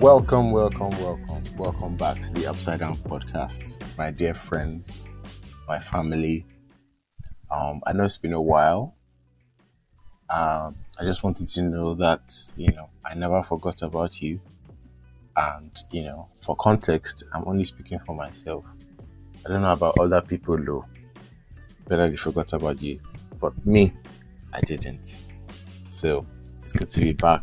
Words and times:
Welcome, 0.00 0.52
welcome, 0.52 0.90
welcome, 0.90 1.42
welcome 1.56 1.96
back 1.96 2.20
to 2.20 2.32
the 2.32 2.46
Upside 2.46 2.78
Down 2.78 2.94
Podcast, 2.98 3.82
my 3.98 4.12
dear 4.12 4.32
friends, 4.32 5.08
my 5.66 5.80
family. 5.80 6.46
Um, 7.50 7.82
I 7.84 7.92
know 7.94 8.04
it's 8.04 8.16
been 8.16 8.32
a 8.32 8.40
while. 8.40 8.94
Um, 10.30 10.76
I 11.00 11.02
just 11.02 11.24
wanted 11.24 11.48
to 11.48 11.62
know 11.62 11.94
that 11.94 12.32
you 12.56 12.72
know 12.74 12.90
I 13.04 13.14
never 13.14 13.42
forgot 13.42 13.82
about 13.82 14.22
you, 14.22 14.40
and 15.36 15.76
you 15.90 16.04
know, 16.04 16.28
for 16.42 16.54
context, 16.54 17.24
I'm 17.34 17.42
only 17.48 17.64
speaking 17.64 17.98
for 17.98 18.14
myself. 18.14 18.64
I 19.44 19.48
don't 19.48 19.62
know 19.62 19.72
about 19.72 19.98
other 19.98 20.20
people 20.20 20.58
though, 20.64 20.84
whether 21.88 22.08
they 22.08 22.16
forgot 22.16 22.52
about 22.52 22.80
you, 22.80 23.00
but 23.40 23.66
me, 23.66 23.92
I 24.52 24.60
didn't. 24.60 25.18
So 25.90 26.24
it's 26.62 26.72
good 26.72 26.88
to 26.88 27.00
be 27.00 27.14
back. 27.14 27.42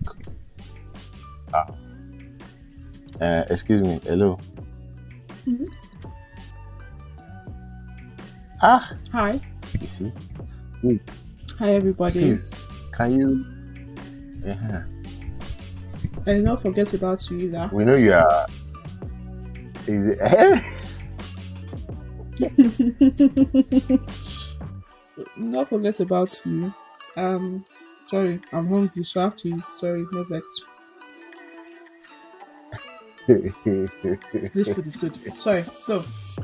Um, 1.53 1.84
uh, 3.21 3.43
excuse 3.49 3.81
me. 3.81 3.99
Hello. 4.03 4.39
Mhm. 5.47 5.67
Ah, 8.61 8.93
Hi. 9.11 9.39
you 9.79 9.87
see. 9.87 10.11
Hi, 11.59 11.71
everybody. 11.75 12.19
Please, 12.19 12.67
can 12.93 13.17
you? 13.17 13.45
Yeah. 14.43 14.83
And 16.27 16.43
don't 16.45 16.59
forget 16.59 16.93
about 16.93 17.29
you 17.29 17.37
either. 17.37 17.69
We 17.71 17.85
know 17.85 17.95
you 17.95 18.13
are. 18.13 18.47
Is 19.87 20.07
it? 20.07 20.19
Eh? 22.37 23.97
don't 25.51 25.67
forget 25.69 25.99
about 26.01 26.41
you. 26.45 26.73
Um, 27.15 27.65
sorry, 28.07 28.41
I'm 28.51 28.67
hungry, 28.67 29.03
so 29.03 29.21
I 29.21 29.23
have 29.25 29.35
to 29.37 29.49
eat. 29.49 29.63
Sorry, 29.77 30.05
no 30.11 30.23
vex. 30.25 30.45
This 33.27 34.67
food 34.73 34.85
is 34.87 34.95
good. 34.95 35.15
Sorry. 35.41 35.65
So, 35.77 36.03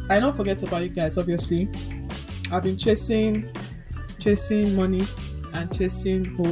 I 0.10 0.20
don't 0.20 0.36
forget 0.36 0.62
about 0.64 0.84
you 0.84 0.90
guys. 0.90 1.18
Obviously, 1.18 1.70
I've 2.52 2.64
been 2.64 2.78
chasing, 2.78 3.50
chasing 4.20 4.76
money, 4.76 5.04
and 5.54 5.72
chasing 5.76 6.26
hope. 6.36 6.48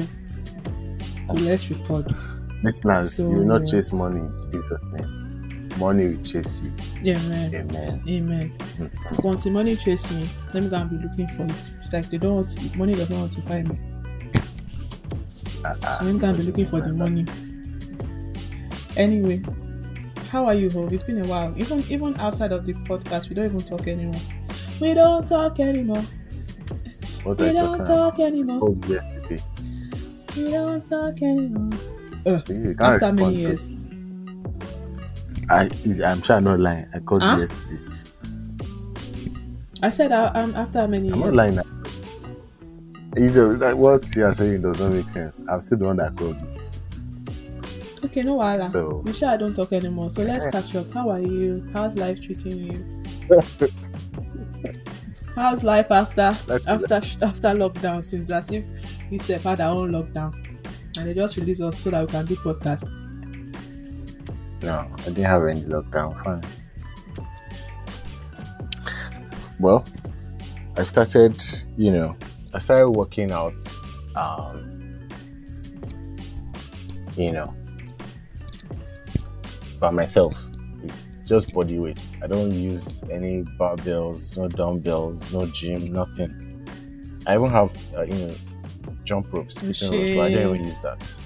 So 1.26 1.34
let's 1.36 1.70
record. 1.70 2.12
Listeners, 2.64 3.14
So- 3.16 3.30
you 3.30 3.38
will 3.38 3.46
not 3.46 3.68
chase 3.68 3.92
money 3.94 4.20
in 4.20 4.52
Jesus' 4.52 4.86
name. 4.94 5.70
Money 5.78 6.08
will 6.16 6.24
chase 6.24 6.62
you. 6.62 6.72
Amen. 7.16 7.56
Amen. 7.56 8.02
Amen. 8.08 8.54
Mm. 8.78 9.24
Once 9.24 9.46
the 9.46 9.52
money 9.52 9.76
chase 9.78 10.12
me, 10.12 10.28
let 10.54 10.64
me 10.64 10.70
go 10.70 10.76
and 10.78 10.90
be 10.90 10.98
looking 10.98 11.28
for 11.30 11.44
it. 11.46 11.74
It's 11.78 11.94
like 11.94 12.10
they 12.10 12.18
don't 12.18 12.36
want 12.36 12.50
to, 12.50 12.78
money 12.78 12.96
does 12.96 13.10
not 13.10 13.20
want 13.20 13.32
to 13.34 13.42
find 13.44 13.70
me. 13.70 13.80
Ah, 15.64 15.76
ah. 15.84 15.98
So 16.00 16.06
let 16.06 16.14
me 16.14 16.20
go 16.20 16.28
and 16.28 16.38
be 16.38 16.44
looking 16.44 16.66
for 16.66 16.82
the 16.82 16.92
money. 16.92 17.26
Anyway, 18.98 19.42
how 20.30 20.46
are 20.46 20.54
you, 20.54 20.70
Hope? 20.70 20.92
It's 20.94 21.04
been 21.04 21.24
a 21.24 21.28
while. 21.28 21.54
Even 21.58 21.84
even 21.90 22.16
outside 22.20 22.52
of 22.52 22.66
the 22.66 22.74
podcast, 22.88 23.30
we 23.30 23.36
don't 23.36 23.46
even 23.46 23.62
talk 23.62 23.88
anymore. 23.88 24.22
We 24.80 24.94
don't 24.94 25.28
talk 25.28 25.60
anymore. 25.60 26.04
What 27.24 27.40
We 27.40 27.48
you 27.48 27.54
don't 27.54 27.78
talking 27.80 27.94
about? 27.94 28.16
talk 28.16 28.20
anymore. 28.20 28.60
Oh, 28.64 28.78
yesterday. 28.88 29.42
We 30.38 30.52
don't 30.52 30.86
talk 30.88 31.22
anymore. 31.22 31.78
Uh, 32.26 32.42
After 32.80 33.14
many 33.14 33.36
years. 33.36 33.76
I 35.50 35.70
I'm 36.06 36.22
sure 36.22 36.36
I'm 36.38 36.44
not 36.44 36.60
lying. 36.60 36.88
I 36.94 37.00
called 37.00 37.24
Huh? 37.24 37.36
you 37.36 37.42
yesterday. 37.42 37.82
I 39.82 39.90
said 39.90 40.12
uh, 40.12 40.32
um, 40.36 40.54
after 40.56 40.88
many 40.88 41.10
I'm 41.12 41.20
years. 41.20 41.32
not 41.32 41.34
lying. 41.34 41.60
You 43.18 43.30
know, 43.32 43.48
like, 43.48 43.76
what 43.76 44.16
you 44.16 44.24
are 44.26 44.32
saying 44.32 44.62
does 44.62 44.80
not 44.80 44.92
make 44.92 45.10
sense. 45.10 45.42
I'm 45.50 45.62
still 45.62 45.80
the 45.80 45.86
one 45.88 45.98
that 45.98 46.16
called 46.16 46.36
you. 46.36 46.59
Okay, 48.06 48.22
no 48.22 48.38
wahala. 48.38 48.64
So- 48.64 49.02
You 49.06 49.14
sure 49.14 49.30
I 49.30 49.38
don't 49.38 49.54
talk 49.56 49.72
anymore? 49.74 50.10
So 50.12 50.22
let's 50.22 50.50
catch 50.52 50.76
up. 50.76 50.92
How 50.94 51.10
are 51.10 51.20
you? 51.20 51.68
How's 51.74 51.96
life 51.96 52.22
treating 52.22 52.58
you? 52.58 53.04
How's 55.36 55.64
life 55.64 55.92
after 55.92 56.36
Life- 56.48 56.68
after 56.68 56.96
after 56.96 57.50
lockdown? 57.56 58.04
Since 58.04 58.30
as 58.32 58.52
if 58.52 58.66
we 59.12 59.18
said 59.18 59.42
had 59.42 59.62
our 59.62 59.76
own 59.78 59.92
lockdown, 59.92 60.34
and 60.98 61.08
they 61.08 61.14
just 61.14 61.38
released 61.38 61.62
us 61.62 61.78
so 61.78 61.90
that 61.92 62.02
we 62.06 62.12
can 62.12 62.26
do 62.26 62.36
podcast. 62.38 62.84
No, 64.64 64.88
I 64.98 65.02
didn't 65.04 65.24
have 65.24 65.46
any 65.46 65.62
lockdown. 65.62 66.18
Fine. 66.24 66.44
Well, 69.60 69.86
I 70.78 70.84
started, 70.84 71.42
you 71.78 71.92
know, 71.92 72.16
I 72.54 72.60
started 72.60 72.90
working 72.92 73.32
out, 73.32 73.54
um, 74.16 75.00
you 77.18 77.32
know, 77.34 77.54
by 79.80 79.92
myself. 79.92 80.34
It's 80.84 81.10
just 81.26 81.54
body 81.54 81.80
weight. 81.80 82.18
I 82.24 82.28
don't 82.28 82.52
use 82.54 83.04
any 83.12 83.44
barbells, 83.60 84.38
no 84.38 84.48
dumbbells, 84.48 85.32
no 85.34 85.46
gym, 85.48 85.86
nothing. 85.86 86.32
I 87.28 87.36
even 87.36 87.50
have, 87.50 87.76
uh, 87.96 88.04
you 88.04 88.16
know, 88.28 88.36
jump 89.04 89.32
ropes, 89.34 89.56
skipping 89.56 89.92
ropes, 90.00 90.16
but 90.16 90.22
I 90.22 90.30
don't 90.32 90.56
even 90.56 90.68
use 90.68 90.80
that. 90.80 91.20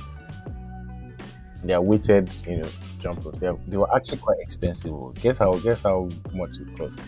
They 1.63 1.73
are 1.73 1.81
weighted, 1.81 2.33
you 2.47 2.57
know, 2.57 2.69
jump 2.99 3.23
ropes. 3.23 3.39
They, 3.39 3.47
are, 3.47 3.57
they 3.67 3.77
were 3.77 3.95
actually 3.95 4.17
quite 4.17 4.39
expensive. 4.39 4.93
Guess 5.21 5.37
how? 5.37 5.53
Guess 5.57 5.81
how 5.81 6.09
much 6.33 6.57
it 6.59 6.77
cost? 6.77 6.99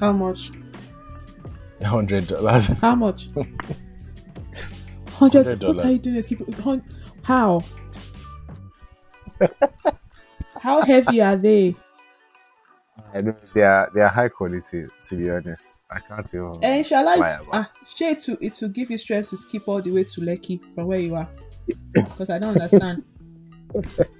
How 0.00 0.12
much? 0.12 0.50
Hundred 1.82 2.26
dollars. 2.26 2.66
How 2.66 2.94
much? 2.94 3.28
Hundred. 5.08 5.62
What 5.62 5.84
are 5.84 5.90
you 5.90 5.98
doing? 5.98 6.82
How? 7.22 7.62
How 10.58 10.82
heavy 10.82 11.20
are 11.22 11.36
they? 11.36 11.74
I 13.14 13.20
know 13.22 13.34
they 13.54 13.62
are 13.62 13.90
they 13.94 14.00
are 14.02 14.08
high 14.08 14.28
quality. 14.28 14.86
To 15.06 15.16
be 15.16 15.30
honest, 15.30 15.80
I 15.90 16.00
can't 16.00 16.32
even. 16.34 16.52
And 16.62 16.78
inshallah, 16.78 17.16
lie 17.18 17.32
it, 17.40 17.48
ah, 17.52 17.70
share 17.96 18.14
to 18.14 18.36
it 18.40 18.58
will 18.60 18.68
give 18.68 18.90
you 18.90 18.98
strength 18.98 19.30
to 19.30 19.36
skip 19.36 19.66
all 19.66 19.80
the 19.80 19.90
way 19.90 20.04
to 20.04 20.20
Lekki 20.20 20.60
from 20.74 20.86
where 20.86 21.00
you 21.00 21.16
are. 21.16 21.28
Because 21.94 22.30
I 22.30 22.38
don't 22.38 22.50
understand. 22.50 23.02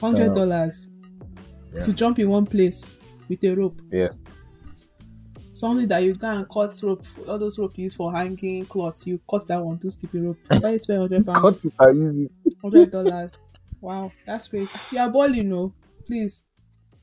Hundred 0.00 0.34
dollars 0.34 0.88
Yeah. 1.72 1.80
to 1.80 1.92
jump 1.92 2.18
in 2.18 2.28
one 2.28 2.46
place 2.46 2.84
with 3.28 3.42
a 3.44 3.54
rope. 3.54 3.80
Yes. 3.90 4.20
Something 5.54 5.86
that 5.88 6.02
you 6.02 6.14
can 6.14 6.44
cut 6.52 6.78
rope, 6.82 7.04
all 7.28 7.38
those 7.38 7.58
rope 7.58 7.76
you 7.78 7.84
use 7.84 7.94
for 7.94 8.12
hanging 8.12 8.66
cloths, 8.66 9.06
you 9.06 9.20
cut 9.30 9.46
that 9.46 9.62
one 9.62 9.78
to 9.78 9.90
skip 9.90 10.12
a 10.14 10.18
rope. 10.18 10.38
Why 10.48 10.70
you 10.72 10.78
spend 10.78 11.00
hundred 11.00 11.24
pounds? 11.24 11.40
Cut 11.40 11.64
it 11.64 11.96
easy. 11.96 12.30
Hundred 12.60 12.90
dollars. 12.90 13.30
Wow, 13.82 14.12
that's 14.24 14.48
crazy. 14.48 14.72
You 14.92 15.00
are 15.00 15.10
balling, 15.10 15.50
no? 15.50 15.74
Please 16.06 16.44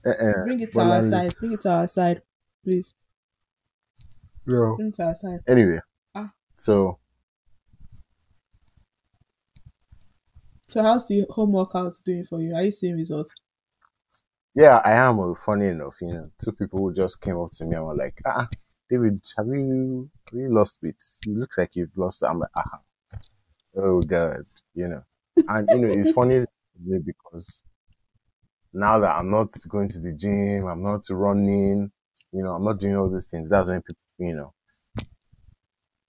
Uh-uh. 0.05 0.43
bring 0.45 0.61
it 0.61 0.73
to 0.73 0.79
our 0.79 0.99
Bolali. 1.01 1.09
side. 1.09 1.35
Bring 1.39 1.51
it 1.53 1.61
to 1.61 1.69
our 1.71 1.87
side, 1.87 2.21
please. 2.63 2.93
No. 4.47 4.75
Bring 4.77 4.87
it 4.89 4.95
to 4.95 5.03
our 5.03 5.15
side. 5.15 5.41
Anyway, 5.47 5.79
Ah. 6.15 6.33
so 6.55 6.97
So 10.67 10.83
how's 10.83 11.07
the 11.07 11.25
home 11.31 11.51
workout 11.53 11.95
doing 12.05 12.23
for 12.23 12.39
you? 12.41 12.53
Are 12.55 12.63
you 12.63 12.71
seeing 12.71 12.95
results? 12.95 13.33
yeah, 14.55 14.77
I 14.85 14.91
am. 14.91 15.19
uh, 15.19 15.33
Funny 15.35 15.67
enough, 15.67 16.01
you 16.01 16.13
know, 16.13 16.23
two 16.39 16.51
people 16.51 16.79
who 16.79 16.93
just 16.93 17.21
came 17.21 17.37
up 17.39 17.51
to 17.53 17.65
me 17.65 17.75
and 17.75 17.85
were 17.85 17.95
like, 17.95 18.19
"Ah, 18.25 18.47
David, 18.89 19.21
have 19.37 19.47
you 19.47 20.09
have 20.31 20.39
you 20.39 20.49
lost 20.49 20.81
weight? 20.83 21.01
It 21.25 21.37
looks 21.37 21.57
like 21.57 21.75
you've 21.75 21.97
lost." 21.97 22.23
I'm 22.23 22.39
like, 22.39 22.51
"Ah, 22.57 22.79
oh 23.75 24.01
god," 24.01 24.43
you 24.75 24.87
know, 24.87 25.01
and 25.37 25.67
you 25.69 25.77
know, 25.79 25.87
it's 25.87 26.11
funny 26.11 26.45
to 26.79 26.89
me 26.89 26.99
because 26.99 27.63
now 28.73 28.99
that 28.99 29.15
I'm 29.15 29.29
not 29.29 29.49
going 29.67 29.89
to 29.89 29.99
the 29.99 30.13
gym, 30.13 30.65
I'm 30.67 30.81
not 30.83 31.01
running, 31.09 31.91
you 32.31 32.43
know, 32.43 32.53
I'm 32.53 32.63
not 32.63 32.79
doing 32.79 32.95
all 32.95 33.09
these 33.09 33.29
things. 33.29 33.49
That's 33.49 33.69
when 33.69 33.81
people, 33.81 34.01
you 34.17 34.35
know, 34.35 34.53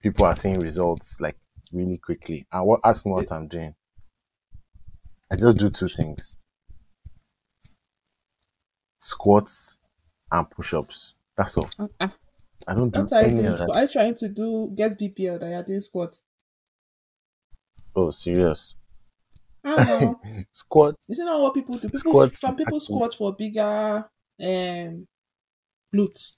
people 0.01 0.25
are 0.25 0.35
seeing 0.35 0.59
results 0.59 1.19
like 1.21 1.37
really 1.73 1.97
quickly. 1.97 2.45
And 2.51 2.67
what 2.67 2.81
ask 2.83 3.05
me 3.05 3.13
what 3.13 3.31
I'm 3.31 3.47
doing? 3.47 3.75
I 5.31 5.35
just 5.35 5.57
do 5.57 5.71
two 5.71 5.87
things: 5.87 6.37
squats 8.99 9.79
and 10.31 10.49
push-ups. 10.49 11.19
That's 11.35 11.57
all. 11.57 11.69
I 12.67 12.75
don't 12.75 12.93
do 12.93 13.01
What 13.01 13.11
are 13.11 13.23
you 13.25 13.31
any 13.31 13.35
doing? 13.35 13.53
of 13.53 13.57
that. 13.57 13.73
Are 13.75 13.81
you 13.81 13.87
trying 13.89 14.15
to 14.15 14.29
do 14.29 14.71
get 14.73 14.97
BBL 14.97 15.37
that 15.37 15.49
you're 15.49 15.63
doing 15.63 15.81
squat? 15.81 16.21
Oh, 17.95 18.09
serious. 18.11 18.75
Squats. 20.51 21.09
Is 21.11 21.19
it 21.19 21.25
not 21.25 21.39
what 21.41 21.53
people 21.53 21.75
do? 21.75 21.87
People 21.87 21.99
Squats 21.99 22.39
some 22.39 22.55
people 22.55 22.77
actually- 22.77 22.95
squat 22.95 23.13
for 23.13 23.35
bigger 23.35 24.09
um 24.41 25.07
glutes. 25.93 26.35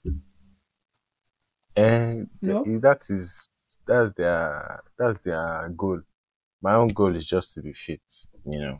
And 1.76 2.26
No? 2.42 2.62
that 2.80 3.00
is 3.10 3.48
that's 3.86 4.12
their 4.12 4.80
that's 4.98 5.20
their 5.20 5.68
goal. 5.76 6.00
My 6.62 6.74
own 6.74 6.88
goal 6.88 7.14
is 7.16 7.26
just 7.26 7.54
to 7.54 7.62
be 7.62 7.72
fit, 7.72 8.00
you 8.50 8.60
know. 8.60 8.78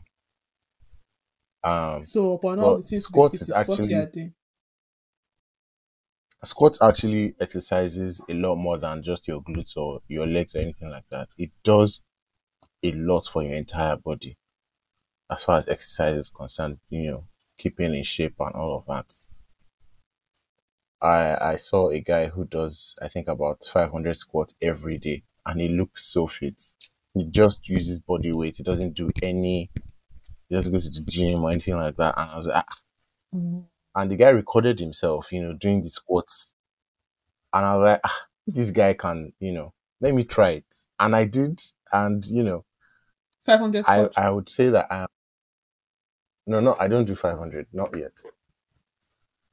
Um, 1.63 2.03
So 2.05 2.33
upon 2.33 2.59
all 2.59 2.77
the 2.77 2.83
things 2.83 3.03
squats 3.05 3.35
is 3.41 3.49
is 3.49 3.51
actually- 3.51 3.89
you 3.89 3.97
are 3.99 4.05
doing. 4.05 4.33
squats 6.43 6.79
actually 6.81 7.35
exercises 7.39 8.21
a 8.29 8.33
lot 8.35 8.55
more 8.55 8.77
than 8.77 9.01
just 9.01 9.27
your 9.27 9.41
glutes 9.41 9.75
or 9.75 9.99
your 10.07 10.27
legs 10.27 10.55
or 10.55 10.59
anything 10.59 10.89
like 10.89 11.05
that. 11.09 11.27
It 11.37 11.51
does 11.63 12.03
a 12.85 12.91
lot 12.93 13.25
for 13.27 13.43
your 13.43 13.55
entire 13.55 13.97
body. 13.97 14.37
as 15.29 15.43
far 15.43 15.57
as 15.59 15.67
exercise 15.67 16.15
is 16.17 16.29
concerned, 16.29 16.79
you 16.89 17.11
know, 17.11 17.27
keeping 17.57 17.93
in 17.93 18.03
shape 18.03 18.35
and 18.39 18.55
all 18.55 18.77
of 18.77 18.85
that. 18.87 19.13
I 21.01 21.37
I 21.53 21.55
saw 21.57 21.89
a 21.89 21.99
guy 21.99 22.27
who 22.27 22.45
does 22.45 22.95
I 23.01 23.07
think 23.07 23.27
about 23.27 23.63
500 23.63 24.15
squats 24.15 24.55
every 24.61 24.97
day, 24.97 25.23
and 25.45 25.59
he 25.61 25.67
looks 25.69 26.05
so 26.05 26.27
fit. 26.27 26.61
He 27.13 27.25
just 27.25 27.69
uses 27.69 27.99
body 27.99 28.31
weight. 28.33 28.57
He 28.57 28.63
doesn't 28.63 28.93
do 28.93 29.09
any. 29.23 29.69
He 30.49 30.55
doesn't 30.55 30.71
go 30.73 30.79
to 30.79 30.89
the 30.89 31.01
gym 31.01 31.43
or 31.43 31.51
anything 31.51 31.75
like 31.77 31.97
that. 31.97 32.15
And 32.17 32.31
I 32.31 32.37
was 32.37 32.47
like, 32.47 32.65
ah. 32.67 32.77
Mm. 33.35 33.65
and 33.95 34.11
the 34.11 34.17
guy 34.17 34.29
recorded 34.29 34.79
himself, 34.79 35.31
you 35.31 35.41
know, 35.43 35.53
doing 35.53 35.81
the 35.83 35.89
squats, 35.89 36.55
and 37.53 37.65
I 37.65 37.75
was 37.77 37.83
like, 37.85 38.01
ah, 38.03 38.27
this 38.47 38.71
guy 38.71 38.93
can, 38.93 39.33
you 39.39 39.51
know, 39.53 39.73
let 40.01 40.13
me 40.13 40.23
try 40.23 40.51
it, 40.51 40.65
and 40.99 41.15
I 41.15 41.25
did, 41.25 41.61
and 41.91 42.25
you 42.25 42.43
know, 42.43 42.65
500 43.45 43.85
I. 43.87 44.09
I 44.17 44.29
would 44.29 44.49
say 44.49 44.69
that 44.69 44.91
I. 44.91 45.05
No, 46.47 46.59
no, 46.59 46.75
I 46.79 46.87
don't 46.87 47.05
do 47.05 47.15
500, 47.15 47.67
not 47.71 47.95
yet. 47.95 48.17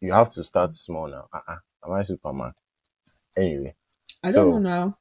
You 0.01 0.13
have 0.13 0.29
to 0.31 0.45
start 0.45 0.75
small 0.75 1.09
now. 1.09 1.29
Uh-uh. 1.33 1.59
Am 1.85 1.93
I 1.93 2.03
Superman? 2.03 2.53
Anyway, 3.37 3.77
I 4.23 4.31
so- 4.31 4.51
don't 4.51 4.63
know 4.65 4.71
now. 4.71 4.97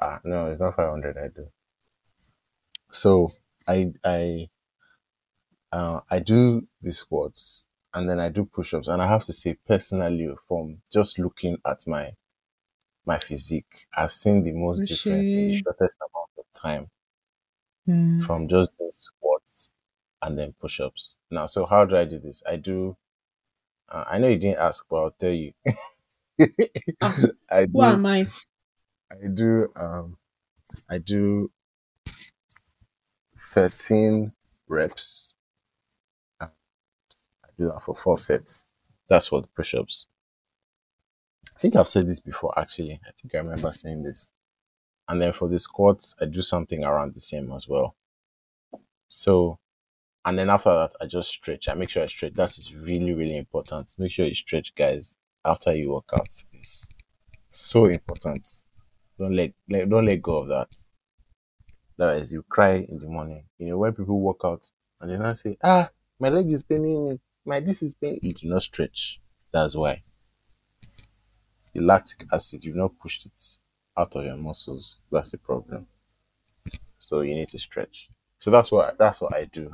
Ah, 0.00 0.20
no, 0.24 0.48
it's 0.50 0.60
not 0.60 0.76
500. 0.76 1.16
I 1.18 1.28
do. 1.28 1.50
So 2.92 3.28
I 3.66 3.92
I 4.04 4.48
uh, 5.72 6.00
I 6.10 6.18
do 6.20 6.66
the 6.80 6.92
squats 6.92 7.66
and 7.94 8.08
then 8.08 8.18
I 8.18 8.28
do 8.30 8.44
push-ups, 8.46 8.88
and 8.88 9.02
I 9.02 9.06
have 9.06 9.24
to 9.24 9.32
say 9.34 9.58
personally, 9.66 10.28
from 10.48 10.80
just 10.90 11.18
looking 11.18 11.58
at 11.66 11.86
my 11.86 12.14
my 13.06 13.18
physique, 13.18 13.86
I've 13.96 14.12
seen 14.12 14.44
the 14.44 14.52
most 14.52 14.86
difference 14.86 15.30
in 15.30 15.46
the 15.46 15.52
shortest 15.52 15.98
amount 16.00 16.30
of 16.38 16.46
time 16.54 16.90
Mm. 17.88 18.24
from 18.26 18.48
just 18.48 18.76
doing 18.78 18.90
squats 18.92 19.70
and 20.22 20.38
then 20.38 20.54
push-ups. 20.60 21.16
Now, 21.30 21.46
so 21.46 21.66
how 21.66 21.84
do 21.84 21.96
I 21.96 22.04
do 22.04 22.18
this? 22.18 22.42
I 22.48 22.56
do. 22.56 22.96
Uh, 23.88 24.04
I 24.06 24.18
know 24.18 24.28
you 24.28 24.38
didn't 24.38 24.58
ask, 24.58 24.86
but 24.88 24.96
I'll 24.96 25.10
tell 25.10 25.32
you. 25.32 25.52
Ah, 27.02 27.16
I 27.50 27.66
Who 27.74 27.82
do. 27.82 27.82
am 27.82 28.06
I? 28.06 28.26
I 29.10 29.26
do 29.32 29.68
um 29.76 30.16
I 30.88 30.98
do 30.98 31.50
13 33.38 34.32
reps. 34.68 35.36
I 36.40 36.48
do 37.58 37.66
that 37.66 37.80
for 37.82 37.94
four 37.94 38.18
sets. 38.18 38.68
That's 39.08 39.26
for 39.26 39.42
the 39.42 39.48
push-ups. 39.48 40.06
I 41.54 41.58
think 41.58 41.76
I've 41.76 41.88
said 41.88 42.08
this 42.08 42.20
before 42.20 42.58
actually. 42.58 43.00
I 43.06 43.10
think 43.20 43.34
I 43.34 43.38
remember 43.38 43.70
saying 43.72 44.02
this. 44.02 44.30
And 45.08 45.20
then 45.20 45.32
for 45.32 45.48
the 45.48 45.58
squats, 45.58 46.14
I 46.20 46.26
do 46.26 46.42
something 46.42 46.84
around 46.84 47.14
the 47.14 47.20
same 47.20 47.50
as 47.52 47.68
well. 47.68 47.96
So 49.08 49.58
and 50.24 50.38
then 50.38 50.50
after 50.50 50.70
that 50.70 50.94
I 51.00 51.06
just 51.06 51.30
stretch. 51.30 51.68
I 51.68 51.74
make 51.74 51.90
sure 51.90 52.02
I 52.02 52.06
stretch. 52.06 52.34
That 52.34 52.56
is 52.56 52.74
really, 52.74 53.12
really 53.12 53.36
important. 53.36 53.94
Make 53.98 54.12
sure 54.12 54.26
you 54.26 54.34
stretch, 54.34 54.74
guys, 54.74 55.16
after 55.44 55.74
you 55.74 55.92
work 55.92 56.10
out. 56.12 56.28
It's 56.52 56.88
so 57.50 57.86
important. 57.86 58.48
Don't 59.18 59.34
let, 59.34 59.52
let 59.68 59.88
don't 59.88 60.06
let 60.06 60.22
go 60.22 60.38
of 60.38 60.48
that. 60.48 60.74
Otherwise, 61.98 62.32
you 62.32 62.42
cry 62.42 62.86
in 62.88 62.98
the 62.98 63.06
morning. 63.06 63.44
You 63.58 63.68
know 63.68 63.78
when 63.78 63.92
people 63.92 64.20
work 64.20 64.40
out 64.44 64.70
and 65.00 65.10
they 65.10 65.18
now 65.18 65.32
say, 65.34 65.56
"Ah, 65.62 65.90
my 66.18 66.28
leg 66.28 66.50
is 66.50 66.62
paining 66.62 67.10
me. 67.10 67.20
My 67.44 67.60
this 67.60 67.82
is 67.82 67.94
paining." 67.94 68.20
You 68.22 68.32
do 68.32 68.48
not 68.48 68.62
stretch. 68.62 69.20
That's 69.52 69.76
why. 69.76 70.02
The 71.74 71.80
lactic 71.80 72.26
acid, 72.32 72.64
you've 72.64 72.76
not 72.76 72.98
pushed 72.98 73.26
it 73.26 73.56
out 73.96 74.16
of 74.16 74.24
your 74.24 74.36
muscles. 74.36 75.00
That's 75.10 75.30
the 75.30 75.38
problem. 75.38 75.86
So 76.98 77.20
you 77.20 77.34
need 77.34 77.48
to 77.48 77.58
stretch. 77.58 78.10
So 78.38 78.50
that's 78.50 78.72
what 78.72 78.98
that's 78.98 79.20
what 79.20 79.34
I 79.34 79.44
do. 79.44 79.72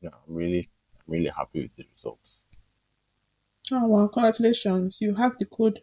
You 0.00 0.08
know, 0.08 0.16
I'm 0.28 0.34
really 0.34 0.68
I'm 0.94 1.14
really 1.14 1.28
happy 1.28 1.62
with 1.62 1.76
the 1.76 1.84
results. 1.92 2.46
Oh, 3.72 3.86
well, 3.86 4.08
congratulations. 4.08 5.00
You 5.00 5.14
have 5.14 5.38
the 5.38 5.44
code. 5.44 5.82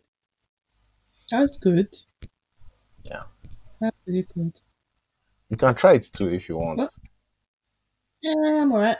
That's 1.29 1.57
good. 1.57 1.95
Yeah. 3.03 3.23
That's 3.79 3.95
really 4.05 4.27
good. 4.33 4.59
You 5.49 5.57
can 5.57 5.75
try 5.75 5.93
it 5.93 6.09
too 6.11 6.29
if 6.29 6.49
you 6.49 6.57
want. 6.57 6.79
What? 6.79 6.99
Yeah, 8.21 8.61
I'm 8.61 8.71
alright. 8.71 8.97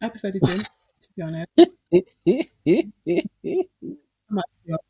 I 0.00 0.08
prefer 0.08 0.30
the 0.30 0.40
gym, 0.40 0.60
to 0.60 1.08
be 1.16 1.22
honest. 1.22 1.48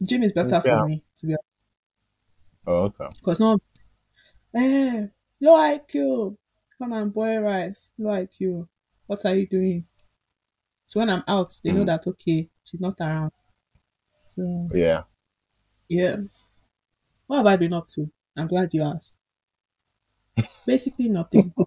I'm 0.00 0.06
at 0.06 0.10
the- 0.10 0.16
Gym 0.16 0.22
is 0.24 0.32
better 0.32 0.60
Yeah. 0.62 0.62
for 0.62 0.78
me, 0.80 1.02
to 1.18 1.26
be 1.26 1.32
honest. 1.34 1.44
oh, 2.66 2.84
okay. 2.84 3.08
Because 3.16 3.38
no, 3.40 3.58
eh, 4.54 5.08
low 5.40 5.56
IQ, 5.56 6.38
come 6.78 6.92
and 6.94 7.12
boil 7.12 7.40
rice, 7.42 7.92
low 7.98 8.10
IQ. 8.12 8.68
What 9.06 9.24
are 9.26 9.36
you 9.36 9.46
doing? 9.48 9.88
So 10.86 10.98
when 10.98 11.10
I'm 11.10 11.22
out, 11.28 11.60
they 11.62 11.70
know 11.72 11.84
Mm. 11.84 11.86
that 11.86 12.04
okay, 12.08 12.50
she's 12.64 12.80
not 12.80 13.00
around. 13.00 13.32
So 14.26 14.72
Yeah. 14.72 15.04
yeah, 15.88 16.16
what 17.28 17.36
have 17.36 17.46
I 17.46 17.56
been 17.56 17.72
up 17.72 17.86
to? 17.90 18.10
I'm 18.36 18.48
glad 18.48 18.74
you 18.74 18.82
asked. 18.82 19.16
Basically 20.64 21.08
nothing. 21.08 21.52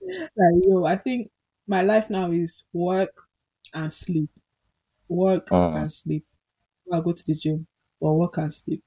like 0.00 0.54
yo, 0.64 0.84
I 0.84 0.96
think 0.96 1.28
my 1.66 1.82
life 1.82 2.10
now 2.10 2.30
is 2.30 2.64
work 2.72 3.14
and 3.74 3.92
sleep, 3.92 4.30
work 5.08 5.50
Mm. 5.50 5.74
and 5.74 5.92
sleep. 5.92 6.26
I'll 6.92 7.02
go 7.02 7.12
to 7.12 7.24
the 7.26 7.34
gym 7.34 7.66
or 8.00 8.18
work 8.18 8.38
and 8.38 8.52
sleep. 8.52 8.84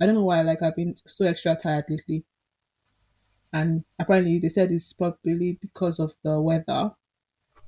I 0.00 0.06
don't 0.06 0.16
know 0.16 0.24
why. 0.24 0.42
Like 0.42 0.62
I've 0.62 0.76
been 0.76 0.96
so 1.06 1.24
extra 1.26 1.56
tired 1.56 1.86
lately, 1.88 2.24
and 3.52 3.84
apparently 3.98 4.38
they 4.38 4.48
said 4.48 4.70
it's 4.70 4.92
probably 4.92 5.58
because 5.60 5.98
of 5.98 6.12
the 6.22 6.40
weather. 6.40 6.92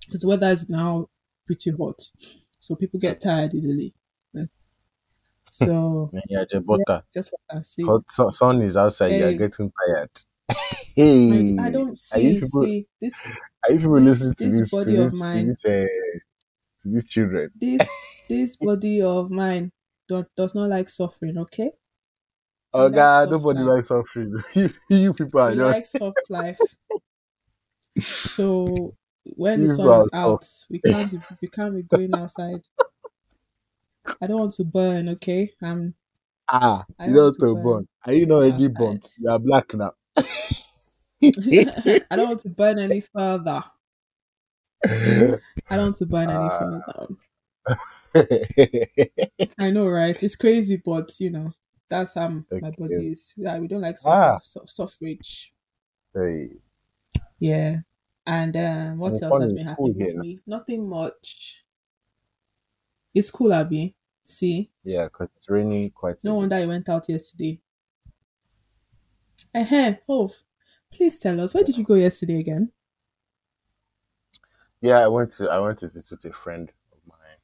Because 0.07 0.23
the 0.23 0.29
weather 0.29 0.51
is 0.51 0.69
now 0.71 1.09
pretty 1.47 1.73
hot, 1.73 2.01
so 2.61 2.77
people 2.77 3.01
get 3.01 3.21
tired 3.23 3.55
easily. 3.55 3.95
So 5.49 6.15
Yeah, 6.29 6.45
the 6.51 6.61
butter. 6.61 7.05
just 7.15 7.33
work 7.33 7.41
and 7.51 7.67
sleep. 7.67 7.95
Hot 7.95 8.11
sun, 8.11 8.31
sun 8.33 8.63
is 8.63 8.77
outside. 8.77 9.17
You 9.17 9.27
are 9.27 9.35
getting 9.35 9.73
tired. 9.73 10.11
hey, 10.97 11.11
I, 11.31 11.45
I 11.59 11.71
don't 11.71 11.97
Are 12.13 12.21
you 12.21 12.35
see 12.35 12.41
people, 12.41 12.67
see 12.67 12.89
this 13.01 13.35
are 13.65 13.73
you 13.73 13.79
people 13.81 14.01
this- 14.03 14.03
listening 14.03 14.35
to 14.37 14.49
this 14.49 14.61
this 14.61 14.79
to 14.85 14.91
body 14.91 14.97
of 14.97 15.13
this, 15.13 15.25
to 15.33 15.39
mine. 15.39 15.47
this, 15.47 15.65
uh, 15.67 15.87
to 16.87 16.93
these 16.95 17.07
children? 17.07 17.51
this 17.55 17.83
this 18.29 18.57
body 18.57 19.03
of 19.03 19.31
mine 19.31 19.73
do, 20.09 20.25
does 20.37 20.55
not 20.55 20.69
like 20.71 20.89
suffering. 20.89 21.39
Okay, 21.39 21.73
Oh 22.73 22.91
God, 22.91 23.29
soft 23.29 23.33
nobody 23.33 23.59
life. 23.59 23.67
likes 23.75 23.89
suffering. 23.89 24.35
you, 24.55 24.69
you 24.89 25.15
people 25.15 25.41
are 25.41 25.55
just 25.55 25.61
like 25.61 25.87
soft 25.87 26.31
life. 26.31 26.59
So 27.99 28.95
when 29.25 29.63
the 29.63 29.69
sun 29.69 30.01
is 30.01 30.09
out, 30.15 30.45
we 30.71 30.79
can't 30.79 31.11
be, 31.11 31.19
we 31.43 31.49
can't 31.49 31.75
be 31.75 31.83
going 31.83 32.15
outside. 32.15 32.63
I 34.21 34.27
don't 34.27 34.39
want 34.39 34.53
to 34.55 34.65
burn. 34.65 35.09
Okay, 35.11 35.53
I'm 35.63 35.95
ah. 36.49 36.85
I 36.99 37.07
You 37.07 37.15
don't 37.15 37.33
to 37.35 37.41
to 37.41 37.55
burn 37.55 37.65
burn. 37.65 37.89
Are 38.07 38.13
you 38.13 38.27
not 38.27 38.37
already 38.37 38.69
outside. 38.69 38.75
burnt? 38.79 39.13
You 39.19 39.31
are 39.31 39.39
black 39.39 39.75
now. 39.75 39.93
I 42.11 42.17
don't 42.17 42.29
want 42.29 42.41
to 42.41 42.51
burn 42.51 42.79
any 42.79 43.01
further. 43.01 43.65
I 44.85 45.77
don't 45.77 45.83
want 45.83 45.97
to 45.97 46.07
burn 46.07 46.31
any 46.31 46.49
Ah. 46.51 46.59
further. 48.15 48.53
I 49.59 49.71
know, 49.71 49.89
right? 49.89 50.21
It's 50.23 50.37
crazy, 50.37 50.77
but 50.85 51.19
you 51.21 51.31
know, 51.31 51.53
that's 51.89 52.15
how 52.15 52.29
my 52.29 52.71
body 52.71 53.09
is. 53.11 53.35
Yeah, 53.37 53.59
we 53.59 53.69
don't 53.69 53.81
like 53.83 53.97
Ah. 54.07 54.39
suffer, 54.39 54.41
so, 54.43 54.63
suffrage. 54.67 55.53
hey, 56.15 56.51
Yeah. 57.39 57.77
And 58.29 58.57
um, 58.57 58.99
what 58.99 59.13
It's 59.13 59.23
else 59.23 59.41
has 59.41 59.53
been 59.53 59.67
happening 59.67 60.19
me? 60.21 60.41
Nothing 60.47 60.89
much. 60.89 61.65
It's 63.15 63.31
cool, 63.31 63.53
Abby. 63.53 63.95
See, 64.25 64.71
yeah, 64.83 65.05
because 65.05 65.29
it's 65.37 65.49
raining 65.49 65.91
quite. 65.91 66.23
no 66.25 66.35
wonder. 66.35 66.57
I 66.57 66.67
went 66.67 66.89
out 66.89 67.09
yesterday. 67.09 67.61
Eh, 69.55 69.95
Hove, 70.09 70.35
please 70.91 71.19
tell 71.19 71.41
us 71.41 71.55
where 71.55 71.63
did 71.65 71.79
you 71.79 71.85
go 71.85 71.95
yesterday 71.95 72.41
again? 72.41 72.73
Yeah, 74.81 75.05
I 75.05 75.09
went 75.09 75.33
to 75.33 75.51
I 75.51 75.59
went 75.59 75.79
to 75.81 75.89
visit 75.89 76.25
a 76.25 76.33
friend 76.33 76.73
of 76.93 76.99
mine 77.07 77.37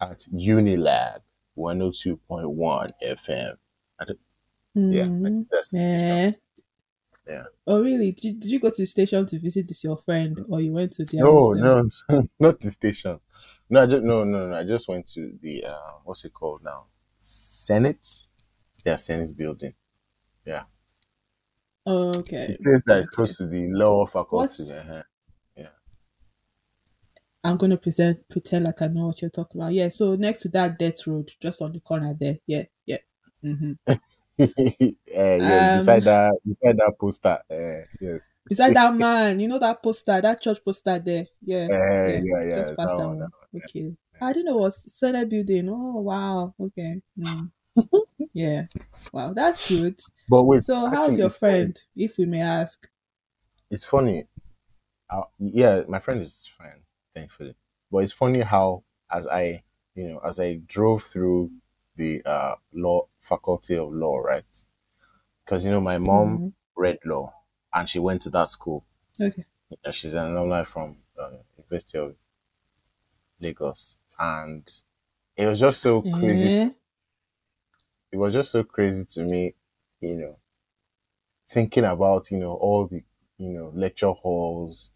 at 0.00 0.20
Unilag 0.32 1.22
102.1 1.54 2.88
FM. 3.00 3.58
I 3.98 4.04
don't, 4.04 4.20
yeah, 4.88 5.10
I 5.24 5.30
Hmm, 5.30 5.30
think 5.30 5.48
that's 5.50 5.74
the 5.74 5.86
eh. 6.04 6.32
Yeah. 7.26 7.44
Oh, 7.66 7.80
really? 7.82 8.12
Did, 8.12 8.38
did 8.40 8.50
you 8.52 8.60
go 8.60 8.70
to 8.70 8.82
the 8.82 8.86
station 8.86 9.26
to 9.26 9.38
visit 9.38 9.66
this 9.68 9.82
your 9.84 9.96
friend, 9.96 10.38
or 10.48 10.60
you 10.60 10.72
went 10.72 10.92
to 10.94 11.04
their 11.04 11.26
No, 11.26 11.52
no, 11.52 11.88
not 12.40 12.60
the 12.60 12.70
station. 12.70 13.20
No, 13.70 13.80
I 13.80 13.86
just 13.86 14.02
no, 14.02 14.24
no, 14.24 14.48
no. 14.48 14.54
I 14.56 14.64
just 14.64 14.88
went 14.88 15.06
to 15.08 15.38
the 15.40 15.64
uh, 15.64 15.92
what's 16.04 16.24
it 16.24 16.32
called 16.34 16.62
now? 16.62 16.86
Senate. 17.20 18.26
Yeah, 18.84 18.96
Senate 18.96 19.36
building. 19.36 19.74
Okay. 21.86 22.46
The 22.46 22.54
place 22.62 22.84
that 22.86 23.00
is 23.00 23.10
okay. 23.10 23.16
close 23.16 23.36
to 23.38 23.46
the 23.46 23.66
law 23.72 24.06
faculty. 24.06 24.38
What's- 24.38 24.70
uh-huh. 24.70 25.02
I'm 27.44 27.56
gonna 27.56 27.76
present 27.76 28.28
pretend 28.28 28.66
like 28.66 28.80
I 28.82 28.86
know 28.88 29.06
what 29.08 29.20
you're 29.20 29.30
talking 29.30 29.60
about. 29.60 29.72
Yeah, 29.72 29.88
so 29.88 30.14
next 30.16 30.42
to 30.42 30.48
that 30.50 30.78
death 30.78 31.06
road, 31.06 31.30
just 31.40 31.60
on 31.62 31.72
the 31.72 31.80
corner 31.80 32.14
there. 32.18 32.38
Yeah, 32.46 32.64
yeah. 32.86 32.98
hmm 33.42 33.72
Eh, 34.38 34.38
yeah, 35.48 35.64
Um, 35.64 35.70
beside 35.70 36.04
that, 36.04 36.38
beside 36.44 36.76
that 36.78 36.94
poster. 36.98 37.38
Uh, 37.50 37.84
yes. 38.00 38.32
beside 38.48 38.74
that 38.74 38.94
man, 38.94 39.40
you 39.40 39.48
know 39.48 39.58
that 39.58 39.82
poster, 39.82 40.20
that 40.20 40.40
church 40.40 40.64
poster 40.64 40.98
there. 40.98 41.26
Yeah, 41.42 41.68
Uh, 41.68 41.74
yeah, 42.04 42.20
yeah, 42.22 42.42
yeah. 42.46 42.46
just 42.54 42.76
past 42.76 42.96
That 42.96 42.98
that 42.98 43.08
one. 43.08 43.32
one. 43.32 43.32
Okay. 43.56 43.96
I 44.20 44.32
didn't 44.32 44.46
know 44.46 44.58
it 44.58 44.60
was 44.62 44.92
Senate 44.96 45.28
building. 45.28 45.68
Oh 45.68 46.00
wow. 46.00 46.54
Okay. 46.60 47.02
Mm. 47.18 47.50
yeah. 48.32 48.66
Wow, 49.12 49.32
that's 49.34 49.68
good. 49.68 49.98
But 50.28 50.44
wait, 50.44 50.62
So, 50.62 50.88
how's 50.88 51.18
your 51.18 51.28
it's 51.28 51.36
funny. 51.36 51.68
friend, 51.68 51.82
if 51.96 52.18
we 52.18 52.26
may 52.26 52.40
ask? 52.42 52.88
It's 53.70 53.84
funny. 53.84 54.26
Uh, 55.10 55.24
yeah, 55.38 55.82
my 55.88 55.98
friend 56.00 56.20
is 56.20 56.46
fine, 56.46 56.84
thankfully. 57.14 57.56
But 57.90 57.98
it's 57.98 58.12
funny 58.12 58.40
how, 58.40 58.84
as 59.10 59.26
I, 59.28 59.62
you 59.94 60.08
know, 60.08 60.18
as 60.20 60.40
I 60.40 60.56
drove 60.66 61.04
through 61.04 61.52
the 61.96 62.22
uh, 62.24 62.56
law 62.72 63.08
faculty 63.20 63.76
of 63.76 63.92
law, 63.92 64.18
right? 64.18 64.66
Because 65.44 65.64
you 65.64 65.70
know, 65.70 65.80
my 65.80 65.98
mom 65.98 66.40
Mhm. 66.40 66.52
read 66.76 66.98
law, 67.04 67.34
and 67.74 67.88
she 67.88 67.98
went 68.00 68.22
to 68.22 68.30
that 68.30 68.48
school. 68.50 68.84
Okay. 69.20 69.44
And 69.84 69.94
she's 69.94 70.14
an 70.14 70.34
alumni 70.36 70.64
from 70.64 70.98
uh, 71.16 71.30
University 71.56 71.98
of 71.98 72.16
Lagos, 73.40 74.00
and 74.18 74.82
it 75.36 75.46
was 75.46 75.60
just 75.60 75.82
so 75.82 76.02
crazy. 76.02 76.54
Eh? 76.54 76.70
It 78.12 78.16
was 78.18 78.32
just 78.34 78.52
so 78.52 78.62
crazy 78.64 79.04
to 79.06 79.24
me, 79.24 79.56
you 80.00 80.14
know, 80.16 80.38
thinking 81.48 81.84
about 81.84 82.30
you 82.30 82.38
know 82.38 82.54
all 82.54 82.86
the 82.86 83.02
you 83.38 83.52
know 83.58 83.72
lecture 83.74 84.10
halls, 84.10 84.92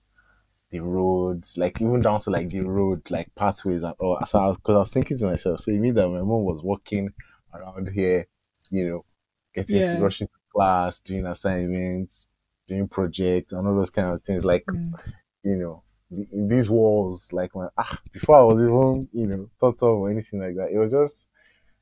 the 0.71 0.81
roads, 0.81 1.59
like 1.59 1.81
even 1.83 2.01
down 2.03 2.21
to 2.21 2.31
like 2.31 2.49
the 2.51 2.63
road, 2.63 3.11
like 3.11 3.35
pathways 3.37 3.85
and 3.85 3.95
all. 4.01 4.19
So 4.27 4.41
I 4.41 4.49
was, 4.49 4.59
cause 4.59 4.77
I 4.77 4.81
was 4.81 4.91
thinking 4.91 5.19
to 5.19 5.27
myself, 5.27 5.61
so 5.61 5.73
you 5.73 5.81
mean 5.81 5.95
that 5.97 6.09
my 6.09 6.21
mom 6.21 6.45
was 6.45 6.63
walking 6.63 7.15
around 7.55 7.91
here, 7.91 8.27
you 8.71 8.89
know, 8.89 9.07
getting 9.55 9.85
to 9.85 9.99
Yeah. 9.99 10.03
rushing 10.03 10.29
to 10.29 10.39
class, 10.55 11.01
doing 11.01 11.27
assignments, 11.27 12.29
doing 12.69 12.89
projects, 12.89 13.53
and 13.53 13.67
all 13.67 13.77
those 13.77 13.91
kind 13.91 14.09
of 14.09 14.23
things. 14.25 14.45
Like 14.45 14.73
Mm. 14.73 15.17
you 15.43 15.57
know, 15.57 15.83
the, 16.11 16.27
these 16.49 16.71
walls, 16.71 17.33
like 17.33 17.55
when 17.55 17.69
ah, 17.79 17.99
before 18.13 18.37
I 18.39 18.43
was 18.43 18.63
even, 18.63 19.09
you 19.13 19.27
know, 19.27 19.51
thought 19.61 19.83
of 19.83 19.99
or 19.99 20.11
anything 20.11 20.41
like 20.41 20.57
that. 20.57 20.71
It 20.73 20.79
was 20.79 20.93
just, 20.93 21.31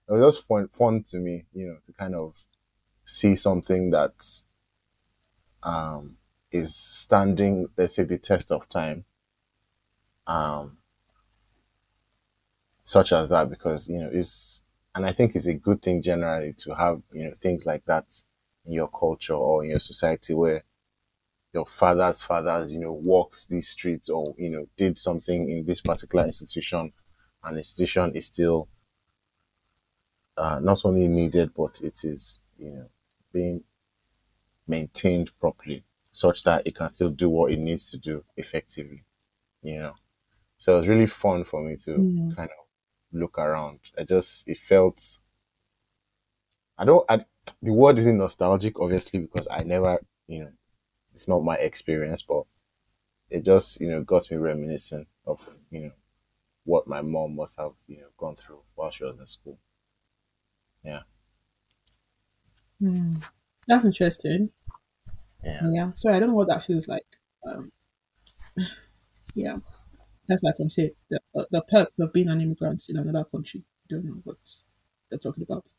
it 0.08 0.12
was 0.12 0.34
just 0.36 0.46
fun, 0.46 0.68
fun 0.68 1.02
to 1.04 1.18
me, 1.18 1.46
you 1.52 1.66
know, 1.66 1.76
to 1.84 1.92
kind 1.92 2.14
of 2.14 2.34
see 3.04 3.36
something 3.36 3.90
that, 3.90 4.12
um, 5.62 6.16
is 6.52 6.74
standing, 6.74 7.66
let's 7.76 7.96
say, 7.96 8.04
the 8.04 8.18
test 8.18 8.52
of 8.52 8.68
time, 8.68 9.04
um, 10.26 10.78
such 12.84 13.12
as 13.12 13.28
that, 13.30 13.48
because 13.50 13.88
you 13.88 13.98
know, 13.98 14.10
it's, 14.12 14.62
and 14.94 15.04
I 15.06 15.12
think 15.12 15.34
it's 15.34 15.46
a 15.46 15.54
good 15.54 15.82
thing 15.82 16.02
generally 16.02 16.52
to 16.58 16.74
have, 16.74 17.02
you 17.12 17.24
know, 17.24 17.32
things 17.32 17.66
like 17.66 17.84
that 17.86 18.14
in 18.66 18.72
your 18.72 18.88
culture 18.88 19.34
or 19.34 19.64
in 19.64 19.70
your 19.70 19.80
society 19.80 20.34
where 20.34 20.62
your 21.52 21.66
father's 21.66 22.22
fathers, 22.22 22.72
you 22.72 22.80
know, 22.80 23.00
walked 23.04 23.48
these 23.48 23.68
streets 23.68 24.08
or, 24.08 24.34
you 24.38 24.50
know, 24.50 24.66
did 24.76 24.98
something 24.98 25.48
in 25.50 25.64
this 25.64 25.80
particular 25.80 26.24
institution, 26.26 26.92
and 27.42 27.56
the 27.56 27.60
institution 27.60 28.12
is 28.14 28.26
still 28.26 28.68
uh, 30.36 30.60
not 30.60 30.84
only 30.84 31.08
needed, 31.08 31.52
but 31.54 31.80
it 31.82 32.04
is, 32.04 32.40
you 32.58 32.70
know, 32.70 32.88
being 33.32 33.64
maintained 34.66 35.30
properly 35.40 35.84
such 36.10 36.44
that 36.44 36.66
it 36.66 36.74
can 36.76 36.90
still 36.90 37.10
do 37.10 37.28
what 37.28 37.50
it 37.52 37.58
needs 37.58 37.90
to 37.90 37.98
do 37.98 38.24
effectively, 38.36 39.02
you 39.62 39.78
know. 39.80 39.94
So 40.58 40.74
it 40.74 40.78
was 40.78 40.88
really 40.88 41.06
fun 41.08 41.44
for 41.44 41.62
me 41.62 41.76
to 41.84 41.92
Mm. 41.92 42.36
kind 42.36 42.50
of 42.50 42.66
look 43.12 43.38
around. 43.38 43.80
I 43.98 44.04
just, 44.04 44.48
it 44.48 44.58
felt, 44.58 45.22
I 46.78 46.84
don't, 46.84 47.04
I, 47.08 47.24
the 47.62 47.72
word 47.72 47.98
isn't 47.98 48.18
nostalgic, 48.18 48.80
obviously, 48.80 49.20
because 49.20 49.48
I 49.50 49.62
never, 49.62 49.98
you 50.26 50.40
know, 50.44 50.52
it's 51.12 51.28
not 51.28 51.44
my 51.44 51.56
experience, 51.56 52.22
but 52.22 52.44
it 53.30 53.44
just, 53.44 53.80
you 53.80 53.88
know, 53.88 54.02
got 54.02 54.30
me 54.30 54.38
reminiscent 54.38 55.08
of, 55.26 55.60
you 55.70 55.82
know, 55.82 55.92
what 56.64 56.88
my 56.88 57.02
mom 57.02 57.36
must 57.36 57.58
have, 57.58 57.72
you 57.88 57.98
know, 57.98 58.08
gone 58.18 58.36
through 58.36 58.62
while 58.76 58.90
she 58.90 59.04
was 59.04 59.18
in 59.18 59.26
school. 59.26 59.58
Yeah. 60.84 61.00
Mm. 62.82 63.32
That's 63.68 63.84
interesting. 63.84 64.50
Yeah. 65.42 65.60
Yeah. 65.70 65.90
Sorry, 65.94 66.16
I 66.16 66.20
don't 66.20 66.30
know 66.30 66.34
what 66.34 66.48
that 66.48 66.64
feels 66.64 66.88
like. 66.88 67.06
Um, 67.46 67.72
yeah. 69.34 69.56
That's 70.28 70.42
like 70.42 70.54
I 70.62 70.68
said, 70.68 70.92
the, 71.10 71.20
uh, 71.34 71.44
the 71.50 71.62
perks 71.70 71.94
of 71.98 72.12
being 72.12 72.28
an 72.28 72.40
immigrant 72.40 72.84
in 72.88 72.96
another 72.96 73.24
country. 73.24 73.62
You 73.88 73.96
don't 73.96 74.06
know 74.06 74.20
what 74.24 74.36
they're 75.10 75.18
talking 75.18 75.42
about. 75.42 75.72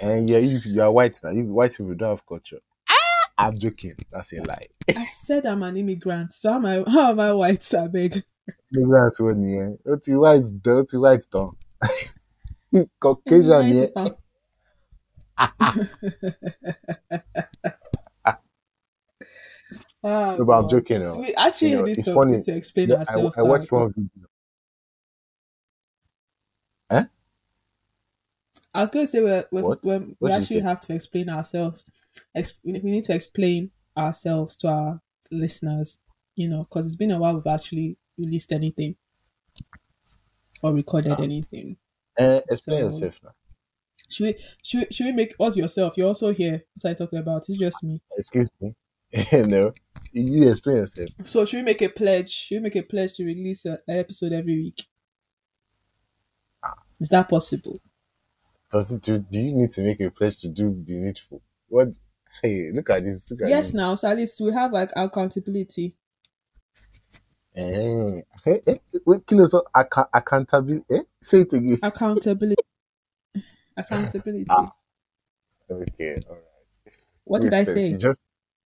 and 0.00 0.28
yeah, 0.28 0.38
you, 0.38 0.60
you 0.64 0.82
are 0.82 0.90
white 0.90 1.16
now. 1.22 1.30
You 1.30 1.44
white 1.52 1.72
people 1.72 1.94
don't 1.94 2.10
have 2.10 2.26
culture. 2.26 2.60
I'm 3.40 3.58
joking. 3.58 3.94
That's 4.10 4.34
a 4.34 4.42
lie. 4.42 4.66
I 4.94 5.04
said 5.06 5.46
I'm 5.46 5.62
an 5.62 5.76
immigrant, 5.76 6.34
so 6.34 6.50
how 6.50 6.56
am 6.56 6.66
I, 6.66 6.84
how 6.90 7.10
am 7.10 7.20
I 7.20 7.32
white, 7.32 7.74
I 7.74 7.86
beg? 7.86 8.22
That's 8.70 9.20
one 9.20 9.42
yeah. 9.42 9.70
What 9.82 10.06
you 10.06 10.20
white 10.20 10.44
done? 10.62 10.76
What 10.76 10.92
you 10.92 11.00
white 11.00 11.26
done? 11.30 11.52
Caucasian 13.00 13.76
yeah. 13.96 14.08
Ah, 20.02 20.36
No, 20.38 20.44
but 20.44 20.52
I'm 20.52 20.68
joking, 20.68 20.98
though. 20.98 21.18
We 21.20 21.34
actually 21.34 21.70
You 21.72 21.78
know, 21.78 21.84
it's 21.84 22.04
to, 22.06 22.14
funny. 22.14 22.40
to 22.42 22.54
explain 22.56 22.88
Yeah, 22.88 22.96
I, 22.96 22.98
ourselves. 23.00 23.38
I 23.38 23.42
to 23.42 23.48
watched 23.48 23.72
one 23.72 23.92
video. 23.92 24.26
Huh? 26.90 27.04
I 28.74 28.80
was 28.80 28.90
going 28.90 29.04
to 29.04 29.10
say 29.10 29.20
we're, 29.20 29.44
we're, 29.50 29.62
What? 29.62 29.84
we're, 29.84 29.98
we 30.20 30.30
you 30.30 30.36
actually 30.36 30.60
have 30.60 30.80
to 30.80 30.94
explain 30.94 31.28
ourselves. 31.28 31.90
Ex- 32.34 32.54
we 32.64 32.72
need 32.72 33.04
to 33.04 33.14
explain 33.14 33.70
ourselves 33.96 34.56
to 34.58 34.68
our 34.68 35.00
listeners, 35.30 36.00
you 36.34 36.48
know, 36.48 36.62
because 36.62 36.86
it's 36.86 36.96
been 36.96 37.10
a 37.10 37.18
while 37.18 37.34
we've 37.34 37.46
actually 37.46 37.96
released 38.16 38.52
anything 38.52 38.96
or 40.62 40.72
recorded 40.72 41.12
Ah. 41.12 41.22
anything. 41.22 41.76
Uh, 42.18 42.40
explain 42.50 42.80
So- 42.80 42.86
yourself 42.86 43.20
now. 43.22 43.34
Should 44.10 44.24
we, 44.24 44.34
should, 44.64 44.78
we- 44.80 44.86
should 44.94 45.06
we 45.06 45.12
make 45.12 45.34
us 45.40 45.56
yourself? 45.56 45.96
You're 45.96 46.08
also 46.08 46.32
here. 46.32 46.62
What 46.74 46.84
are 46.84 46.88
you 46.90 46.94
talking 46.96 47.18
about? 47.18 47.44
It's 47.48 47.58
just 47.58 47.82
me. 47.84 48.00
Excuse 48.16 48.50
me. 48.60 48.74
no, 49.32 49.72
you 50.12 50.48
explain 50.50 50.76
yourself. 50.76 51.08
So 51.24 51.44
should 51.44 51.56
we 51.58 51.62
make 51.62 51.82
a 51.82 51.88
pledge? 51.88 52.30
Should 52.30 52.56
we 52.56 52.60
make 52.60 52.76
a 52.76 52.82
pledge 52.82 53.14
to 53.14 53.24
release 53.24 53.64
an 53.64 53.78
episode 53.88 54.32
every 54.32 54.56
week? 54.56 54.86
Ah. 56.64 56.74
Is 57.00 57.08
that 57.08 57.28
possible? 57.28 57.80
Does 58.70 58.92
it, 58.92 59.02
do, 59.02 59.18
do 59.18 59.40
you 59.40 59.52
need 59.54 59.70
to 59.72 59.82
make 59.82 60.00
a 60.00 60.10
pledge 60.10 60.38
to 60.42 60.48
do 60.48 60.70
the 60.84 60.94
needful? 60.94 61.42
What? 61.68 61.98
Hey, 62.40 62.70
look 62.72 62.88
at 62.90 63.02
this. 63.02 63.28
Look 63.32 63.42
at 63.42 63.48
Yes, 63.48 63.66
this. 63.68 63.74
now, 63.74 63.96
so 63.96 64.08
at 64.10 64.16
least 64.16 64.40
we 64.40 64.52
have 64.52 64.72
like 64.72 64.90
accountability. 64.94 65.96
Eh, 67.56 68.20
eh, 68.46 68.58
eh, 68.68 68.74
wait, 69.04 69.26
kill 69.26 69.42
us 69.42 69.54
accountability. 70.14 70.84
Eh? 70.88 71.00
Say 71.20 71.40
it 71.40 71.52
again. 71.52 71.78
Accountability. 71.82 72.62
Accountability. 73.76 74.46
Ah. 74.50 74.72
Okay, 75.70 76.16
all 76.28 76.34
right. 76.36 76.92
what 77.24 77.42
did 77.42 77.54
I 77.54 77.64
say? 77.64 77.88
You 77.88 77.98
just 77.98 78.20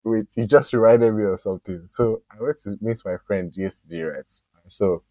wait. 0.04 0.26
You 0.36 0.46
just 0.46 0.72
reminded 0.72 1.14
me 1.14 1.24
of 1.24 1.40
something. 1.40 1.84
So 1.88 2.22
I 2.30 2.42
went 2.42 2.58
to 2.58 2.76
meet 2.80 3.02
my 3.04 3.16
friend 3.18 3.52
yesterday, 3.56 4.02
right? 4.02 4.40
So 4.66 5.02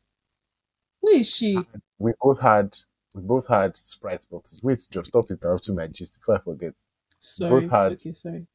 Who 1.02 1.10
is 1.10 1.30
she? 1.30 1.58
we 2.00 2.14
both 2.22 2.40
had 2.42 2.76
we 3.14 3.22
both 3.22 3.48
had 3.48 3.78
Sprite 3.78 4.26
bottles. 4.32 4.62
Wait, 4.64 4.88
just 4.92 5.08
stop 5.08 5.26
interrupting 5.30 5.76
my 5.76 5.88
gist 5.88 6.20
before 6.20 6.36
I 6.36 6.40
forget. 6.40 6.74
Sorry. 7.20 7.50
both 7.62 7.70
had- 7.70 7.92
Okay, 7.94 8.14
sorry. 8.14 8.48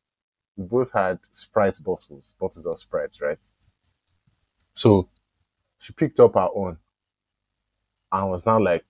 We 0.56 0.64
both 0.66 0.90
had 0.90 1.20
Sprite 1.30 1.78
bottles, 1.84 2.34
bottles 2.40 2.66
of 2.66 2.76
Sprite, 2.76 3.16
right? 3.20 3.38
So 4.74 5.08
she 5.78 5.92
picked 5.92 6.18
up 6.18 6.34
her 6.34 6.48
own 6.52 6.78
and 8.10 8.30
was 8.30 8.44
now 8.44 8.58
like, 8.58 8.84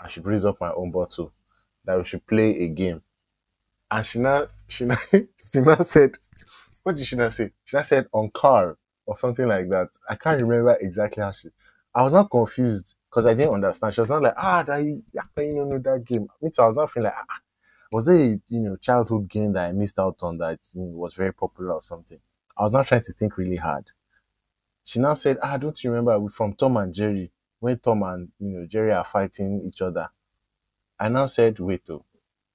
I 0.00 0.08
should 0.08 0.26
raise 0.26 0.44
up 0.44 0.60
my 0.60 0.72
own 0.72 0.90
bottle, 0.90 1.32
that 1.84 1.98
we 1.98 2.04
should 2.04 2.26
play 2.26 2.50
a 2.60 2.68
game. 2.68 3.02
And 3.90 4.04
she 4.06 4.18
now 4.18 4.44
she 4.68 4.84
now 4.84 4.96
she 5.12 5.60
now 5.60 5.76
said, 5.76 6.12
what 6.82 6.96
did 6.96 7.06
she 7.06 7.16
now 7.16 7.28
say? 7.30 7.52
She 7.64 7.76
now 7.76 7.82
said 7.82 8.06
on 8.12 8.30
car 8.30 8.76
or 9.06 9.16
something 9.16 9.46
like 9.46 9.68
that. 9.70 9.88
I 10.08 10.16
can't 10.16 10.40
remember 10.40 10.76
exactly 10.80 11.22
how 11.22 11.32
she 11.32 11.48
I 11.94 12.02
was 12.02 12.12
not 12.12 12.30
confused 12.30 12.96
because 13.08 13.26
I 13.28 13.34
didn't 13.34 13.54
understand. 13.54 13.94
She 13.94 14.00
was 14.00 14.10
not 14.10 14.22
like, 14.22 14.34
ah, 14.36 14.64
that 14.64 14.84
you, 14.84 15.00
you 15.38 15.64
know 15.64 15.78
that 15.78 16.04
game? 16.04 16.26
Me 16.42 16.50
too, 16.50 16.62
I 16.62 16.66
was 16.66 16.76
not 16.76 16.90
feeling 16.90 17.06
like, 17.06 17.14
ah, 17.30 17.40
was 17.92 18.06
there 18.06 18.16
a 18.16 18.40
you 18.48 18.60
know 18.60 18.76
childhood 18.76 19.28
game 19.28 19.52
that 19.52 19.68
I 19.68 19.72
missed 19.72 19.98
out 19.98 20.18
on 20.22 20.38
that 20.38 20.58
you 20.74 20.82
know, 20.82 20.96
was 20.96 21.14
very 21.14 21.32
popular 21.32 21.74
or 21.74 21.82
something? 21.82 22.18
I 22.58 22.62
was 22.62 22.72
not 22.72 22.86
trying 22.86 23.02
to 23.02 23.12
think 23.12 23.36
really 23.38 23.56
hard. 23.56 23.92
She 24.84 25.00
now 25.00 25.14
said, 25.14 25.38
ah, 25.42 25.56
don't 25.58 25.82
you 25.84 25.90
remember 25.90 26.28
from 26.30 26.54
Tom 26.54 26.76
and 26.76 26.94
Jerry 26.94 27.32
when 27.60 27.78
Tom 27.78 28.02
and 28.04 28.30
you 28.38 28.48
know 28.50 28.66
Jerry 28.66 28.92
are 28.92 29.04
fighting 29.04 29.62
each 29.64 29.82
other? 29.82 30.08
I 30.98 31.08
now 31.08 31.26
said, 31.26 31.58
wait, 31.58 31.82
oh, 31.90 32.04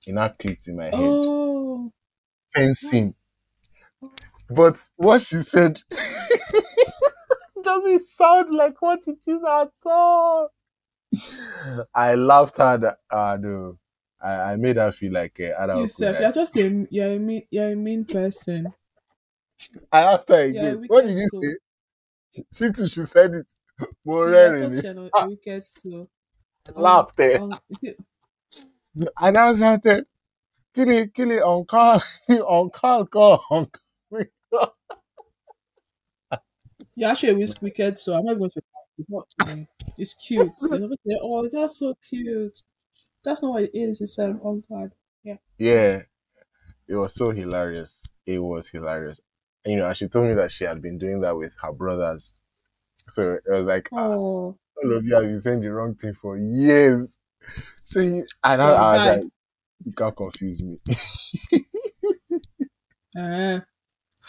it 0.06 0.14
now 0.14 0.30
clicked 0.30 0.68
in 0.68 0.78
my 0.78 0.86
head. 0.86 0.94
Oh, 0.96 1.92
Fencing. 2.54 3.14
But 4.50 4.80
what 4.96 5.22
she 5.22 5.38
said 5.42 5.82
doesn't 7.64 8.00
sound 8.00 8.50
like 8.52 8.82
what 8.82 9.08
it 9.08 9.20
is 9.28 9.40
at 9.44 9.72
all. 9.86 10.50
I 11.94 12.16
laughed 12.16 12.58
hard. 12.58 12.86
Uh, 13.10 13.38
no. 13.40 13.78
I, 14.22 14.54
I 14.54 14.56
made 14.58 14.76
her 14.78 14.92
feel 14.92 15.14
like 15.14 15.40
uh, 15.40 15.64
Ada 15.64 15.80
Yourself, 15.80 16.16
Oku, 16.16 16.22
you're 16.24 16.32
just 16.34 16.58
a 16.58 16.88
you're 16.90 17.14
a 17.14 17.20
mean 17.20 17.44
you're 17.52 17.72
a 17.72 17.76
mean 17.76 18.04
person. 18.06 18.74
I 19.92 20.02
asked 20.02 20.30
her 20.30 20.42
again. 20.42 20.84
What 20.88 21.06
did 21.06 21.18
you 21.18 21.28
soul. 21.30 21.42
say? 21.42 22.44
She 22.54 22.72
too, 22.72 22.88
she 22.88 23.02
said 23.04 23.36
it. 23.36 23.54
More 24.04 24.26
See, 24.26 24.32
you're 24.32 24.52
really. 24.52 24.76
such 24.78 24.86
an 24.86 25.10
Ah. 25.14 25.24
a 25.24 25.28
wicked 25.30 25.68
soul. 25.68 26.10
Laughed. 26.76 27.20
um, 27.20 27.54
is 27.70 27.80
it- 27.84 27.98
And 27.98 28.06
I 29.18 29.32
was 29.32 29.60
there. 29.60 30.06
Kill 30.74 30.90
it, 30.90 31.14
kill 31.14 31.32
it, 31.32 31.42
on 31.42 31.66
call, 31.66 32.02
on 32.30 32.70
call, 32.70 33.06
call, 33.06 33.44
on 33.50 33.68
call. 34.52 34.76
You're 36.96 37.10
actually 37.10 37.30
a 37.30 37.36
whisk 37.36 37.62
wicked 37.62 37.98
soul. 37.98 38.18
I'm 38.18 38.26
not 38.26 38.38
going 38.38 38.50
to 38.52 38.62
it's 39.00 39.10
not 39.10 39.28
funny. 39.40 39.68
It's 39.98 40.14
cute. 40.14 40.60
Say, 40.60 40.80
oh, 41.22 41.48
that's 41.50 41.80
so 41.80 41.96
cute. 42.08 42.62
That's 43.24 43.42
not 43.42 43.54
what 43.54 43.64
it 43.64 43.72
is. 43.74 44.02
It's 44.02 44.20
um, 44.20 44.42
oh 44.44 44.62
god. 44.70 44.92
Yeah, 45.58 46.02
it 46.88 46.96
was 46.96 47.14
so 47.16 47.32
hilarious. 47.32 48.10
It 48.26 48.40
was 48.40 48.68
hilarious. 48.70 49.22
And, 49.64 49.74
you 49.74 49.80
know, 49.80 49.88
and 49.88 49.96
she 49.96 50.08
told 50.08 50.28
me 50.28 50.34
that 50.36 50.52
she 50.52 50.66
had 50.66 50.82
been 50.82 50.98
doing 50.98 51.22
that 51.22 51.36
with 51.36 51.56
her 51.62 51.72
brothers. 51.72 52.36
So 53.10 53.34
it 53.34 53.44
was 53.50 53.66
like, 53.66 53.90
ah, 53.94 54.16
Oh, 54.16 54.58
all 54.84 54.96
of 54.96 55.06
you 55.06 55.16
have 55.16 55.24
been 55.24 55.40
saying 55.40 55.62
the 55.62 55.72
wrong 55.72 55.96
thing 55.96 56.14
for 56.14 56.38
years. 56.38 57.20
You, 57.96 58.26
and 58.44 58.62
I, 58.62 58.70
I 58.70 58.94
was 58.96 59.04
like, 59.04 59.24
you 59.86 59.94
can't 59.94 60.16
confuse 60.16 60.62
me. 60.62 60.80
uh, 63.18 63.60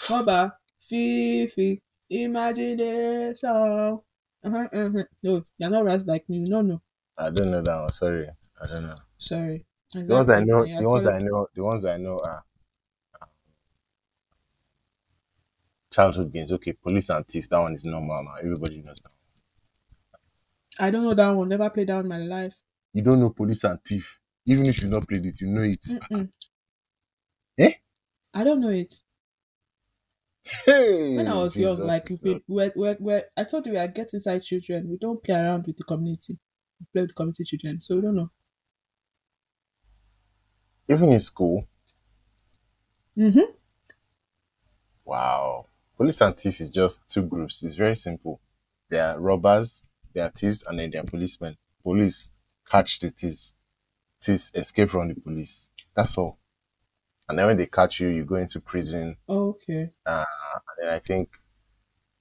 what 0.09 0.23
about 0.23 0.53
Fifi? 0.81 1.83
Imagination. 2.11 3.49
Uh-huh, 3.51 4.69
uh-huh. 4.73 5.05
No, 5.25 5.45
you're 5.59 5.71
not 5.71 5.85
right 5.85 6.07
like 6.07 6.29
me. 6.29 6.39
No, 6.41 6.63
no. 6.63 6.81
I 7.17 7.31
don't 7.31 7.53
know 7.53 7.63
that 7.63 7.81
one. 7.83 7.93
Sorry, 7.93 8.29
I 8.61 8.67
don't 8.67 8.83
know. 8.83 8.97
Sorry. 9.19 9.65
The 10.07 10.15
ones 10.15 10.29
I 10.31 10.41
know, 10.41 10.67
the 10.77 10.89
ones 10.89 11.07
I 11.07 11.19
know, 11.21 11.47
the 11.55 11.63
ones 11.65 11.85
I 11.85 11.97
know 11.97 12.19
are 12.19 12.45
um, 13.23 13.29
childhood 15.89 16.33
games. 16.33 16.51
Okay, 16.51 16.73
police 16.73 17.11
and 17.11 17.25
thief. 17.29 17.49
That 17.49 17.61
one 17.61 17.75
is 17.75 17.85
normal 17.85 18.25
now. 18.25 18.35
Everybody 18.37 18.83
knows 18.83 19.01
that. 19.03 19.13
I 20.81 20.91
don't 20.91 21.05
know 21.05 21.15
that 21.15 21.31
one. 21.31 21.49
Never 21.49 21.71
played 21.71 21.91
that 21.91 22.01
in 22.01 22.09
my 22.09 22.19
life. 22.19 22.65
You 22.93 23.03
don't 23.03 23.21
know 23.21 23.31
police 23.31 23.65
and 23.65 23.83
thief. 23.85 24.21
Even 24.47 24.67
if 24.67 24.83
you 24.83 24.89
not 24.89 25.09
played 25.09 25.27
it, 25.27 25.41
you 25.41 25.49
know 25.49 25.63
it. 25.63 25.85
Mm-mm. 25.87 26.31
Eh? 27.59 27.75
I 28.35 28.43
don't 28.43 28.61
know 28.61 28.71
it. 28.71 29.03
Hey, 30.65 31.17
When 31.17 31.29
I 31.29 31.35
was 31.35 31.57
young, 31.59 31.79
like 31.79 32.09
we, 32.21 32.39
we're, 32.49 32.73
we're, 32.75 32.97
we're, 32.99 33.25
I 33.37 33.45
told 33.45 33.67
you 33.67 33.73
we 33.73 33.79
are 33.79 33.87
get 33.89 34.13
inside 34.15 34.41
children. 34.43 34.89
We 34.91 34.97
don't 34.97 35.23
play 35.23 35.35
around 35.37 35.67
with 35.69 35.77
the 35.77 35.85
community. 35.85 36.37
We 36.81 36.87
play 36.93 37.03
with 37.03 37.11
the 37.11 37.15
community 37.15 37.45
children, 37.45 37.81
so 37.81 37.95
we 37.97 38.03
don't 38.03 38.17
know. 38.17 38.31
even 40.89 41.13
in 41.13 41.21
school. 41.21 41.67
Mm-hmm. 43.17 43.53
Wow, 45.05 45.67
police 45.97 46.21
and 46.23 46.35
thief 46.39 46.59
is 46.61 46.71
just 46.71 47.07
two 47.09 47.23
groups. 47.27 47.63
It's 47.63 47.75
very 47.75 47.97
simple. 47.97 48.41
They 48.89 48.99
are 48.99 49.19
robbers, 49.21 49.85
they 50.13 50.21
are 50.21 50.31
thieves, 50.31 50.63
and 50.63 50.79
then 50.79 50.91
they 50.91 50.99
are 50.99 51.05
policemen. 51.05 51.57
Police 51.83 52.31
catch 52.71 52.99
the 53.01 53.11
thieves. 53.11 53.55
Thieves 54.23 54.51
escape 54.55 54.91
from 54.91 55.09
the 55.09 55.15
police. 55.15 55.71
That's 55.95 56.17
all. 56.19 56.39
And 57.29 57.39
then 57.39 57.47
when 57.47 57.57
they 57.57 57.67
catch 57.67 58.01
you, 58.01 58.09
you 58.09 58.25
go 58.25 58.37
into 58.37 58.61
prison. 58.61 59.17
Oh, 59.29 59.51
Okay. 59.51 59.91
And 60.07 60.27
then 60.81 60.89
I 60.89 60.99
think 60.99 61.37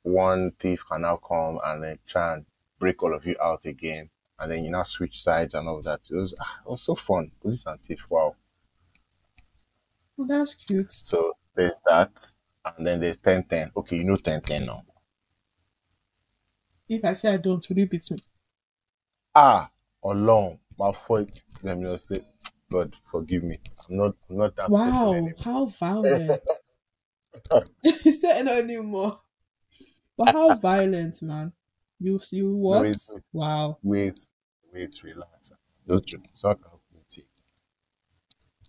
one 0.03 0.51
thief 0.59 0.83
can 0.89 1.01
now 1.01 1.17
come 1.17 1.59
and 1.63 1.83
then 1.83 1.99
try 2.05 2.33
and 2.33 2.45
break 2.79 3.01
all 3.03 3.13
of 3.13 3.25
you 3.25 3.35
out 3.41 3.65
again. 3.65 4.09
And 4.39 4.51
then 4.51 4.63
you 4.63 4.71
now 4.71 4.83
switch 4.83 5.21
sides 5.21 5.53
and 5.53 5.67
all 5.67 5.81
that. 5.81 6.09
It 6.11 6.15
was, 6.15 6.33
ah, 6.39 6.59
it 6.65 6.69
was 6.69 6.81
so 6.81 6.95
fun. 6.95 7.31
Police 7.41 7.65
and 7.65 7.81
thief. 7.81 8.05
Wow. 8.09 8.35
That's 10.17 10.53
cute. 10.55 10.91
So 10.91 11.33
there's 11.55 11.81
that. 11.87 12.25
And 12.77 12.85
then 12.85 12.99
there's 13.01 13.17
1010. 13.17 13.71
Okay, 13.75 13.97
you 13.97 14.03
know 14.03 14.13
1010 14.13 14.65
now. 14.65 14.83
If 16.87 17.03
I 17.05 17.13
say 17.13 17.33
I 17.33 17.37
don't, 17.37 17.67
will 17.69 17.77
you 17.79 17.87
beat 17.87 18.09
me? 18.11 18.17
Ah, 19.35 19.69
along 20.03 20.59
my 20.77 20.91
fault. 20.91 21.43
Let 21.63 21.77
me 21.77 21.87
just 21.87 22.07
say, 22.09 22.19
God 22.71 22.95
forgive 23.11 23.43
me. 23.43 23.55
I'm 23.89 23.97
not 23.97 24.15
I'm 24.29 24.35
not 24.35 24.55
that 24.55 24.69
person 24.69 25.25
Wow, 25.25 25.29
how 25.43 25.65
violent. 25.65 26.41
Is 27.83 28.21
there 28.21 28.43
not 28.43 28.57
anymore? 28.57 29.17
But 30.17 30.33
how 30.33 30.53
violent, 30.53 31.21
man? 31.21 31.53
You 31.99 32.19
you 32.31 32.51
what? 32.55 32.85
it's- 32.85 33.13
Wow. 33.33 33.77
Wait, 33.83 34.19
wait, 34.73 35.03
relax. 35.03 35.53
Just 35.87 36.05
joking. 36.07 36.27
So 36.33 36.49
I 36.51 36.53
can 36.55 36.63
you 36.93 37.01
take. 37.09 37.25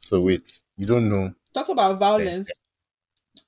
So 0.01 0.21
wait, 0.23 0.63
you 0.77 0.87
don't 0.87 1.09
know. 1.09 1.33
Talk 1.53 1.69
about 1.69 1.99
violence. 1.99 2.51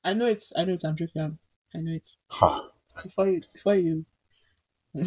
I 0.04 0.12
know 0.14 0.26
it's 0.26 0.52
I 0.56 0.64
know 0.64 0.72
it's 0.72 0.84
I'm 0.84 0.96
joking. 0.96 1.38
I 1.74 1.78
know 1.78 1.92
it. 1.92 2.08
Ha. 2.28 2.68
Before 3.02 3.26
you 3.28 3.40
before 3.52 3.74
you 3.76 4.04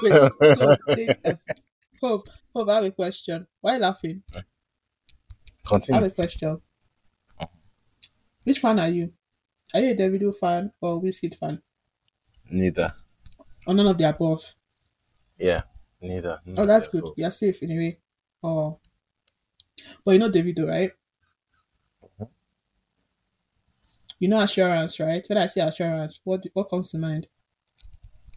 Wait, 0.00 0.20
so 0.20 0.30
uh, 1.24 1.34
Hope, 2.00 2.28
Hope, 2.54 2.68
I 2.68 2.74
have 2.76 2.84
a 2.84 2.90
question. 2.92 3.46
Why 3.60 3.72
are 3.72 3.76
you 3.76 3.82
laughing? 3.82 4.22
I 5.90 5.94
have 5.96 6.04
a 6.04 6.10
question. 6.10 6.60
Which 8.44 8.60
fan 8.60 8.78
are 8.80 8.88
you? 8.88 9.12
Are 9.74 9.80
you 9.80 9.92
a 9.92 9.94
Davido 9.96 10.36
fan 10.36 10.72
or 10.80 11.02
Wizkid 11.02 11.36
fan? 11.38 11.62
Neither. 12.50 12.94
Or 13.66 13.74
none 13.74 13.86
of 13.88 13.98
the 13.98 14.08
above? 14.08 14.54
Yeah, 15.38 15.62
neither. 16.00 16.40
Oh, 16.56 16.64
that's 16.64 16.88
good. 16.88 17.04
You're 17.16 17.30
safe 17.30 17.62
anyway. 17.62 17.98
Oh. 18.42 18.80
But 20.04 20.12
you 20.12 20.18
know 20.20 20.30
Davido, 20.30 20.66
right? 20.68 20.92
Mhm. 22.02 22.24
You 24.18 24.26
know 24.26 24.40
assurance, 24.40 24.98
right? 24.98 25.24
When 25.28 25.38
I 25.38 25.46
say 25.46 25.60
assurance, 25.60 26.18
what 26.24 26.44
what 26.54 26.68
comes 26.68 26.90
to 26.90 26.98
mind? 26.98 27.28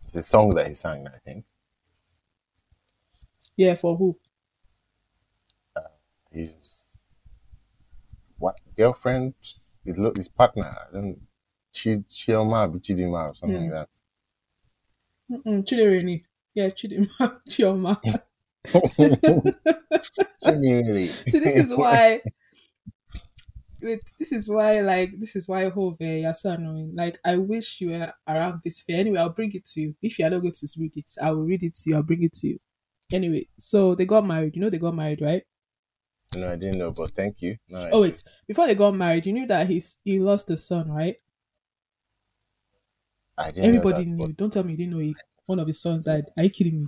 It's 0.08 0.16
a 0.16 0.24
song 0.24 0.56
that 0.56 0.68
he 0.70 0.74
sang, 0.74 1.06
I 1.08 1.20
think. 1.20 1.46
Yeah, 3.58 3.76
for 3.76 3.98
who? 3.98 4.18
His 6.32 7.10
what 8.40 8.60
girlfriend, 8.76 9.34
his, 9.42 9.78
his 9.84 10.28
partner, 10.30 10.64
I 10.66 10.92
don't 10.94 11.28
Chi 11.74 11.98
Chioma, 12.10 12.68
Bichidima, 12.72 13.30
or 13.32 13.36
something 13.36 13.62
Hmm. 13.62 13.70
like 13.70 13.72
that. 13.90 13.90
Mm-mm, 15.32 15.64
Chidireni. 15.66 16.26
Yeah, 16.54 16.70
Chidima. 16.70 17.42
Chioma. 17.50 18.02
See, 20.40 20.60
this 21.40 21.58
is 21.58 21.74
why. 21.74 22.24
Wait, 23.82 24.02
this 24.18 24.32
is 24.32 24.50
why, 24.50 24.80
like, 24.82 25.12
this 25.20 25.36
is 25.36 25.48
why 25.48 25.70
Hove, 25.70 25.98
eh, 26.02 26.22
you're 26.22 26.34
so 26.34 26.52
annoying. 26.52 26.96
Like, 26.96 27.18
I 27.24 27.38
wish 27.38 27.80
you 27.80 27.90
were 27.92 28.12
around 28.28 28.62
this 28.64 28.82
fair. 28.82 29.00
Anyway, 29.00 29.20
I'll 29.20 29.30
bring 29.30 29.52
it 29.54 29.66
to 29.66 29.82
you. 29.82 29.96
If 30.02 30.18
you 30.18 30.26
are 30.26 30.30
not 30.32 30.42
going 30.42 30.54
to 30.54 30.68
read 30.80 30.94
it, 30.98 31.12
I 31.22 31.32
will 31.32 31.44
read 31.44 31.64
it 31.64 31.76
to 31.76 31.90
you. 31.90 31.96
I'll 31.96 32.04
bring 32.04 32.24
it 32.24 32.34
to 32.34 32.48
you. 32.48 32.60
Anyway, 33.14 33.48
so 33.58 33.96
they 33.96 34.06
got 34.06 34.26
married. 34.26 34.56
You 34.56 34.62
know 34.62 34.70
they 34.70 34.80
got 34.80 34.96
married, 34.96 35.22
right? 35.22 35.44
No, 36.34 36.48
I 36.54 36.56
didn't 36.56 36.78
know, 36.80 36.92
but 36.92 37.12
thank 37.12 37.42
you. 37.42 37.58
No, 37.68 37.80
Oh 37.92 38.00
wait, 38.02 38.22
before 38.48 38.66
they 38.66 38.76
got 38.76 38.96
married, 38.96 39.26
you 39.26 39.34
knew 39.34 39.46
that 39.48 39.68
he's 39.68 39.98
he 40.06 40.20
lost 40.20 40.50
a 40.50 40.56
son, 40.58 40.90
right? 40.90 41.18
I 43.38 43.50
didn't 43.50 43.72
Everybody 43.72 44.04
know 44.04 44.06
that, 44.06 44.14
knew. 44.16 44.18
but 44.18 44.34
Don't 44.34 44.52
tell 44.52 44.64
me 44.64 44.72
you 44.72 44.78
didn't 44.78 44.94
know 44.94 44.98
he, 44.98 45.16
one 45.46 45.60
of 45.60 45.68
his 45.68 45.80
sons 45.80 46.04
died. 46.04 46.32
Are 46.36 46.44
you 46.44 46.50
kidding 46.50 46.80
me? 46.82 46.88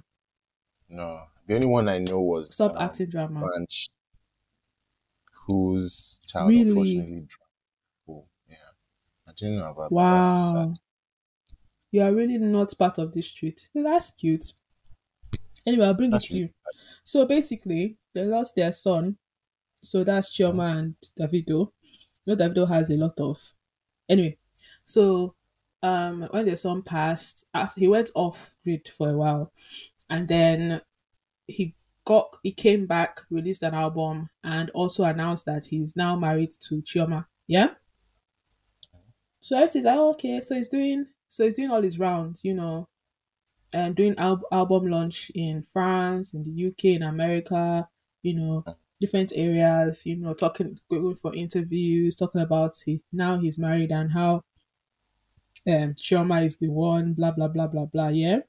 no. 0.90 1.28
The 1.48 1.56
only 1.56 1.68
one 1.68 1.88
I 1.90 1.98
know 2.00 2.22
was 2.22 2.52
Stop 2.52 2.76
um, 2.76 2.78
acting 2.78 3.08
drama. 3.10 3.50
Whose 5.50 6.20
child 6.28 6.50
Really? 6.50 6.70
unfortunately 6.70 7.28
drowned. 7.28 7.30
Oh, 8.10 8.28
yeah. 8.48 8.56
I 9.28 9.32
didn't 9.36 9.58
know 9.58 9.72
about 9.72 9.90
that. 9.90 9.96
Wow. 9.96 10.74
You 11.92 12.02
are 12.04 12.14
really 12.14 12.38
not 12.38 12.74
part 12.78 12.98
of 13.00 13.12
this 13.14 13.28
street. 13.30 13.70
That's 13.74 14.12
cute. 14.12 14.54
Anyway, 15.66 15.86
I'll 15.86 15.94
bring 15.94 16.12
That's 16.12 16.26
it 16.32 16.34
to 16.34 16.38
you. 16.38 16.50
So 17.04 17.26
basically, 17.26 17.98
they 18.14 18.24
lost 18.26 18.56
their 18.56 18.72
son. 18.72 19.18
So 19.82 20.04
that's 20.04 20.36
Chioma 20.36 20.78
and 20.78 20.96
Davido. 21.20 21.72
You 22.26 22.36
know, 22.36 22.36
Davido 22.36 22.68
has 22.68 22.90
a 22.90 22.98
lot 22.98 23.20
of. 23.20 23.54
Anyway, 24.10 24.38
so 24.84 25.36
um, 25.84 26.24
when 26.32 26.46
their 26.46 26.56
son 26.56 26.84
passed, 26.84 27.50
he 27.76 27.88
went 27.88 28.12
off 28.16 28.56
grid 28.64 28.88
for 28.90 29.10
a 29.10 29.18
while, 29.18 29.54
and 30.10 30.28
then 30.28 30.82
he 31.48 31.76
got 32.10 32.38
he 32.42 32.52
came 32.52 32.88
back, 32.88 33.22
released 33.30 33.62
an 33.62 33.76
album, 33.76 34.30
and 34.44 34.72
also 34.72 35.04
announced 35.04 35.46
that 35.46 35.66
he's 35.66 35.96
now 35.96 36.16
married 36.16 36.50
to 36.62 36.82
Chioma. 36.82 37.26
Yeah. 37.48 37.76
So 39.40 39.56
everything's 39.56 39.86
like 39.86 39.96
oh, 39.96 40.10
okay. 40.10 40.42
So 40.42 40.56
he's 40.56 40.68
doing 40.68 41.06
so 41.28 41.44
he's 41.44 41.54
doing 41.54 41.70
all 41.70 41.84
his 41.84 42.00
rounds, 42.00 42.44
you 42.44 42.56
know, 42.56 42.88
and 43.76 43.96
doing 43.96 44.16
al- 44.18 44.50
album 44.52 44.88
launch 44.88 45.32
in 45.36 45.62
France, 45.62 46.34
in 46.34 46.42
the 46.42 46.68
UK, 46.68 46.96
in 46.96 47.04
America, 47.04 47.88
you 48.24 48.34
know, 48.34 48.66
different 49.00 49.32
areas, 49.36 50.04
you 50.08 50.16
know, 50.16 50.34
talking 50.34 50.80
going 50.90 51.16
for 51.16 51.36
interviews, 51.36 52.16
talking 52.16 52.42
about 52.42 52.74
he, 52.84 53.04
now 53.14 53.38
he's 53.38 53.60
married 53.60 53.92
and 53.92 54.12
how 54.12 54.42
um 55.68 55.94
Chioma 55.94 56.44
is 56.44 56.58
the 56.58 56.70
one, 56.70 57.14
blah 57.14 57.32
blah 57.32 57.50
blah 57.50 57.68
blah 57.68 57.86
blah. 57.86 58.08
Yeah. 58.08 58.40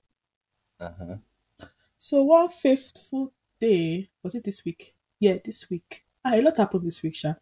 Uh-huh. 0.81 1.17
So 1.99 2.23
one 2.23 2.49
faithful 2.49 3.35
day, 3.61 4.09
was 4.23 4.35
it 4.35 4.45
this 4.45 4.65
week? 4.65 4.95
Yeah, 5.19 5.37
this 5.45 5.69
week. 5.71 6.05
Ah, 6.25 6.35
a 6.35 6.41
lot 6.41 6.57
happened 6.57 6.87
this 6.87 7.03
week, 7.03 7.15
Sha. 7.15 7.35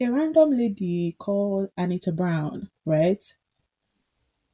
A 0.00 0.08
random 0.08 0.50
lady 0.50 1.14
called 1.18 1.68
Anita 1.76 2.12
Brown, 2.12 2.70
right? 2.86 3.22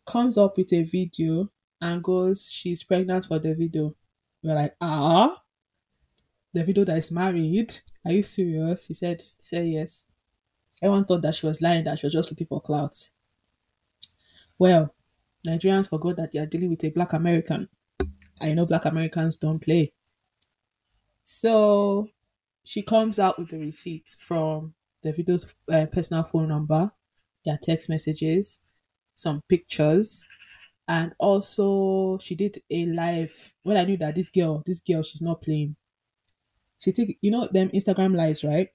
Comes 0.06 0.36
up 0.38 0.56
with 0.56 0.72
a 0.72 0.82
video 0.82 1.50
and 1.80 2.02
goes, 2.02 2.50
she's 2.50 2.82
pregnant 2.82 3.26
for 3.26 3.38
Davido. 3.38 3.94
We're 4.42 4.54
like, 4.54 4.74
ah, 4.80 5.42
Davido 6.54 6.84
that 6.86 6.96
is 6.96 7.12
married. 7.12 7.80
Are 8.04 8.12
you 8.12 8.22
serious? 8.22 8.86
He 8.86 8.94
said, 8.94 9.22
said 9.38 9.66
yes. 9.66 10.04
Everyone 10.82 11.04
thought 11.04 11.22
that 11.22 11.34
she 11.34 11.46
was 11.46 11.60
lying, 11.60 11.84
that 11.84 11.98
she 11.98 12.06
was 12.06 12.12
just 12.12 12.30
looking 12.30 12.46
for 12.46 12.60
clout. 12.60 13.10
Well, 14.58 14.94
Nigerians 15.46 15.88
forgot 15.88 16.16
that 16.16 16.32
they 16.32 16.38
are 16.38 16.46
dealing 16.46 16.70
with 16.70 16.84
a 16.84 16.90
black 16.90 17.12
American. 17.12 17.68
I 18.40 18.52
know 18.52 18.66
black 18.66 18.84
Americans 18.84 19.36
don't 19.36 19.60
play. 19.60 19.92
So 21.26 22.08
she 22.64 22.82
comes 22.82 23.18
out 23.18 23.36
with 23.38 23.48
the 23.48 23.58
receipt 23.58 24.14
from 24.16 24.74
Davido's 25.04 25.54
uh, 25.70 25.86
personal 25.86 26.22
phone 26.22 26.48
number, 26.48 26.92
their 27.44 27.58
text 27.60 27.88
messages, 27.88 28.60
some 29.16 29.42
pictures, 29.48 30.24
and 30.86 31.14
also 31.18 32.18
she 32.18 32.36
did 32.36 32.62
a 32.70 32.86
live. 32.86 33.52
When 33.64 33.76
I 33.76 33.84
knew 33.84 33.96
that 33.98 34.14
this 34.14 34.28
girl, 34.28 34.62
this 34.64 34.78
girl, 34.78 35.02
she's 35.02 35.20
not 35.20 35.42
playing. 35.42 35.74
She 36.78 36.92
took, 36.92 37.08
you 37.20 37.32
know, 37.32 37.48
them 37.50 37.70
Instagram 37.70 38.14
lives, 38.14 38.44
right? 38.44 38.68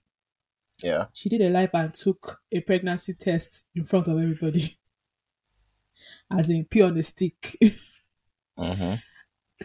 Yeah. 0.84 1.06
She 1.14 1.30
did 1.30 1.42
a 1.42 1.50
live 1.50 1.70
and 1.74 1.94
took 1.94 2.42
a 2.52 2.60
pregnancy 2.60 3.14
test 3.14 3.66
in 3.76 3.86
front 3.86 4.08
of 4.08 4.18
everybody, 4.20 4.76
as 6.32 6.50
in 6.50 6.66
pee 6.66 6.82
on 6.82 6.96
the 6.96 7.04
stick. 7.04 7.58
Mm-hmm. 8.60 8.96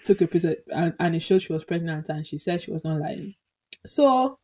Took 0.02 0.20
a 0.20 0.26
picture 0.26 0.56
and, 0.74 0.94
and 0.98 1.14
it 1.14 1.20
showed 1.20 1.42
she 1.42 1.52
was 1.52 1.64
pregnant 1.64 2.08
and 2.08 2.26
she 2.26 2.38
said 2.38 2.60
she 2.60 2.72
was 2.72 2.84
not 2.84 3.00
lying. 3.00 3.34
So, 3.84 4.38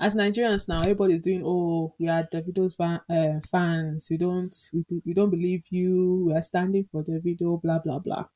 as 0.00 0.14
Nigerians 0.14 0.68
now, 0.68 0.80
everybody's 0.80 1.20
doing, 1.20 1.42
oh, 1.44 1.94
we 1.98 2.08
are 2.08 2.24
Davido's 2.24 2.74
fan, 2.74 3.00
uh, 3.08 3.40
fans. 3.50 4.08
We 4.10 4.16
don't, 4.16 4.54
we, 4.72 4.84
we 5.04 5.14
don't 5.14 5.30
believe 5.30 5.64
you. 5.70 6.24
We 6.26 6.34
are 6.34 6.42
standing 6.42 6.86
for 6.90 7.04
Davido. 7.04 7.60
Blah 7.62 7.78
blah 7.78 8.00
blah. 8.00 8.26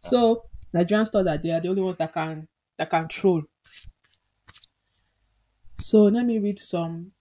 So 0.00 0.44
Nigerians 0.74 1.10
thought 1.10 1.24
that 1.24 1.42
they 1.42 1.50
are 1.50 1.60
the 1.60 1.68
only 1.68 1.82
ones 1.82 1.96
that 1.96 2.12
can 2.12 2.48
that 2.78 2.90
can 2.90 3.08
troll. 3.08 3.42
So 5.78 6.04
let 6.04 6.26
me 6.26 6.38
read 6.38 6.58
some 6.58 7.12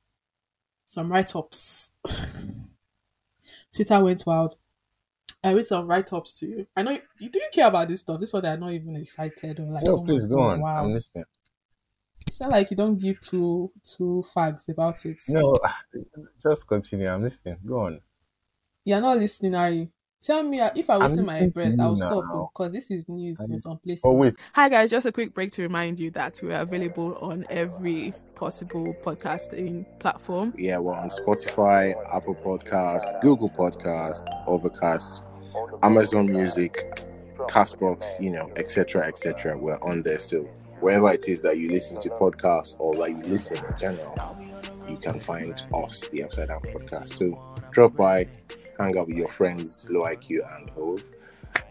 some 0.85 1.11
write 1.11 1.35
ups. 1.35 1.91
Twitter 3.75 4.03
went 4.03 4.23
wild. 4.25 4.55
I 5.43 5.51
read 5.53 5.65
some 5.65 5.87
write 5.87 6.11
ups 6.13 6.33
to 6.35 6.47
you. 6.47 6.67
I 6.75 6.83
know 6.83 6.91
you 7.19 7.29
do 7.29 7.39
you 7.39 7.49
care 7.53 7.67
about 7.67 7.87
this 7.89 8.01
stuff. 8.01 8.19
This 8.19 8.31
one 8.33 8.45
I'm 8.45 8.59
not 8.61 8.71
even 8.71 8.95
excited 8.95 9.59
or 9.59 9.63
like. 9.63 9.85
No, 9.85 9.97
oh 9.97 10.03
please 10.03 10.25
go 10.25 10.39
on. 10.39 10.61
Wow. 10.61 10.83
I'm 10.83 10.93
listening. 10.93 11.25
It's 12.25 12.39
not 12.39 12.53
like 12.53 12.71
you 12.71 12.77
don't 12.77 12.99
give 12.99 13.19
two 13.19 13.71
two 13.83 14.23
fags 14.33 14.69
about 14.69 15.05
it. 15.05 15.21
No, 15.29 15.53
just 16.41 16.67
continue. 16.67 17.07
I'm 17.09 17.21
listening. 17.21 17.57
Go 17.65 17.79
on. 17.81 17.99
You're 18.85 19.01
not 19.01 19.17
listening, 19.17 19.55
are 19.55 19.69
you? 19.69 19.89
Tell 20.21 20.41
me 20.41 20.61
uh, 20.61 20.69
if 20.73 20.89
I 20.89 20.93
I'm 20.95 21.01
wasting 21.01 21.25
my 21.25 21.47
breath, 21.49 21.73
I'll 21.77 21.97
stop 21.97 22.23
because 22.53 22.71
this 22.71 22.89
is 22.91 23.09
news 23.09 23.41
in 23.41 23.51
I'm- 23.51 23.59
some 23.59 23.77
places. 23.79 24.03
Oh 24.05 24.15
wait, 24.15 24.33
Hi 24.53 24.69
guys, 24.69 24.89
just 24.89 25.05
a 25.05 25.11
quick 25.11 25.33
break 25.33 25.51
to 25.53 25.63
remind 25.63 25.99
you 25.99 26.11
that 26.11 26.39
we 26.41 26.53
are 26.53 26.61
available 26.61 27.17
on 27.21 27.45
every 27.49 28.13
possible 28.35 28.95
podcasting 29.03 29.85
platform. 29.99 30.53
yeah, 30.57 30.77
we're 30.77 30.93
on 30.93 31.09
Spotify, 31.09 31.93
Apple 32.15 32.35
Podcasts, 32.35 33.21
Google 33.21 33.49
Podcasts, 33.49 34.25
Overcast, 34.47 35.23
Amazon 35.81 36.27
Music, 36.27 36.77
Castbox, 37.49 38.19
you 38.19 38.29
know, 38.31 38.51
etc., 38.55 39.05
etc. 39.05 39.57
We're 39.57 39.79
on 39.81 40.03
there. 40.03 40.19
So 40.19 40.47
wherever 40.79 41.11
it 41.11 41.27
is 41.29 41.41
that 41.41 41.57
you 41.57 41.69
listen 41.69 41.99
to 42.01 42.09
podcasts 42.09 42.75
or 42.79 42.95
that 42.97 43.09
you 43.11 43.23
listen 43.23 43.57
in 43.57 43.77
general, 43.77 44.17
you 44.87 44.97
can 44.97 45.19
find 45.19 45.61
us, 45.73 46.07
the 46.09 46.23
Upside 46.23 46.49
Down 46.49 46.61
Podcast. 46.61 47.09
So 47.09 47.39
drop 47.71 47.95
by, 47.95 48.27
hang 48.79 48.97
out 48.97 49.07
with 49.07 49.17
your 49.17 49.27
friends, 49.27 49.85
Low 49.89 50.03
IQ 50.03 50.39
and 50.57 50.69
Hove. 50.71 51.09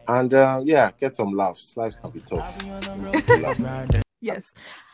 And 0.09 0.33
uh, 0.35 0.61
yeah, 0.65 0.91
get 1.01 1.15
some 1.15 1.33
laughs. 1.35 1.77
Lives 1.77 1.97
can 1.97 2.11
be 2.11 2.21
tough. 2.21 2.57
It's 2.97 3.07
good 3.07 3.27
to 3.27 3.37
laugh. 3.39 4.03
Yes, 4.21 4.53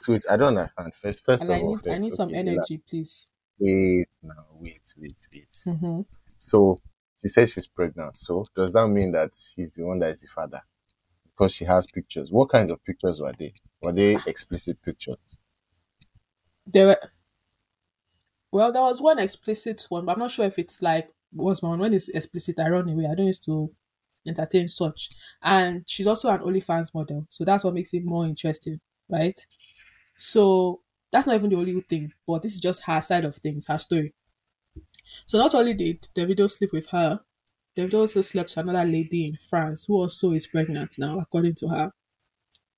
Wait, 0.09 0.24
I 0.31 0.37
don't 0.38 0.57
understand. 0.57 0.94
First, 0.94 1.24
first 1.24 1.42
and 1.42 1.51
of 1.51 1.57
I 1.57 1.61
all, 1.61 1.77
need 1.77 1.88
I 1.88 1.98
need 1.98 2.12
some 2.12 2.29
okay, 2.29 2.38
relax. 2.42 2.57
energy, 2.70 2.83
please. 2.88 3.27
Wait, 3.59 4.09
now, 4.22 4.35
wait, 4.61 4.94
wait, 4.96 5.27
wait. 5.35 5.64
hmm 5.79 6.01
So 6.38 6.79
she 7.20 7.28
says 7.28 7.52
she's 7.52 7.66
pregnant. 7.66 8.16
So 8.16 8.44
does 8.54 8.72
that 8.72 8.88
mean 8.88 9.12
that 9.12 9.31
he's 9.57 9.72
the 9.72 9.85
one 9.85 9.98
that 10.00 10.11
is 10.11 10.22
the 10.22 10.28
father? 10.28 10.61
Because 11.24 11.54
she 11.54 11.64
has 11.64 11.87
pictures. 11.90 12.31
What 12.31 12.48
kinds 12.48 12.70
of 12.70 12.83
pictures 12.85 13.20
were 13.20 13.33
they? 13.38 13.52
Were 13.83 13.92
they 13.92 14.16
ah. 14.16 14.22
explicit 14.26 14.81
pictures? 14.83 15.38
There 16.66 16.87
were 16.87 17.00
well, 18.50 18.72
there 18.72 18.83
was 18.83 19.00
one 19.00 19.18
explicit 19.18 19.85
one, 19.88 20.07
but 20.07 20.12
I'm 20.12 20.20
not 20.20 20.31
sure 20.31 20.46
if 20.46 20.59
it's 20.59 20.81
like 20.81 21.11
was 21.33 21.62
my 21.62 21.70
one. 21.70 21.81
When 21.81 21.92
it's 21.94 22.09
explicit, 22.09 22.59
I 22.59 22.68
run 22.68 22.88
away. 22.88 23.07
I 23.11 23.14
don't 23.14 23.26
used 23.26 23.44
to 23.44 23.70
entertain 24.26 24.68
such. 24.68 25.11
And 25.42 25.83
she's 25.87 26.07
also 26.07 26.31
an 26.31 26.40
OnlyFans 26.40 26.94
model, 26.94 27.26
so 27.28 27.44
that's 27.44 27.64
what 27.64 27.74
makes 27.74 27.92
it 27.94 28.04
more 28.04 28.26
interesting, 28.26 28.81
right? 29.09 29.38
So 30.16 30.81
that's 31.12 31.26
not 31.26 31.37
even 31.37 31.50
the 31.50 31.57
only 31.57 31.81
thing, 31.81 32.12
but 32.26 32.42
this 32.42 32.54
is 32.54 32.61
just 32.61 32.85
her 32.85 33.00
side 33.00 33.24
of 33.24 33.37
things, 33.37 33.68
her 33.68 33.78
story. 33.78 34.14
So 35.26 35.38
not 35.38 35.54
only 35.54 35.74
did 35.74 36.02
Davido 36.14 36.48
sleep 36.50 36.72
with 36.72 36.88
her, 36.90 37.20
Davido 37.76 38.00
also 38.02 38.20
slept 38.20 38.50
with 38.50 38.58
another 38.66 38.88
lady 38.90 39.26
in 39.26 39.36
France 39.36 39.84
who 39.86 39.94
also 39.94 40.32
is 40.32 40.46
pregnant 40.46 40.98
now, 40.98 41.18
according 41.18 41.54
to 41.56 41.68
her. 41.68 41.92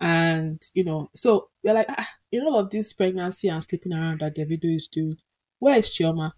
And 0.00 0.60
you 0.74 0.84
know, 0.84 1.10
so 1.14 1.50
we're 1.62 1.74
like, 1.74 1.86
ah, 1.90 2.08
in 2.32 2.42
all 2.42 2.58
of 2.58 2.70
this 2.70 2.92
pregnancy 2.92 3.48
and 3.48 3.62
sleeping 3.62 3.92
around 3.92 4.20
that 4.20 4.36
Davido 4.36 4.74
is 4.74 4.88
doing, 4.88 5.14
where 5.60 5.78
is 5.78 5.88
Chioma? 5.90 6.32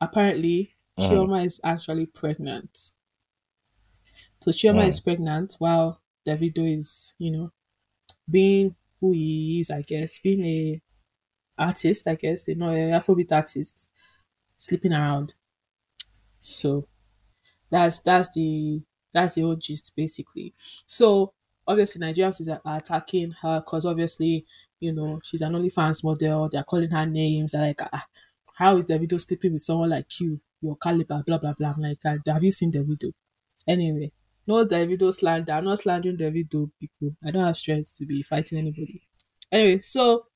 Apparently, 0.00 0.74
Mhm. 0.96 1.26
Chioma 1.26 1.46
is 1.46 1.60
actually 1.64 2.06
pregnant. 2.06 2.92
So 4.40 4.50
Chioma 4.50 4.86
Mm. 4.86 4.88
is 4.88 5.00
pregnant 5.00 5.54
while 5.58 6.00
Davido 6.26 6.62
is, 6.78 7.14
you 7.18 7.30
know, 7.30 7.52
being 8.30 8.76
who 9.00 9.12
he 9.12 9.60
is, 9.60 9.70
I 9.70 9.82
guess, 9.82 10.18
being 10.18 10.44
a 10.44 10.82
artist, 11.58 12.08
I 12.08 12.16
guess, 12.16 12.48
you 12.48 12.56
know, 12.56 12.70
a 12.70 12.92
Afrobeat 12.98 13.32
artist, 13.32 13.90
sleeping 14.56 14.92
around. 14.92 15.34
So 16.38 16.86
that's 17.70 18.00
that's 18.00 18.30
the 18.30 18.82
that's 19.12 19.34
the 19.36 19.42
whole 19.42 19.56
gist 19.56 19.94
basically. 19.96 20.54
So 20.86 21.34
obviously 21.68 22.02
Nigerians 22.02 22.40
is 22.40 22.48
are 22.48 22.60
attacking 22.66 23.32
her 23.42 23.60
because 23.60 23.86
obviously 23.86 24.46
you 24.80 24.92
know 24.92 25.20
she's 25.24 25.42
an 25.42 25.54
OnlyFans 25.54 26.04
model. 26.04 26.48
They're 26.50 26.64
calling 26.64 26.90
her 26.90 27.06
names. 27.06 27.52
They're 27.52 27.68
like, 27.68 27.80
ah, 27.92 28.06
how 28.56 28.76
is 28.76 28.86
Davido 28.86 29.20
sleeping 29.20 29.54
with 29.54 29.62
someone 29.62 29.90
like 29.90 30.20
you, 30.20 30.40
your 30.62 30.76
caliber, 30.76 31.22
blah 31.26 31.38
blah 31.38 31.54
blah. 31.54 31.74
I'm 31.76 31.82
like, 31.82 32.00
ah, 32.06 32.16
have 32.26 32.44
you 32.44 32.50
seen 32.50 32.72
Davido? 32.72 33.12
Anyway, 33.66 34.12
no 34.46 34.66
Davido 34.66 35.12
slander. 35.14 35.52
I'm 35.54 35.64
not 35.66 35.78
slandering 35.80 36.16
Davido 36.18 36.70
people. 36.80 37.16
I 37.24 37.30
don't 37.32 37.44
have 37.46 37.56
strength 37.56 37.96
to 37.98 38.06
be 38.06 38.22
fighting 38.22 38.58
anybody. 38.58 39.02
Anyway, 39.52 39.80
so 39.82 40.26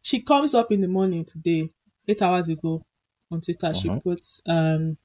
she 0.00 0.20
comes 0.20 0.54
up 0.54 0.70
in 0.72 0.80
the 0.80 0.88
morning 0.88 1.24
today, 1.24 1.70
eight 2.08 2.22
hours 2.22 2.48
ago, 2.48 2.84
on 3.30 3.40
Twitter. 3.40 3.72
She 3.74 3.90
Mhm. 3.90 4.00
puts 4.02 4.42
um 4.46 4.98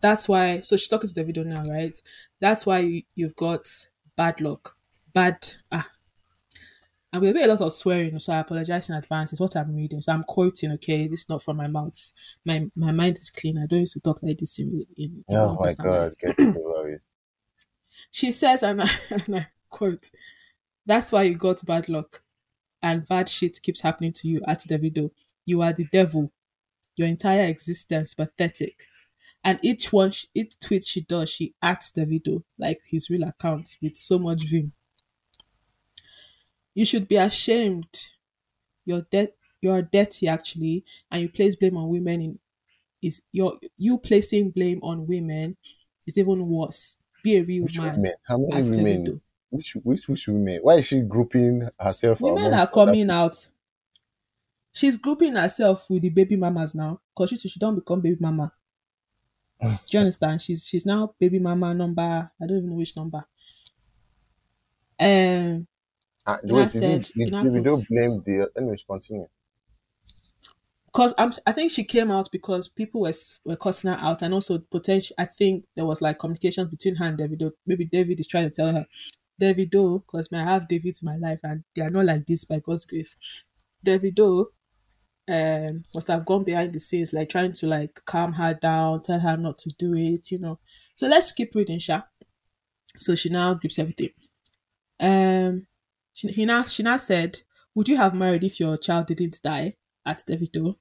that's 0.00 0.28
why 0.28 0.60
so 0.60 0.76
she's 0.76 0.88
talking 0.88 1.08
to 1.08 1.14
Davido 1.24 1.44
now, 1.44 1.62
right? 1.64 1.94
That's 2.40 2.66
why 2.66 2.80
you, 2.80 3.02
you've 3.14 3.36
got 3.36 3.68
bad 4.16 4.40
luck. 4.40 4.76
Bad 5.12 5.46
ah 5.72 5.90
I'm 7.12 7.20
gonna 7.20 7.32
be 7.34 7.42
a 7.42 7.46
lot 7.46 7.60
of 7.60 7.72
swearing, 7.72 8.18
so 8.18 8.32
I 8.32 8.40
apologize 8.40 8.88
in 8.88 8.96
advance. 8.96 9.32
It's 9.32 9.40
what 9.40 9.54
I'm 9.56 9.74
reading. 9.74 10.00
So 10.00 10.12
I'm 10.12 10.24
quoting, 10.24 10.72
okay? 10.72 11.06
This 11.06 11.20
is 11.22 11.28
not 11.28 11.42
from 11.42 11.56
my 11.58 11.68
mouth. 11.68 12.12
My 12.44 12.68
my 12.74 12.90
mind 12.90 13.16
is 13.18 13.30
clean. 13.30 13.56
I 13.58 13.66
don't 13.66 13.80
used 13.80 13.92
to 13.94 14.00
talk 14.00 14.22
like 14.22 14.38
this 14.38 14.58
in, 14.58 14.84
in, 14.96 15.24
Oh 15.28 15.50
my 15.50 15.56
my 15.58 15.74
personal 15.74 15.92
life. 15.92 16.08
god, 16.08 16.16
get 16.18 16.36
the 16.50 16.60
worries. 16.62 17.10
She 18.10 18.32
says, 18.32 18.62
and 18.62 18.82
I, 18.82 18.88
and 19.26 19.36
I 19.36 19.46
quote, 19.68 20.10
That's 20.86 21.12
why 21.12 21.24
you 21.24 21.36
got 21.36 21.66
bad 21.66 21.90
luck 21.90 22.23
and 22.84 23.08
bad 23.08 23.28
shit 23.30 23.60
keeps 23.62 23.80
happening 23.82 24.12
to 24.12 24.28
you 24.28 24.42
at 24.46 24.60
Davido. 24.60 25.10
You 25.46 25.62
are 25.62 25.72
the 25.72 25.86
devil. 25.86 26.32
Your 26.96 27.08
entire 27.08 27.46
existence 27.46 28.14
pathetic. 28.14 28.86
And 29.44 29.60
each 29.62 29.92
one, 29.92 30.12
she, 30.12 30.28
each 30.34 30.58
tweet 30.60 30.84
she 30.84 31.02
does, 31.02 31.30
she 31.30 31.54
acts 31.62 31.92
Davido 31.92 32.44
like 32.58 32.80
his 32.84 33.10
real 33.10 33.24
account 33.24 33.76
with 33.82 33.96
so 33.96 34.18
much 34.18 34.44
vim. 34.44 34.72
You 36.74 36.84
should 36.84 37.08
be 37.08 37.16
ashamed. 37.16 38.10
You're 38.84 39.02
de- 39.02 39.34
you're 39.62 39.82
dirty 39.82 40.28
actually, 40.28 40.84
and 41.10 41.22
you 41.22 41.28
place 41.30 41.56
blame 41.56 41.76
on 41.76 41.88
women. 41.90 42.20
In 42.22 42.40
is 43.02 43.22
your 43.32 43.58
you 43.78 43.98
placing 43.98 44.50
blame 44.52 44.80
on 44.82 45.06
women 45.06 45.56
is 46.06 46.18
even 46.18 46.48
worse. 46.48 46.98
Be 47.22 47.36
a 47.36 47.44
real 47.44 47.66
Which 47.66 47.72
man. 47.72 47.96
women? 47.96 48.12
How 48.28 48.36
many 48.38 48.62
women? 48.62 49.20
Which 49.54 49.70
which 49.84 50.08
which 50.08 50.26
women? 50.28 50.58
Why 50.62 50.74
is 50.76 50.86
she 50.86 51.00
grouping 51.00 51.68
herself? 51.78 52.20
Women 52.20 52.52
are 52.54 52.66
coming 52.66 53.08
out. 53.10 53.46
She's 54.72 54.96
grouping 54.96 55.34
herself 55.36 55.88
with 55.88 56.02
the 56.02 56.08
baby 56.08 56.36
mamas 56.36 56.74
now 56.74 57.00
because 57.14 57.30
she, 57.30 57.48
she 57.48 57.60
don't 57.60 57.76
become 57.76 58.00
baby 58.00 58.16
mama. 58.20 58.52
Do 59.62 59.68
you 59.92 60.00
understand? 60.00 60.42
She's 60.42 60.66
she's 60.66 60.84
now 60.84 61.14
baby 61.20 61.38
mama 61.38 61.72
number. 61.72 62.02
I 62.40 62.46
don't 62.46 62.58
even 62.58 62.70
know 62.70 62.76
which 62.76 62.96
number. 62.96 63.24
Um, 64.98 65.66
Ah, 66.26 66.38
Ina 66.44 66.54
wait, 66.54 66.70
did, 66.72 66.72
said- 66.72 67.10
you, 67.14 67.26
did 67.26 67.34
Ina 67.34 67.44
Davido 67.44 67.78
put- 67.78 67.88
blame 67.88 68.22
the. 68.24 68.50
Anyways, 68.56 68.82
continue. 68.84 69.28
because 70.86 71.12
I'm, 71.18 71.32
I 71.46 71.52
think 71.52 71.70
she 71.72 71.84
came 71.84 72.10
out 72.10 72.28
because 72.32 72.68
people 72.68 73.00
were 73.02 73.12
were 73.44 73.56
cussing 73.56 73.90
her 73.90 73.98
out, 74.00 74.22
and 74.22 74.32
also 74.32 74.58
potential. 74.58 75.14
I 75.18 75.26
think 75.26 75.66
there 75.74 75.84
was 75.86 76.00
like 76.00 76.18
communications 76.18 76.68
between 76.68 76.94
her 76.96 77.06
and 77.06 77.18
Davido. 77.18 77.52
Maybe 77.66 77.84
David 77.84 78.20
is 78.20 78.26
trying 78.26 78.44
to 78.44 78.50
tell 78.50 78.72
her, 78.72 78.86
Davido, 79.40 80.00
because 80.00 80.28
I 80.32 80.44
have 80.44 80.68
Davids 80.68 81.02
in 81.02 81.06
my 81.06 81.16
life, 81.16 81.40
and 81.42 81.64
they 81.74 81.82
are 81.82 81.90
not 81.90 82.06
like 82.06 82.26
this 82.26 82.44
by 82.44 82.60
God's 82.60 82.84
grace. 82.84 83.16
Davido, 83.84 84.46
um, 85.28 85.84
must 85.94 86.08
have 86.08 86.24
gone 86.24 86.44
behind 86.44 86.72
the 86.72 86.80
scenes, 86.80 87.12
like 87.12 87.30
trying 87.30 87.52
to 87.52 87.66
like 87.66 88.04
calm 88.04 88.34
her 88.34 88.54
down, 88.54 89.02
tell 89.02 89.20
her 89.20 89.36
not 89.36 89.56
to 89.56 89.70
do 89.78 89.94
it, 89.94 90.30
you 90.30 90.38
know. 90.38 90.58
So 90.94 91.06
let's 91.08 91.32
keep 91.32 91.54
reading, 91.54 91.78
Sha. 91.78 92.02
So 92.98 93.14
she 93.14 93.28
now 93.28 93.54
grips 93.54 93.78
everything. 93.78 94.10
Um, 95.00 95.66
she, 96.12 96.28
he 96.28 96.44
now 96.44 96.64
she 96.64 96.82
now 96.82 96.98
said, 96.98 97.40
"Would 97.74 97.88
you 97.88 97.96
have 97.96 98.14
married 98.14 98.44
if 98.44 98.60
your 98.60 98.76
child 98.76 99.06
didn't 99.06 99.40
die?" 99.42 99.76
At 100.06 100.24
Davido, 100.26 100.76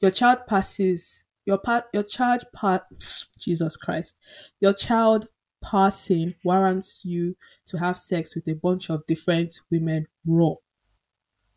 your 0.00 0.12
child 0.12 0.46
passes 0.46 1.24
your 1.44 1.58
part 1.58 1.84
your 1.92 2.04
child 2.04 2.44
part 2.52 2.84
Jesus 3.38 3.76
Christ, 3.76 4.18
your 4.60 4.72
child 4.72 5.28
passing 5.62 6.34
warrants 6.44 7.04
you 7.04 7.36
to 7.66 7.78
have 7.78 7.98
sex 7.98 8.34
with 8.34 8.48
a 8.48 8.54
bunch 8.54 8.90
of 8.90 9.06
different 9.06 9.60
women 9.70 10.08
raw, 10.26 10.54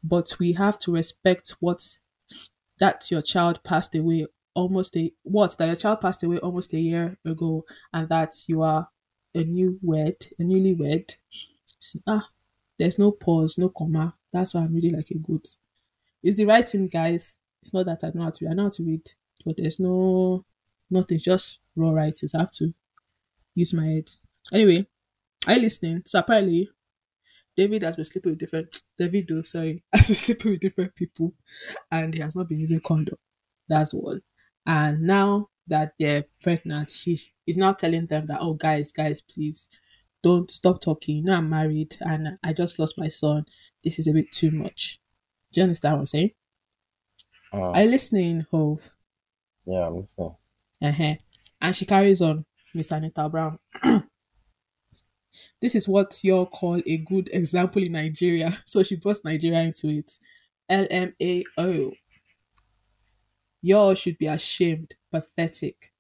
but 0.04 0.36
we 0.40 0.54
have 0.54 0.80
to 0.80 0.92
respect 0.92 1.56
what 1.60 1.98
that 2.80 3.10
your 3.12 3.22
child 3.22 3.64
passed 3.64 3.96
away 3.96 4.28
almost 4.56 4.96
a 4.98 5.14
what 5.24 5.58
that 5.58 5.68
your 5.68 5.76
child 5.76 6.02
passed 6.02 6.24
away 6.24 6.38
almost 6.40 6.74
a 6.74 6.80
year 6.80 7.18
ago 7.26 7.66
and 7.94 8.10
that 8.10 8.34
you 8.48 8.62
are 8.62 8.90
a 9.36 9.44
new 9.44 9.80
wed 9.82 10.16
a 10.40 10.44
newlywed 10.44 11.16
See, 11.80 12.02
ah 12.08 12.30
there's 12.80 13.00
no 13.00 13.12
pause 13.12 13.58
no 13.58 13.70
comma. 13.70 14.16
That's 14.34 14.54
why 14.54 14.62
i'm 14.62 14.74
reading 14.74 14.96
like 14.96 15.12
a 15.12 15.20
goat. 15.20 15.48
It's 16.24 16.38
the 16.38 16.46
writing 16.46 16.88
guys. 16.88 17.40
It's 17.62 17.74
not 17.74 17.86
that 17.88 18.04
i 18.04 18.12
know 18.14 18.24
how 18.26 18.32
to 18.32 18.46
read. 18.46 18.52
I 18.52 18.56
know 18.56 18.64
how 18.66 18.70
to 18.72 18.84
read 18.84 19.12
but 19.46 19.58
there's 19.58 19.80
no 19.80 20.46
nothing. 20.92 21.20
Just 21.20 21.60
raw 21.76 21.92
writings 21.92 22.36
i 22.36 22.40
have 22.40 22.52
to 22.52 22.74
use 23.56 23.74
my 23.74 23.88
head. 23.88 24.10
Anyway 24.54 24.88
are 25.48 25.56
you 25.56 25.62
listening? 25.64 26.04
So 26.06 26.20
apparently 26.20 26.70
david 27.58 27.84
has 27.84 27.96
been 27.96 28.06
sleeping 28.06 28.32
with 28.32 28.40
different 28.40 28.82
david 28.98 29.28
though 29.28 29.42
sorry 29.42 29.84
has 29.94 30.08
been 30.08 30.16
sleeping 30.16 30.52
with 30.52 30.60
different 30.62 30.96
people 30.96 31.34
and 31.92 32.14
he 32.14 32.22
has 32.22 32.36
not 32.36 32.48
been 32.48 32.60
using 32.60 32.80
condom. 32.82 33.18
That's 33.68 33.94
one. 33.94 34.22
And 34.66 35.02
now 35.04 35.50
that 35.68 35.94
they're 36.00 36.26
pregnant 36.42 36.90
she 36.92 37.18
is 37.48 37.58
now 37.58 37.74
telling 37.74 38.08
them 38.08 38.28
that 38.28 38.40
oh 38.42 38.54
guys 38.56 38.92
guys 38.92 39.22
please 39.22 39.70
don't 40.24 40.50
stop 40.52 40.82
talking. 40.82 41.18
You 41.18 41.24
know 41.24 41.36
i'm 41.38 41.50
married 41.50 41.98
and 42.02 42.38
i 42.44 42.54
just 42.54 42.80
lost 42.80 42.98
my 43.00 43.08
son. 43.10 43.46
This 43.84 44.00
is 44.00 44.08
a 44.08 44.14
bit 44.14 44.32
too 44.32 44.52
much. 44.52 45.00
Do 45.54 45.62
you 45.62 45.66
understand 45.66 45.96
what 45.96 46.00
i'm 46.02 46.06
saying? 46.08 46.32
Uh, 47.52 47.76
are 47.76 47.84
you 47.84 47.92
listening 47.92 48.48
hove? 48.50 48.96
Yeah, 49.66 49.88
I'm 49.88 49.96
listening. 49.98 50.36
uh-huh. 50.82 51.16
and 51.62 51.76
she 51.76 51.86
carries 51.86 52.22
on 52.22 52.46
miss 52.76 52.92
anita 52.92 53.30
brown. 53.30 53.60
This 55.62 55.76
is 55.76 55.88
what 55.88 56.18
y'all 56.24 56.46
call 56.46 56.82
a 56.86 56.98
good 56.98 57.30
example 57.34 57.84
in 57.84 57.92
nigeria. 57.92 58.58
So 58.66 58.84
she 58.84 58.96
brought 58.96 59.18
nigeria 59.26 59.62
into 59.62 59.90
it. 59.90 60.14
Lmao 60.70 61.94
y'all 63.62 63.96
should 63.96 64.18
be 64.18 64.28
ashamed 64.28 64.94
pathetic. 65.12 65.92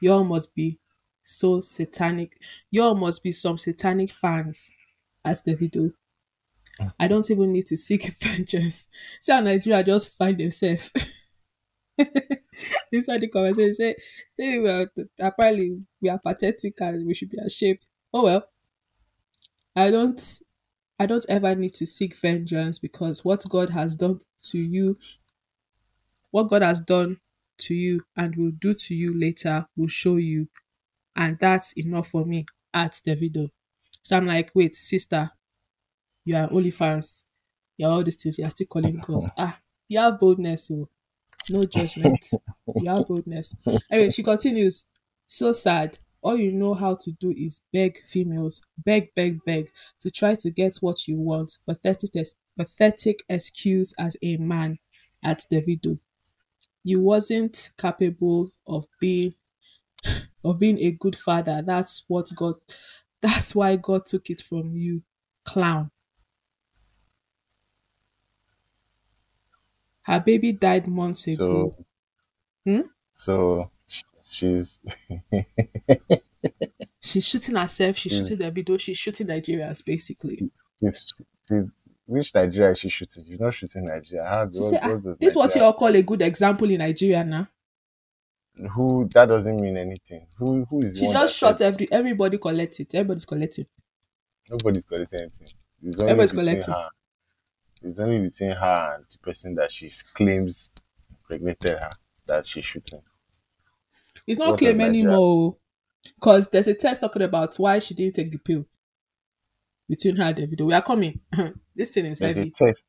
Y'all 0.00 0.24
must 0.24 0.54
be 0.54 0.78
so 1.22 1.60
satanic. 1.60 2.40
Y'all 2.70 2.94
must 2.94 3.22
be 3.22 3.32
some 3.32 3.58
satanic 3.58 4.10
fans 4.10 4.72
as 5.24 5.42
Davido. 5.42 5.92
I 6.98 7.06
don't 7.08 7.30
even 7.30 7.52
need 7.52 7.66
to 7.66 7.76
seek 7.76 8.04
vengeance. 8.22 8.88
See 9.20 9.32
how 9.32 9.40
Nigeria 9.40 9.82
just 9.84 10.16
find 10.16 10.38
themselves 10.38 10.90
inside 12.92 13.20
the 13.20 13.28
conversation. 13.28 13.74
Say, 13.74 13.96
say 14.38 14.58
we 14.58 14.68
are, 14.68 14.90
apparently 15.20 15.82
we 16.00 16.08
are 16.08 16.18
pathetic 16.18 16.80
and 16.80 17.06
we 17.06 17.14
should 17.14 17.30
be 17.30 17.38
ashamed. 17.44 17.80
Oh 18.12 18.24
well. 18.24 18.44
I 19.76 19.90
don't 19.90 20.40
I 20.98 21.06
don't 21.06 21.26
ever 21.28 21.54
need 21.56 21.74
to 21.74 21.86
seek 21.86 22.16
vengeance 22.16 22.78
because 22.78 23.24
what 23.24 23.44
God 23.48 23.70
has 23.70 23.96
done 23.96 24.20
to 24.50 24.58
you, 24.58 24.98
what 26.30 26.48
God 26.48 26.62
has 26.62 26.80
done 26.80 27.18
to 27.58 27.74
you 27.74 28.02
and 28.16 28.34
will 28.36 28.52
do 28.52 28.74
to 28.74 28.94
you 28.94 29.18
later 29.18 29.66
will 29.76 29.88
show 29.88 30.16
you. 30.16 30.48
And 31.16 31.38
that's 31.40 31.72
enough 31.74 32.08
for 32.08 32.24
me 32.26 32.46
at 32.74 32.92
Davido. 33.06 33.50
So 34.02 34.16
I'm 34.16 34.26
like, 34.26 34.52
wait, 34.54 34.74
sister, 34.76 35.30
you 36.24 36.36
are 36.36 36.48
OnlyFans. 36.48 37.24
You're 37.78 37.90
all 37.90 38.04
these 38.04 38.16
things. 38.22 38.38
You're 38.38 38.50
still 38.50 38.66
calling 38.68 38.98
God. 38.98 39.30
Ah, 39.38 39.58
you 39.88 40.00
have 40.00 40.20
boldness, 40.20 40.68
so 40.68 40.88
no 41.50 41.64
judgment. 41.64 42.24
you 42.78 42.90
have 42.90 43.06
boldness. 43.06 43.54
Anyway, 43.90 44.10
she 44.10 44.22
continues. 44.22 44.86
So 45.26 45.52
sad. 45.52 45.98
All 46.22 46.36
you 46.36 46.52
know 46.52 46.74
how 46.74 46.94
to 47.00 47.10
do 47.12 47.32
is 47.36 47.62
beg 47.72 47.98
females, 48.06 48.62
beg, 48.78 49.12
beg, 49.16 49.44
beg, 49.44 49.70
to 50.00 50.10
try 50.10 50.36
to 50.36 50.50
get 50.50 50.76
what 50.76 51.08
you 51.08 51.18
want. 51.18 51.58
Pathetic, 51.66 52.10
pathetic 52.56 53.20
excuse 53.28 53.92
as 53.98 54.16
a 54.22 54.36
man 54.36 54.78
at 55.24 55.44
the 55.50 55.60
Davido. 55.60 55.98
You 56.84 57.00
wasn't 57.00 57.70
capable 57.78 58.50
of 58.66 58.86
being 59.00 59.34
of 60.44 60.58
being 60.58 60.78
a 60.78 60.92
good 60.92 61.16
father. 61.16 61.62
That's 61.64 62.04
what 62.08 62.30
God. 62.34 62.54
That's 63.20 63.54
why 63.54 63.76
God 63.76 64.04
took 64.06 64.30
it 64.30 64.42
from 64.42 64.76
you, 64.76 65.02
clown. 65.44 65.90
Her 70.02 70.20
baby 70.20 70.52
died 70.52 70.86
months 70.88 71.26
ago. 71.26 71.76
So, 71.76 71.84
Hmm? 72.64 72.80
so 73.14 73.70
she's 74.30 74.80
She's 77.00 77.26
shooting 77.26 77.56
herself. 77.56 77.96
She's 77.96 78.12
shooting 78.12 78.38
Davido. 78.38 78.78
She's 78.78 78.96
shooting 78.96 79.26
Nigerians, 79.26 79.84
basically. 79.84 80.50
she's, 80.80 81.12
she's 81.48 81.64
which 82.06 82.34
Nigeria 82.34 82.70
is 82.72 82.78
she 82.78 82.88
shooting? 82.88 83.24
She's 83.26 83.40
not 83.40 83.54
shooting 83.54 83.84
Nigeria. 83.84 84.24
How, 84.28 84.48
She 84.50 84.58
what, 84.60 84.64
said, 84.70 84.82
what 84.82 84.92
ah, 85.06 85.14
"This 85.20 85.30
is 85.30 85.36
what 85.36 85.54
you 85.54 85.62
all 85.62 85.72
call 85.72 85.94
a 85.94 86.02
good 86.02 86.22
example 86.22 86.70
in 86.70 86.78
Nigeria 86.78 87.24
now." 87.24 87.48
Who 88.74 89.08
that 89.14 89.26
doesn't 89.26 89.60
mean 89.60 89.76
anything. 89.76 90.26
Who 90.38 90.64
who 90.66 90.82
is 90.82 90.98
She 90.98 91.10
just 91.10 91.36
shot 91.36 91.60
every 91.60 91.90
everybody 91.90 92.38
collect 92.38 92.78
it. 92.80 92.94
Everybody's 92.94 93.24
collecting. 93.24 93.66
Nobody's 94.50 94.84
collecting 94.84 95.20
anything. 95.20 95.48
It's 95.82 95.98
only 95.98 96.10
Everybody's 96.12 96.32
collecting. 96.32 96.74
her. 96.74 96.88
It's 97.84 98.00
only 98.00 98.18
between 98.20 98.50
her 98.50 98.94
and 98.94 99.04
the 99.10 99.18
person 99.18 99.54
that 99.56 99.72
she 99.72 99.88
claims 100.14 100.72
impregnated 101.10 101.78
her 101.78 101.90
that 102.26 102.46
she's 102.46 102.64
shooting. 102.64 103.02
It's 104.26 104.38
not 104.38 104.50
What 104.50 104.58
claim 104.58 104.80
anymore. 104.80 105.56
Because 106.14 106.46
oh. 106.46 106.50
there's 106.52 106.68
a 106.68 106.74
text 106.74 107.00
talking 107.00 107.22
about 107.22 107.54
why 107.56 107.78
she 107.78 107.94
didn't 107.94 108.14
take 108.14 108.30
the 108.30 108.38
pill 108.38 108.66
between 109.88 110.16
her 110.16 110.24
and 110.24 110.36
David. 110.36 110.60
We 110.60 110.74
are 110.74 110.82
coming. 110.82 111.20
this 111.76 111.92
thing 111.94 112.06
is 112.06 112.18
There's 112.18 112.36
heavy. 112.36 112.52
a 112.60 112.64
test. 112.64 112.82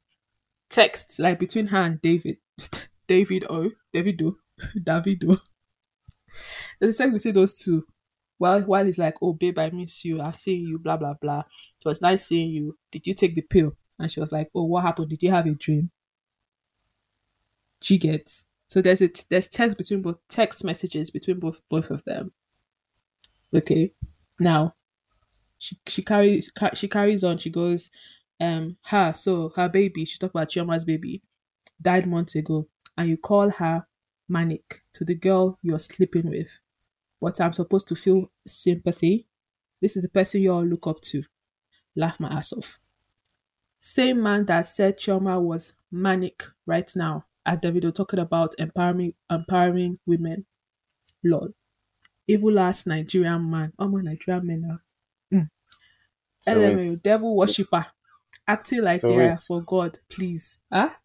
Text 0.70 1.20
like 1.20 1.40
between 1.40 1.68
her 1.68 1.82
and 1.82 2.02
David. 2.02 2.38
David 3.08 3.46
O. 3.50 3.72
David 3.92 4.22
O. 4.22 4.28
Oh. 4.28 4.38
David 4.84 5.20
Davido. 5.20 5.40
There's 6.80 6.96
a 6.96 7.04
text 7.04 7.14
between 7.14 7.34
those 7.34 7.54
two. 7.54 7.86
While 8.38 8.62
while 8.62 8.86
he's 8.86 8.98
like, 8.98 9.16
Oh 9.22 9.34
babe, 9.34 9.60
I 9.60 9.70
miss 9.70 10.06
you. 10.06 10.22
I've 10.22 10.36
seen 10.36 10.68
you, 10.68 10.80
blah 10.80 10.98
blah 10.98 11.14
blah. 11.14 11.40
It 11.40 11.86
was 11.86 12.02
nice 12.02 12.26
seeing 12.26 12.50
you. 12.50 12.78
Did 12.92 13.06
you 13.06 13.14
take 13.14 13.36
the 13.36 13.42
pill? 13.42 13.76
And 14.00 14.12
she 14.12 14.20
was 14.20 14.32
like, 14.32 14.50
Oh, 14.56 14.66
what 14.66 14.84
happened? 14.84 15.10
Did 15.10 15.24
you 15.24 15.32
have 15.32 15.48
a 15.48 15.56
dream? 15.56 15.92
She 17.84 18.00
gets. 18.00 18.46
So 18.68 18.82
there's 18.82 19.00
a 19.02 19.12
there's 19.30 19.48
text 19.48 19.78
between 19.78 20.02
both 20.02 20.18
text 20.28 20.64
messages 20.64 21.12
between 21.12 21.40
both 21.40 21.62
both 21.70 21.92
of 21.92 22.04
them. 22.04 22.34
Okay. 23.54 23.94
Now 24.40 24.76
she 25.60 25.78
she 25.88 26.04
carries 26.04 26.52
ca- 26.52 26.76
she 26.76 26.88
carries 26.90 27.24
on. 27.24 27.40
She 27.40 27.52
goes, 27.52 27.92
um, 28.42 28.78
her 28.86 29.14
so 29.14 29.52
her 29.58 29.70
baby. 29.70 30.06
She 30.06 30.18
talked 30.18 30.36
about 30.36 30.50
Chioma's 30.50 30.86
baby 30.86 31.24
died 31.82 32.08
months 32.08 32.36
ago, 32.36 32.68
and 32.98 33.10
you 33.10 33.18
call 33.18 33.50
her 33.52 33.88
manic 34.30 34.84
to 34.94 35.06
the 35.06 35.16
girl 35.16 35.60
you're 35.64 35.80
sleeping 35.80 36.30
with. 36.30 36.62
But 37.22 37.42
I'm 37.42 37.54
supposed 37.54 37.88
to 37.90 37.96
feel 37.96 38.32
sympathy. 38.48 39.28
This 39.82 39.98
is 39.98 40.04
the 40.04 40.10
person 40.10 40.42
you 40.42 40.54
all 40.54 40.66
look 40.66 40.88
up 40.88 41.02
to. 41.04 41.24
Laugh 41.96 42.20
my 42.20 42.30
ass 42.30 42.54
off. 42.54 42.80
Same 43.84 44.24
man 44.24 44.46
that 44.46 44.67
said 44.67 44.98
Chioma 44.98 45.39
was 45.41 45.74
manic 45.91 46.43
right 46.65 46.91
now 46.96 47.26
at 47.46 47.62
Davido 47.62 47.93
talking 47.93 48.19
about 48.19 48.56
empowering 48.58 49.13
empowering 49.30 50.00
women. 50.08 50.46
Lord. 51.24 51.54
Evil 52.28 52.60
ass 52.60 52.86
Nigerian 52.88 53.50
man. 53.50 53.74
Oh 53.80 53.89
my 53.89 54.02
Nigerian 54.02 54.48
men 54.48 54.62
now. 54.62 54.80
Hmm. 55.32 55.48
So 56.39 56.60
LMAO, 56.60 56.96
devil 56.96 57.36
worshipper. 57.38 57.88
Acting 58.48 58.84
like 58.84 59.06
So 59.06 59.08
they 59.08 59.22
are 59.30 59.38
for 59.48 59.62
God, 59.63 60.00
please. 60.10 60.60
Huh? 60.72 60.96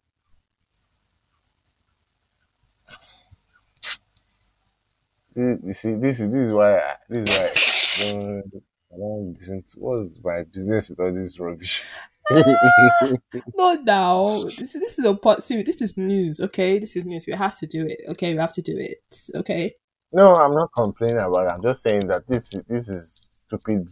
You 5.35 5.59
you 5.63 5.73
see, 5.73 5.95
this 5.95 6.19
is 6.19 6.27
this 6.29 6.43
is 6.47 6.51
why 6.51 6.77
I- 6.77 6.97
this 7.09 7.23
is 7.23 7.29
why 7.29 7.49
I 7.95 8.11
don't, 8.13 8.63
I 8.93 8.97
don't 8.97 9.33
listen 9.33 9.63
to 9.63 9.79
what's 9.79 10.23
my 10.23 10.43
business 10.43 10.89
with 10.89 10.99
all 10.99 11.13
this 11.13 11.39
rubbish. 11.39 11.83
no, 13.55 13.73
now 13.83 14.43
this 14.57 14.73
this 14.73 14.99
is 14.99 15.05
a 15.05 15.13
part. 15.15 15.43
See, 15.43 15.61
this 15.63 15.81
is 15.81 15.97
news. 15.97 16.39
Okay, 16.39 16.79
this 16.79 16.95
is 16.95 17.05
news. 17.05 17.25
We 17.27 17.33
have 17.33 17.57
to 17.59 17.65
do 17.67 17.85
it. 17.87 18.01
Okay, 18.09 18.33
we 18.33 18.39
have 18.39 18.53
to 18.53 18.61
do 18.61 18.77
it. 18.77 18.97
Okay. 19.35 19.73
No, 20.11 20.35
I'm 20.35 20.53
not 20.55 20.71
complaining 20.75 21.17
about 21.17 21.45
it. 21.45 21.49
I'm 21.49 21.61
just 21.61 21.81
saying 21.81 22.07
that 22.07 22.27
this 22.27 22.53
is 22.53 22.63
this 22.67 22.89
is 22.89 23.29
stupid. 23.31 23.87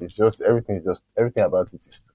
It's 0.00 0.16
just 0.16 0.42
everything 0.42 0.76
is 0.76 0.84
just 0.84 1.12
everything 1.16 1.44
about 1.44 1.68
it 1.72 1.76
is 1.76 2.02
stupid. 2.02 2.12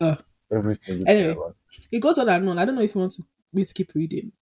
Uh, 0.00 0.14
Every 0.52 0.74
single 0.74 1.06
thing 1.06 1.14
anyway, 1.16 1.32
about 1.32 1.50
it. 1.78 1.88
it 1.92 2.00
goes 2.00 2.18
on 2.18 2.28
and 2.28 2.48
on. 2.48 2.58
I 2.58 2.64
don't 2.64 2.74
know 2.74 2.80
if 2.82 2.94
you 2.94 3.00
want 3.00 3.12
to, 3.12 3.22
me 3.52 3.64
to 3.64 3.72
keep 3.74 3.94
reading. 3.94 4.32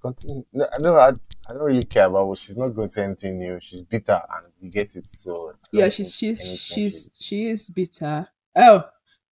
Continue. 0.00 0.44
No, 0.52 0.66
I 0.72 0.78
know 0.80 0.96
I, 0.96 1.08
I 1.08 1.52
don't 1.54 1.64
really 1.64 1.84
care 1.84 2.06
about 2.06 2.28
what 2.28 2.38
she's 2.38 2.56
not 2.56 2.68
going 2.68 2.88
to 2.88 2.92
say 2.94 3.04
anything 3.04 3.38
new. 3.38 3.58
She's 3.58 3.80
bitter 3.82 4.20
and 4.36 4.52
you 4.60 4.70
get 4.70 4.94
it. 4.94 5.08
So 5.08 5.54
Yeah, 5.72 5.88
she's 5.88 6.14
she's 6.14 6.38
she's 6.60 7.10
she- 7.18 7.24
she 7.24 7.46
is 7.48 7.70
bitter. 7.70 8.28
Oh, 8.54 8.84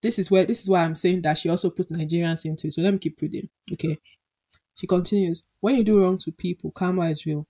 this 0.05 0.19
is 0.19 0.29
where 0.29 0.45
this 0.45 0.61
is 0.61 0.69
why 0.69 0.83
I'm 0.83 0.93
saying 0.93 1.23
that 1.23 1.35
she 1.35 1.49
also 1.49 1.71
put 1.71 1.89
Nigerians 1.89 2.45
into 2.45 2.67
it. 2.67 2.73
So 2.73 2.83
let 2.83 2.93
me 2.93 2.99
keep 2.99 3.19
reading. 3.19 3.49
Okay. 3.73 3.97
She 4.75 4.85
continues. 4.85 5.41
When 5.61 5.77
you 5.77 5.83
do 5.83 5.99
wrong 5.99 6.19
to 6.19 6.31
people, 6.31 6.69
karma 6.69 7.09
is 7.09 7.25
real. 7.25 7.47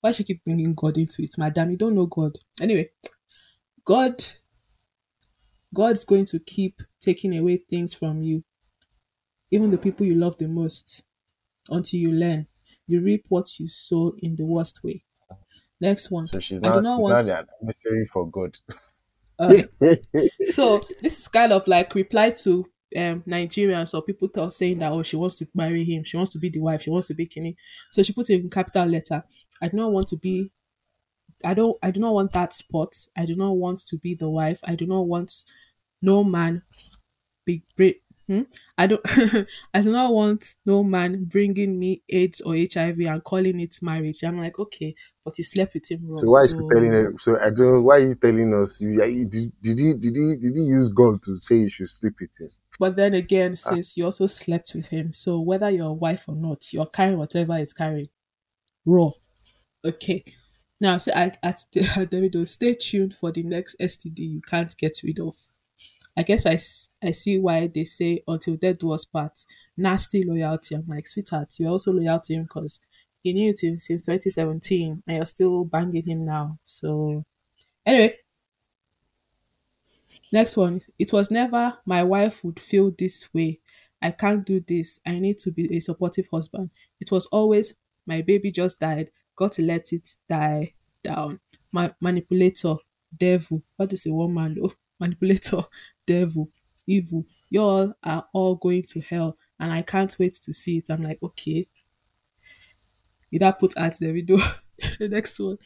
Why 0.00 0.12
she 0.12 0.24
keep 0.24 0.42
bringing 0.44 0.72
God 0.74 0.96
into 0.96 1.22
it, 1.22 1.34
madam? 1.36 1.70
You 1.70 1.76
don't 1.76 1.94
know 1.94 2.06
God. 2.06 2.38
Anyway, 2.58 2.88
God, 3.84 4.22
God's 5.74 6.06
going 6.06 6.24
to 6.26 6.38
keep 6.38 6.80
taking 7.00 7.36
away 7.36 7.58
things 7.58 7.92
from 7.92 8.22
you, 8.22 8.44
even 9.50 9.70
the 9.70 9.76
people 9.76 10.06
you 10.06 10.14
love 10.14 10.38
the 10.38 10.48
most, 10.48 11.04
until 11.68 12.00
you 12.00 12.12
learn. 12.12 12.46
You 12.86 13.02
reap 13.02 13.26
what 13.28 13.60
you 13.60 13.68
sow 13.68 14.14
in 14.20 14.36
the 14.36 14.46
worst 14.46 14.82
way. 14.82 15.04
Next 15.82 16.10
one. 16.10 16.24
So 16.24 16.40
she's 16.40 16.62
not, 16.62 16.70
I 16.70 16.72
not, 16.76 16.78
do 16.78 16.82
she's 16.84 16.88
not 16.88 16.98
not 16.98 17.02
want. 17.02 17.18
the 17.26 17.46
emissary 17.62 18.06
for 18.06 18.26
God. 18.26 18.58
Uh, 19.38 19.52
so 20.44 20.78
this 21.02 21.18
is 21.18 21.28
kind 21.28 21.52
of 21.52 21.66
like 21.66 21.94
reply 21.94 22.30
to 22.30 22.66
um 22.96 23.22
Nigerians 23.26 23.92
or 23.94 24.02
people 24.02 24.28
talk 24.28 24.52
saying 24.52 24.78
that 24.78 24.92
oh 24.92 25.02
she 25.02 25.16
wants 25.16 25.34
to 25.36 25.48
marry 25.54 25.84
him, 25.84 26.04
she 26.04 26.16
wants 26.16 26.32
to 26.32 26.38
be 26.38 26.48
the 26.48 26.60
wife, 26.60 26.82
she 26.82 26.90
wants 26.90 27.08
to 27.08 27.14
be 27.14 27.26
Kenny. 27.26 27.56
So 27.90 28.02
she 28.02 28.12
put 28.12 28.30
it 28.30 28.40
in 28.40 28.50
capital 28.50 28.86
letter. 28.86 29.24
I 29.60 29.68
do 29.68 29.76
not 29.76 29.92
want 29.92 30.08
to 30.08 30.16
be 30.16 30.50
I 31.44 31.54
don't 31.54 31.76
I 31.82 31.90
do 31.90 32.00
not 32.00 32.14
want 32.14 32.32
that 32.32 32.54
spot. 32.54 32.94
I 33.16 33.26
do 33.26 33.34
not 33.36 33.52
want 33.52 33.80
to 33.88 33.98
be 33.98 34.14
the 34.14 34.30
wife. 34.30 34.60
I 34.64 34.76
do 34.76 34.86
not 34.86 35.06
want 35.06 35.32
no 36.00 36.24
man 36.24 36.62
big 37.46 37.62
break. 37.76 38.03
Hmm? 38.26 38.42
I 38.78 38.86
don't. 38.86 39.02
I 39.74 39.82
do 39.82 39.92
not 39.92 40.12
want 40.12 40.56
no 40.64 40.82
man 40.82 41.24
bringing 41.24 41.78
me 41.78 42.02
AIDS 42.08 42.40
or 42.40 42.54
HIV 42.56 43.00
and 43.00 43.22
calling 43.22 43.60
it 43.60 43.78
marriage. 43.82 44.22
I'm 44.24 44.38
like, 44.38 44.58
okay, 44.58 44.94
but 45.24 45.36
you 45.36 45.44
slept 45.44 45.74
with 45.74 45.90
him 45.90 46.06
wrong. 46.06 46.14
So 46.14 46.28
why 46.28 46.44
is 46.44 46.52
she 46.52 46.58
telling? 46.72 47.18
So 47.18 47.38
I 47.38 47.50
don't 47.50 47.58
know 47.58 47.82
why 47.82 47.98
are 47.98 48.06
you 48.08 48.14
telling 48.14 48.54
us? 48.54 48.80
You, 48.80 48.98
did, 49.28 49.52
did 49.60 49.78
he 49.78 49.94
did 49.94 50.16
he 50.16 50.36
did 50.36 50.56
he 50.56 50.62
use 50.62 50.88
God 50.88 51.22
to 51.24 51.36
say 51.36 51.56
you 51.58 51.68
should 51.68 51.90
sleep 51.90 52.14
with 52.18 52.30
him? 52.40 52.48
But 52.80 52.96
then 52.96 53.14
Ah. 53.14 53.18
again, 53.18 53.54
sis, 53.56 53.96
you 53.96 54.06
also 54.06 54.26
slept 54.26 54.74
with 54.74 54.86
him. 54.86 55.12
So 55.12 55.40
whether 55.40 55.68
you're 55.70 55.88
a 55.88 55.92
wife 55.92 56.26
or 56.28 56.34
not, 56.34 56.72
you're 56.72 56.86
carrying 56.86 57.18
whatever 57.18 57.58
it's 57.58 57.74
carrying. 57.74 58.08
Raw. 58.86 59.12
Okay. 59.84 60.24
Now, 60.80 60.98
say 60.98 61.12
at, 61.12 61.38
at 61.42 61.64
Davido, 61.74 62.46
stay 62.48 62.74
tuned 62.74 63.14
for 63.14 63.30
the 63.32 63.42
next 63.42 63.76
STD 63.80 64.18
you 64.18 64.40
can't 64.40 64.76
get 64.76 65.00
rid 65.04 65.20
of. 65.20 65.36
I 66.16 66.22
guess 66.22 66.46
I, 66.46 66.58
I 67.06 67.10
see 67.10 67.38
why 67.38 67.66
they 67.66 67.84
say 67.84 68.22
until 68.26 68.56
death 68.56 68.78
do 68.78 68.92
us 68.92 69.04
part. 69.04 69.44
Nasty 69.76 70.24
loyalty. 70.24 70.74
I'm 70.76 70.86
like, 70.86 71.06
sweetheart, 71.06 71.54
you're 71.58 71.70
also 71.70 71.92
loyal 71.92 72.20
to 72.20 72.34
him 72.34 72.44
because 72.44 72.80
he 73.22 73.32
knew 73.32 73.50
it 73.50 73.58
since 73.58 73.88
2017 74.06 75.02
and 75.06 75.16
you're 75.16 75.24
still 75.26 75.64
banging 75.64 76.06
him 76.06 76.24
now. 76.24 76.58
So, 76.64 77.24
anyway, 77.86 78.16
Next 80.32 80.56
one. 80.56 80.80
It 80.98 81.12
was 81.12 81.30
never 81.30 81.78
my 81.86 82.02
wife 82.02 82.44
would 82.44 82.60
feel 82.60 82.90
this 82.90 83.32
way. 83.32 83.60
I 84.02 84.10
can't 84.10 84.44
do 84.44 84.60
this. 84.60 85.00
I 85.06 85.18
need 85.18 85.38
to 85.38 85.50
be 85.50 85.74
a 85.74 85.80
supportive 85.80 86.28
husband. 86.32 86.70
It 87.00 87.10
was 87.10 87.26
always 87.26 87.74
my 88.06 88.20
baby 88.22 88.50
just 88.50 88.80
died. 88.80 89.10
Got 89.36 89.52
to 89.52 89.62
let 89.62 89.92
it 89.92 90.08
die 90.28 90.74
down. 91.02 91.40
My 91.72 91.94
manipulator, 92.00 92.76
devil. 93.16 93.62
What 93.76 93.92
is 93.92 94.06
a 94.06 94.12
woman? 94.12 94.56
Oh, 94.62 94.72
manipulator, 95.00 95.62
devil, 96.06 96.50
evil. 96.86 97.24
You 97.50 97.60
all 97.62 97.94
are 98.02 98.26
all 98.32 98.56
going 98.56 98.84
to 98.88 99.00
hell, 99.00 99.36
and 99.58 99.72
I 99.72 99.82
can't 99.82 100.14
wait 100.18 100.34
to 100.42 100.52
see 100.52 100.78
it. 100.78 100.86
I'm 100.90 101.02
like, 101.02 101.18
okay. 101.22 101.66
You 103.30 103.38
that 103.40 103.58
put 103.58 103.76
at 103.76 103.94
Davido. 103.94 104.38
the 104.98 105.08
next 105.08 105.38
one. 105.40 105.56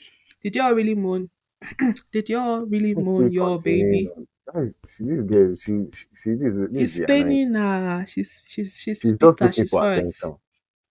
Did 0.43 0.57
y'all 0.57 0.73
really 0.73 0.95
moan? 0.95 1.31
Did 2.13 2.29
y'all 2.29 2.65
really 2.67 2.95
Let's 2.95 3.09
moan 3.09 3.33
your 3.33 3.57
baby? 3.65 4.09
is- 4.55 4.79
This 5.01 5.23
girl, 5.25 5.55
she, 5.55 5.87
she 5.93 6.07
see 6.13 6.35
this. 6.37 6.55
this 6.55 6.69
It's 6.73 6.99
is 7.01 7.07
the 7.07 7.15
annoying- 7.17 8.07
She's 8.07 8.41
she's 8.47 8.77
she's 8.81 9.01
She's 9.01 9.13
bitter. 9.13 9.27
looking 9.27 9.53
She's 9.53 9.71
for 9.71 9.83
hurt. 9.83 9.99
attention. 9.99 10.37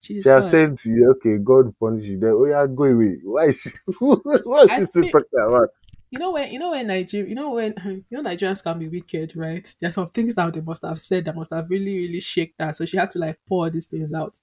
She's 0.02 0.24
She 0.24 0.30
has 0.30 0.52
said 0.52 0.78
to 0.78 0.90
you, 0.90 1.12
okay, 1.12 1.38
God 1.40 1.74
punish 1.80 2.06
you. 2.06 2.20
Then, 2.20 2.32
oh 2.36 2.46
yeah, 2.46 2.68
go 2.68 2.84
away. 2.84 3.18
Why 3.24 3.46
is 3.46 3.62
she? 3.62 3.70
what 4.00 4.66
is 4.66 4.70
I 4.72 4.80
she 4.82 4.86
still 4.86 5.02
feel- 5.04 5.12
talking 5.12 5.28
about? 5.48 5.70
You 6.10 6.20
know 6.20 6.32
when 6.32 6.52
you 6.52 6.60
know 6.60 6.72
when 6.72 6.88
Nigeria 6.88 7.28
you 7.28 7.36
know 7.36 7.52
when 7.52 7.74
you 7.86 8.04
know 8.12 8.22
Nigerians 8.22 8.64
can 8.64 8.80
be 8.80 8.88
wicked, 8.88 9.34
right? 9.36 9.68
There's 9.80 9.96
some 9.96 10.08
things 10.08 10.36
that 10.36 10.54
they 10.54 10.62
must 10.62 10.84
have 10.84 11.00
said 11.00 11.26
that 11.26 11.36
must 11.36 11.52
have 11.52 11.70
really, 11.70 11.98
really 11.98 12.22
shake 12.22 12.56
that. 12.58 12.76
So 12.76 12.86
she 12.86 12.98
had 12.98 13.10
to 13.12 13.20
like 13.20 13.40
pour 13.48 13.70
these 13.70 13.88
things 13.88 14.14
out. 14.14 14.40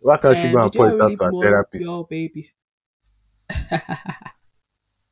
Why 0.00 0.18
can't 0.18 0.36
she 0.36 0.48
Um, 0.48 0.52
go 0.52 0.62
and 0.62 0.72
did 0.72 0.78
you 0.78 0.84
point 0.84 1.00
out 1.00 1.16
to 1.16 1.24
her 1.24 1.30
mourn 1.30 1.42
therapist? 1.44 1.84
your 1.84 2.06
baby? 2.06 2.50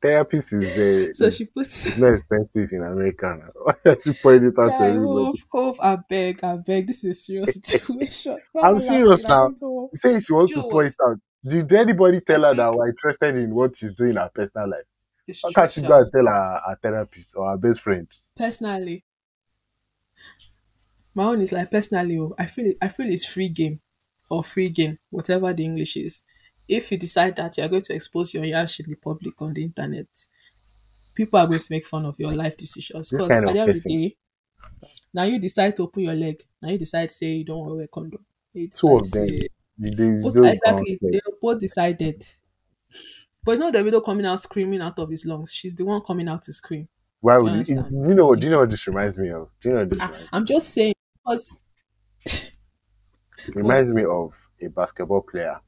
Therapist 0.03 0.51
is 0.53 0.77
uh, 0.77 1.13
So 1.13 1.29
she 1.29 1.45
puts 1.45 1.97
not 1.99 2.13
expensive 2.13 2.69
in 2.73 2.83
America. 2.83 3.37
now. 3.39 3.49
Why 3.63 3.73
can't 3.83 4.01
she 4.01 4.13
point 4.13 4.43
it 4.43 4.53
out 4.59 4.63
to 4.63 4.69
Guy, 4.69 4.87
everybody? 4.89 5.43
Hove, 5.49 5.79
I 5.81 5.95
beg, 6.09 6.43
I 6.43 6.57
beg. 6.57 6.87
This 6.87 7.03
is 7.05 7.11
a 7.11 7.19
serious 7.21 7.53
situation. 7.55 8.37
I'm 8.61 8.79
serious? 8.79 9.25
Now. 9.25 9.49
say 9.93 10.19
she 10.19 10.33
wants 10.33 10.51
to 10.51 10.59
what? 10.59 10.71
point 10.71 10.95
out. 11.07 11.17
Did 11.45 11.71
anybody 11.73 12.19
tell 12.19 12.43
her 12.43 12.53
that 12.53 12.73
we're 12.73 12.89
interested 12.89 13.35
in 13.35 13.55
what 13.55 13.75
she's 13.77 13.95
doing 13.95 14.11
in 14.11 14.17
her 14.17 14.29
personal 14.33 14.69
life? 14.69 14.83
It's 15.27 15.43
Why 15.43 15.51
can't 15.53 15.71
she 15.71 15.81
go 15.81 15.99
and 15.99 16.11
tell 16.11 16.25
her, 16.25 16.61
her 16.67 16.79
therapist 16.81 17.35
or 17.35 17.49
her 17.51 17.57
best 17.57 17.81
friend? 17.81 18.07
personally 18.35 19.03
my 21.15 21.23
own 21.25 21.41
is 21.41 21.51
like 21.51 21.69
personally 21.71 22.17
oh, 22.19 22.33
i 22.37 22.45
feel 22.45 22.67
it, 22.67 22.77
i 22.81 22.87
feel 22.87 23.07
it's 23.11 23.25
free 23.25 23.49
game 23.49 23.79
or 24.29 24.43
free 24.43 24.69
game 24.69 24.97
whatever 25.09 25.53
the 25.53 25.63
english 25.65 25.97
is. 25.97 26.23
If 26.67 26.91
you 26.91 26.97
decide 26.97 27.35
that 27.35 27.57
you're 27.57 27.67
going 27.67 27.81
to 27.83 27.93
expose 27.93 28.33
your 28.33 28.45
yash 28.45 28.79
in 28.79 28.85
the 28.89 28.95
public 28.95 29.39
on 29.41 29.53
the 29.53 29.63
internet 29.63 30.07
people 31.13 31.39
are 31.39 31.47
going 31.47 31.59
to 31.59 31.67
make 31.71 31.85
fun 31.85 32.05
of 32.05 32.15
your 32.19 32.33
life 32.33 32.57
decisions. 32.57 33.11
Because 33.11 33.39
at 33.39 33.43
the 33.45 33.49
end 33.59 33.59
of 33.59 33.71
the 33.73 33.81
day 33.81 34.17
now 35.13 35.23
you 35.23 35.39
decide 35.39 35.75
to 35.75 35.83
open 35.83 36.03
your 36.03 36.15
leg 36.15 36.43
now 36.61 36.69
you 36.69 36.77
decide 36.77 37.09
to 37.09 37.15
say 37.15 37.27
you 37.33 37.45
don't 37.45 37.59
want 37.59 37.71
to 37.71 37.75
wear 37.75 37.87
condom. 37.87 38.25
You 38.53 38.69
Two 38.69 38.97
of 38.97 39.11
them. 39.11 39.27
say- 39.27 39.47
They, 39.77 39.89
they, 39.89 40.09
both, 40.21 40.35
exactly 40.43 41.01
they 41.11 41.19
both 41.41 41.59
decided 41.59 42.23
but 43.43 43.51
it's 43.53 43.59
not 43.59 43.73
the 43.73 43.83
widow 43.83 44.01
coming 44.01 44.25
out 44.25 44.39
screaming 44.39 44.81
out 44.81 44.97
of 44.99 45.09
his 45.09 45.25
lungs 45.25 45.53
she's 45.53 45.73
the 45.75 45.83
one 45.85 46.01
coming 46.01 46.27
out 46.27 46.41
to 46.41 46.53
scream 46.53 46.87
Why 47.21 47.37
would 47.37 47.53
you, 47.55 47.61
it's, 47.77 47.91
you 47.93 48.13
know? 48.15 48.35
Do 48.35 48.45
you 48.45 48.51
know 48.51 48.59
what 48.59 48.69
this 48.69 48.87
reminds 48.87 49.17
me 49.17 49.29
of? 49.29 49.49
Do 49.61 49.69
you 49.69 49.75
know 49.75 49.81
what 49.81 49.89
this 49.89 49.99
I, 50.01 50.05
reminds? 50.05 50.29
i'm 50.33 50.45
just 50.45 50.69
saying 50.69 50.93
because 51.23 51.53
It 52.25 53.55
reminds 53.55 53.91
me 53.91 54.05
of 54.05 54.47
a 54.61 54.67
basketball 54.67 55.21
player, 55.21 55.59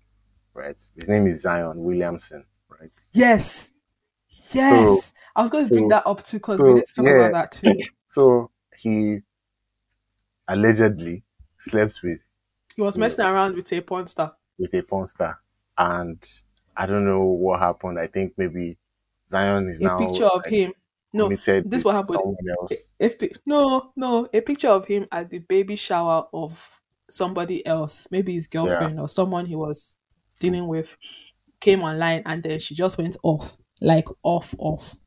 right? 0.53 0.81
His 0.95 1.09
name 1.09 1.27
is 1.27 1.41
Zion 1.41 1.83
Williamson, 1.83 2.45
right? 2.69 2.91
Yes. 3.13 3.73
Yes. 4.53 5.13
I 5.35 5.41
was 5.41 5.51
going 5.51 5.65
to 5.65 5.73
bring 5.73 5.89
so- 5.89 5.95
that 5.95 6.07
up 6.07 6.23
too 6.23 6.37
because 6.37 6.59
so, 6.59 6.67
we 6.67 6.73
need 6.75 6.83
to 6.83 6.95
talk 6.95 7.05
yeah. 7.05 7.11
about 7.25 7.33
that 7.33 7.51
too. 7.51 7.83
So 8.09 8.49
he 8.77 9.19
allegedly 10.47 11.23
slept 11.57 11.99
with 12.01 12.21
He 12.77 12.81
was 12.81 12.97
messing 12.97 13.25
around 13.25 13.55
with 13.55 13.71
a 13.73 13.81
porn 13.81 14.07
star. 14.07 14.35
with 14.57 14.73
a 14.73 14.83
porn 14.83 15.05
star, 15.05 15.37
and 15.77 16.23
I 16.77 16.85
don't 16.85 17.05
know 17.05 17.23
what 17.23 17.59
happened. 17.59 17.99
I 17.99 18.07
think 18.07 18.33
maybe 18.37 18.77
Zion 19.29 19.67
is 19.67 19.79
A 19.79 19.83
now 19.83 19.95
a 19.95 20.05
picture 20.05 20.25
of 20.25 20.41
like, 20.43 20.51
him. 20.51 20.73
No, 21.13 21.29
this 21.29 21.85
what 21.85 21.95
happened. 21.95 22.37
If 22.99 23.17
pi- 23.19 23.31
no, 23.45 23.93
no, 23.95 24.27
a 24.33 24.41
picture 24.41 24.67
of 24.67 24.85
him 24.85 25.07
at 25.11 25.29
the 25.29 25.39
baby 25.39 25.77
shower 25.77 26.27
of 26.33 26.81
somebody 27.09 27.65
else, 27.65 28.07
maybe 28.11 28.33
his 28.33 28.47
girlfriend 28.47 28.99
or 28.99 29.07
someone 29.07 29.45
he 29.45 29.55
was 29.55 29.95
dealing 30.39 30.67
with, 30.67 30.97
came 31.61 31.83
online 31.83 32.21
and 32.25 32.43
then 32.43 32.59
she 32.59 32.75
just 32.75 32.97
went 32.97 33.15
off, 33.23 33.57
like 33.79 34.07
off, 34.23 34.53
off. 34.57 34.97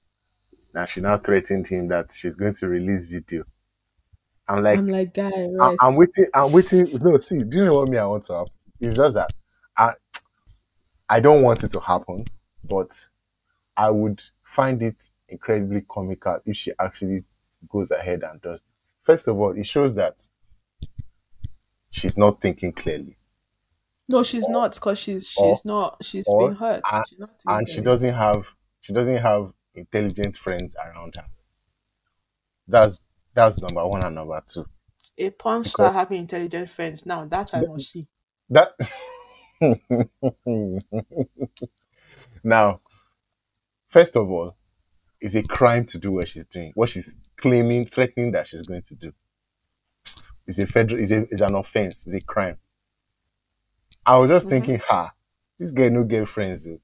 Now 0.73 0.87
she 0.87 1.01
now 1.01 1.19
threatened 1.19 1.69
him 1.69 1.89
that 1.89 2.13
she's 2.13 2.35
going 2.35 2.55
to 2.55 2.69
release 2.69 3.05
video. 3.05 3.45
I'm 4.49 4.63
like, 4.63 4.79
I'm 4.79 4.89
like, 4.89 5.13
guy, 5.13 5.31
I. 5.61 5.77
I'm 5.83 5.95
waiting. 5.97 6.27
I'm 6.33 6.53
waiting. 6.53 6.87
No, 7.03 7.19
see, 7.19 7.45
do 7.45 7.59
you 7.59 7.65
know 7.67 7.75
what 7.75 7.89
me 7.89 7.99
I 7.99 8.07
want 8.07 8.25
to 8.25 8.33
happen? 8.33 8.53
It's 8.81 8.97
just 8.97 9.15
that 9.15 9.31
I, 9.77 9.93
I 11.09 11.21
don't 11.21 11.43
want 11.43 11.65
it 11.65 11.71
to 11.73 11.81
happen, 11.81 12.25
but 12.65 13.07
I 13.77 13.91
would 13.91 14.23
find 14.43 14.83
it 14.83 15.09
incredibly 15.29 15.83
comical 15.83 16.41
if 16.45 16.57
she 16.57 16.73
actually 16.79 17.25
goes 17.69 17.91
ahead 17.91 18.23
and 18.23 18.41
does. 18.41 18.61
It. 18.61 18.67
First 19.01 19.29
of 19.29 19.41
all, 19.41 19.53
it 19.53 19.65
shows 19.65 19.95
that 19.95 20.23
she's 21.91 22.19
not 22.19 22.41
thinking 22.41 22.73
clearly, 22.73 23.17
no, 24.11 24.23
she's 24.23 24.49
not 24.49 24.75
because 24.75 24.99
she's 24.99 25.35
or- 25.37 25.55
she's 25.55 25.65
not. 25.65 26.05
She's 26.05 26.27
or- 26.29 26.49
been 26.49 26.57
hurt. 26.57 26.83
and- 26.91 27.05
She's 27.09 27.19
not 27.19 27.31
and 27.47 27.69
she 27.69 27.81
doesn't 27.83 28.15
have 28.15 28.47
she 28.81 28.93
doesn't 28.93 29.19
have 29.19 29.53
intelligent 29.75 30.37
friends 30.37 30.75
around 30.77 31.17
her. 31.17 31.27
That's 32.67 32.99
that's 33.35 33.59
number 33.61 33.87
one 33.87 34.03
and 34.03 34.15
number 34.15 34.43
two. 34.47 34.67
A 35.19 35.33
star 35.65 35.93
having 35.93 36.21
intelligent 36.21 36.69
friends. 36.71 37.05
Now 37.05 37.25
that 37.27 37.55
I 37.55 37.61
must 37.61 37.91
see. 37.91 38.07
That 38.51 38.73
now, 42.45 42.81
first 43.89 44.17
of 44.17 44.31
all, 44.31 44.57
it's 45.21 45.35
a 45.35 45.43
crime 45.43 45.85
to 45.87 45.99
do 45.99 46.13
what 46.13 46.29
she's 46.29 46.47
doing, 46.47 46.73
what 46.75 46.89
she's 46.89 47.15
claiming, 47.37 47.87
threatening 47.87 48.33
that 48.33 48.47
she's 48.47 48.63
going 48.63 48.83
to 48.83 48.95
do. 48.95 49.13
It's 50.47 50.59
a 50.59 50.67
federal, 50.67 51.01
it's, 51.01 51.11
a, 51.11 51.23
it's 51.23 51.41
an 51.43 51.55
offense, 51.55 52.07
it's 52.07 52.15
a 52.15 52.25
crime. 52.27 52.57
I 54.07 54.17
was 54.19 54.31
just 54.31 54.47
Mhm. 54.47 54.51
thinking, 54.51 54.79
ha, 54.79 55.13
this 55.59 55.71
girl 55.71 55.91
no 55.91 56.05
get 56.05 56.29
friends 56.29 56.65
though. 56.65 56.81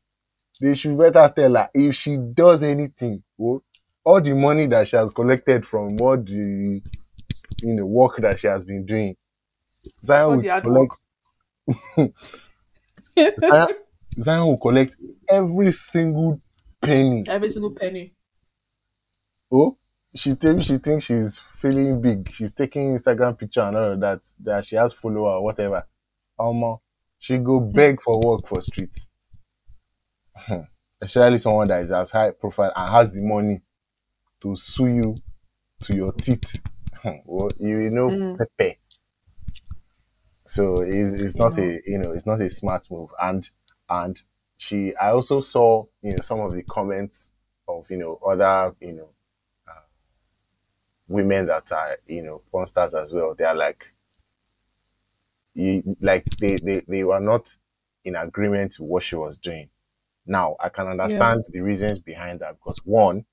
They 0.61 0.75
should 0.75 0.97
better 0.99 1.33
tell 1.35 1.55
her 1.57 1.70
if 1.75 1.95
she 1.97 2.16
does 2.16 2.62
anything, 2.62 3.22
oh, 3.41 3.62
all 4.05 4.20
the 4.20 4.35
money 4.35 4.66
that 4.66 4.87
she 4.89 4.97
has 4.97 5.11
collected 5.11 5.64
from 5.66 5.89
all 6.01 6.16
the 6.16 6.83
you 7.62 7.75
know 7.75 7.87
work 7.87 8.16
that 8.18 8.39
she 8.39 8.47
has 8.47 8.64
been 8.64 8.85
doing, 8.85 9.16
Zion 10.03 10.25
All 10.31 10.37
will 10.37 10.61
collect. 10.61 10.97
Zion, 13.19 13.69
Zion 14.21 14.47
will 14.47 14.59
collect 14.59 14.97
every 15.29 15.73
single 15.73 16.41
penny. 16.81 17.25
Every 17.29 17.51
single 17.51 17.73
penny. 17.73 18.15
Oh, 19.51 19.77
she 20.15 20.35
tell 20.35 20.55
me 20.55 20.62
she 20.62 20.77
thinks 20.79 21.07
she's 21.07 21.39
feeling 21.39 22.01
big. 22.01 22.31
She's 22.31 22.53
taking 22.53 22.95
Instagram 22.97 23.39
picture 23.39 23.61
and 23.62 23.77
all 23.77 23.93
of 23.93 24.01
that. 24.01 24.21
That 24.41 24.65
she 24.65 24.77
has 24.77 24.93
follower 24.93 25.33
or 25.37 25.45
whatever. 25.45 25.83
Um, 26.39 26.79
she 27.19 27.39
go 27.39 27.61
beg 27.61 28.01
for 28.03 28.21
work 28.25 28.47
for 28.47 28.61
streets. 28.62 29.09
Hmm. 30.37 30.61
Especially 31.01 31.39
someone 31.39 31.69
that 31.69 31.83
is 31.83 31.93
as 31.93 32.11
high 32.11 32.31
profile 32.31 32.73
and 32.75 32.89
has 32.91 33.12
the 33.12 33.21
money 33.23 33.61
to 34.43 34.57
sue 34.57 34.87
you 34.89 35.17
to 35.83 35.97
your 35.97 36.12
teeth. 36.12 36.61
Hmm. 37.03 37.11
well, 37.27 37.49
you 37.59 37.91
know, 37.91 38.09
Mm. 38.09 38.39
Pepe. 38.39 38.79
So 40.47 40.80
it's, 40.80 41.12
it's 41.14 41.36
not 41.38 41.59
Yeah. 41.59 41.64
a 41.64 41.80
you 41.86 41.99
know 41.99 42.12
it's 42.12 42.26
not 42.26 42.40
a 42.40 42.51
smart 42.51 42.90
move. 42.90 43.11
And 43.20 43.49
and 43.88 44.20
she 44.57 44.95
I 44.97 45.11
also 45.11 45.40
saw 45.40 45.84
you 46.03 46.12
know 46.12 46.20
some 46.22 46.40
of 46.40 46.55
the 46.55 46.62
comments 46.62 47.32
of 47.68 47.90
you 47.90 47.97
know 47.99 48.16
other 48.26 48.74
you 48.80 48.92
know 48.92 49.11
uh, 49.68 49.82
women 51.09 51.47
that 51.47 51.72
are 51.72 51.97
you 52.07 52.22
know 52.22 52.38
porn 52.51 52.66
stars 52.66 52.95
as 52.95 53.12
well. 53.12 53.34
They 53.34 53.45
are 53.45 53.55
like 53.55 53.95
you 55.55 55.82
like 56.01 56.24
they, 56.40 56.57
they 56.57 56.80
they 56.86 57.05
were 57.05 57.20
not 57.20 57.57
in 58.05 58.16
agreement 58.16 58.76
with 58.78 58.88
what 58.88 59.03
she 59.03 59.16
was 59.16 59.36
doing. 59.36 59.70
Now 60.26 60.57
I 60.61 60.70
can 60.70 60.88
understand 60.88 61.45
the 61.51 61.62
reasons 61.62 62.01
behind 62.01 62.40
that 62.40 62.55
because 62.57 62.80
one, 62.84 63.26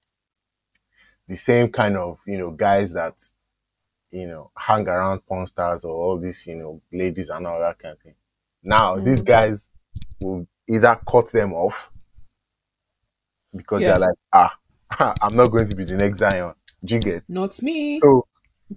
the 1.28 1.36
same 1.36 1.70
kind 1.72 1.98
of 1.98 2.20
you 2.28 2.38
know 2.38 2.52
guys 2.52 2.94
that 2.94 3.22
you 4.12 4.28
know 4.28 4.52
hang 4.58 4.88
around 4.88 5.26
porn 5.26 5.48
stars 5.48 5.84
or 5.86 5.94
all 5.96 6.20
these 6.20 6.46
you 6.48 6.56
know 6.56 6.82
ladies 6.92 7.30
and 7.30 7.48
all 7.48 7.60
that 7.60 7.80
kind 7.80 7.94
of 7.94 8.00
thing. 8.02 8.16
Now 8.64 8.98
these 8.98 9.22
Mhm. 9.22 9.26
guys 9.26 9.72
will 10.22 10.48
either 10.68 11.00
cut 11.10 11.32
them 11.32 11.54
off 11.54 11.92
because 13.56 13.82
Yeah. 13.82 13.98
they're 13.98 14.00
like 14.00 14.16
ah 14.34 14.56
I'm 15.22 15.36
not 15.36 15.48
going 15.48 15.68
to 15.68 15.76
be 15.76 15.86
the 15.86 15.96
next 15.96 16.20
Zion. 16.20 16.54
Do 16.84 16.96
you 16.96 17.02
get? 17.02 17.24
Not 17.30 17.62
me. 17.62 17.98
So 18.00 18.28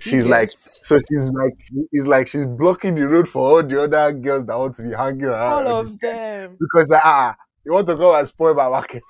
she's 0.00 0.26
like 0.26 0.50
so 0.52 0.98
she's 1.08 1.26
like 1.26 1.54
it's 1.92 2.06
like 2.06 2.28
she's 2.28 2.46
blocking 2.46 2.94
the 2.94 3.06
road 3.06 3.28
for 3.28 3.42
all 3.48 3.62
the 3.62 3.82
other 3.82 4.12
girls 4.12 4.46
that 4.46 4.58
want 4.58 4.74
to 4.76 4.82
be 4.82 4.92
hanging 4.92 5.24
around 5.24 5.66
all 5.66 5.80
of 5.80 5.98
them. 6.00 6.56
because 6.60 6.90
ah 6.94 7.36
you 7.64 7.72
want 7.72 7.86
to 7.86 7.96
go 7.96 8.14
and 8.14 8.28
spoil 8.28 8.54
my 8.54 8.68
market. 8.68 9.02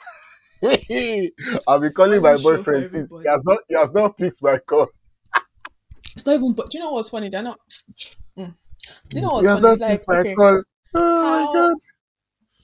I'll 1.66 1.80
be 1.80 1.90
calling 1.90 2.22
my 2.22 2.36
Spoiling 2.36 2.38
show 2.38 2.42
for 2.42 2.56
boyfriend 2.56 2.86
since 2.86 3.08
he 3.22 3.28
has 3.28 3.42
not 3.44 3.58
he 3.68 3.74
has 3.74 3.92
not 3.92 4.16
picked 4.16 4.42
my 4.42 4.58
call. 4.58 4.88
It's 6.14 6.24
not 6.26 6.34
even. 6.36 6.52
But 6.52 6.70
do 6.70 6.78
you 6.78 6.84
know 6.84 6.92
what's 6.92 7.10
funny? 7.10 7.28
They're 7.28 7.42
not. 7.42 7.58
Mm. 8.38 8.54
Do 9.10 9.16
you 9.16 9.22
know 9.22 9.28
what's 9.30 9.48
has 9.48 9.58
funny? 9.58 9.94
It's 9.94 10.08
like 10.08 10.20
okay. 10.20 10.34
Oh 10.38 11.22
How- 11.22 11.52
my 11.52 11.52
god. 11.52 11.76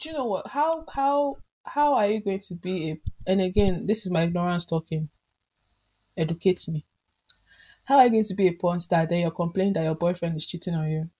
do 0.00 0.08
you 0.08 0.14
know 0.14 0.26
what 0.26 0.46
how 0.48 0.84
how 0.94 1.36
how 1.64 1.94
are 1.94 2.06
you 2.06 2.20
going 2.20 2.40
to 2.40 2.54
be 2.54 2.90
a 2.90 3.00
and 3.26 3.40
again 3.40 3.86
this 3.86 4.04
is 4.06 4.10
my 4.12 4.22
ignorance 4.22 4.64
talking 4.66 5.08
educate 6.16 6.68
me 6.68 6.84
how 7.84 7.98
are 7.98 8.04
you 8.06 8.10
going 8.10 8.24
to 8.24 8.34
be 8.34 8.46
a 8.48 8.52
porn 8.52 8.80
star 8.80 9.06
then 9.06 9.20
you're 9.20 9.30
complaining 9.30 9.74
that 9.74 9.84
your 9.84 9.94
boyfriend 9.94 10.36
is 10.36 10.46
cheating 10.46 10.74
on 10.74 10.88
you 10.90 11.10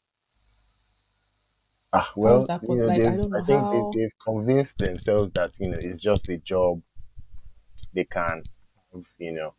Ah, 1.93 2.13
well, 2.17 2.47
you 2.63 2.77
know, 2.77 2.87
like, 2.87 3.03
I 3.03 3.17
don't 3.17 3.35
I, 3.35 3.43
think 3.45 3.61
how- 3.63 3.91
they, 3.93 4.01
they've 4.01 4.19
convinced 4.25 4.79
themselves 4.79 5.31
that 5.33 5.59
you 5.61 5.69
know 5.71 5.79
it's 5.79 5.99
just 5.99 6.29
a 6.29 6.39
job. 6.39 6.81
They 7.93 8.05
can, 8.05 8.43
have, 8.93 9.07
you 9.19 9.33
know, 9.33 9.55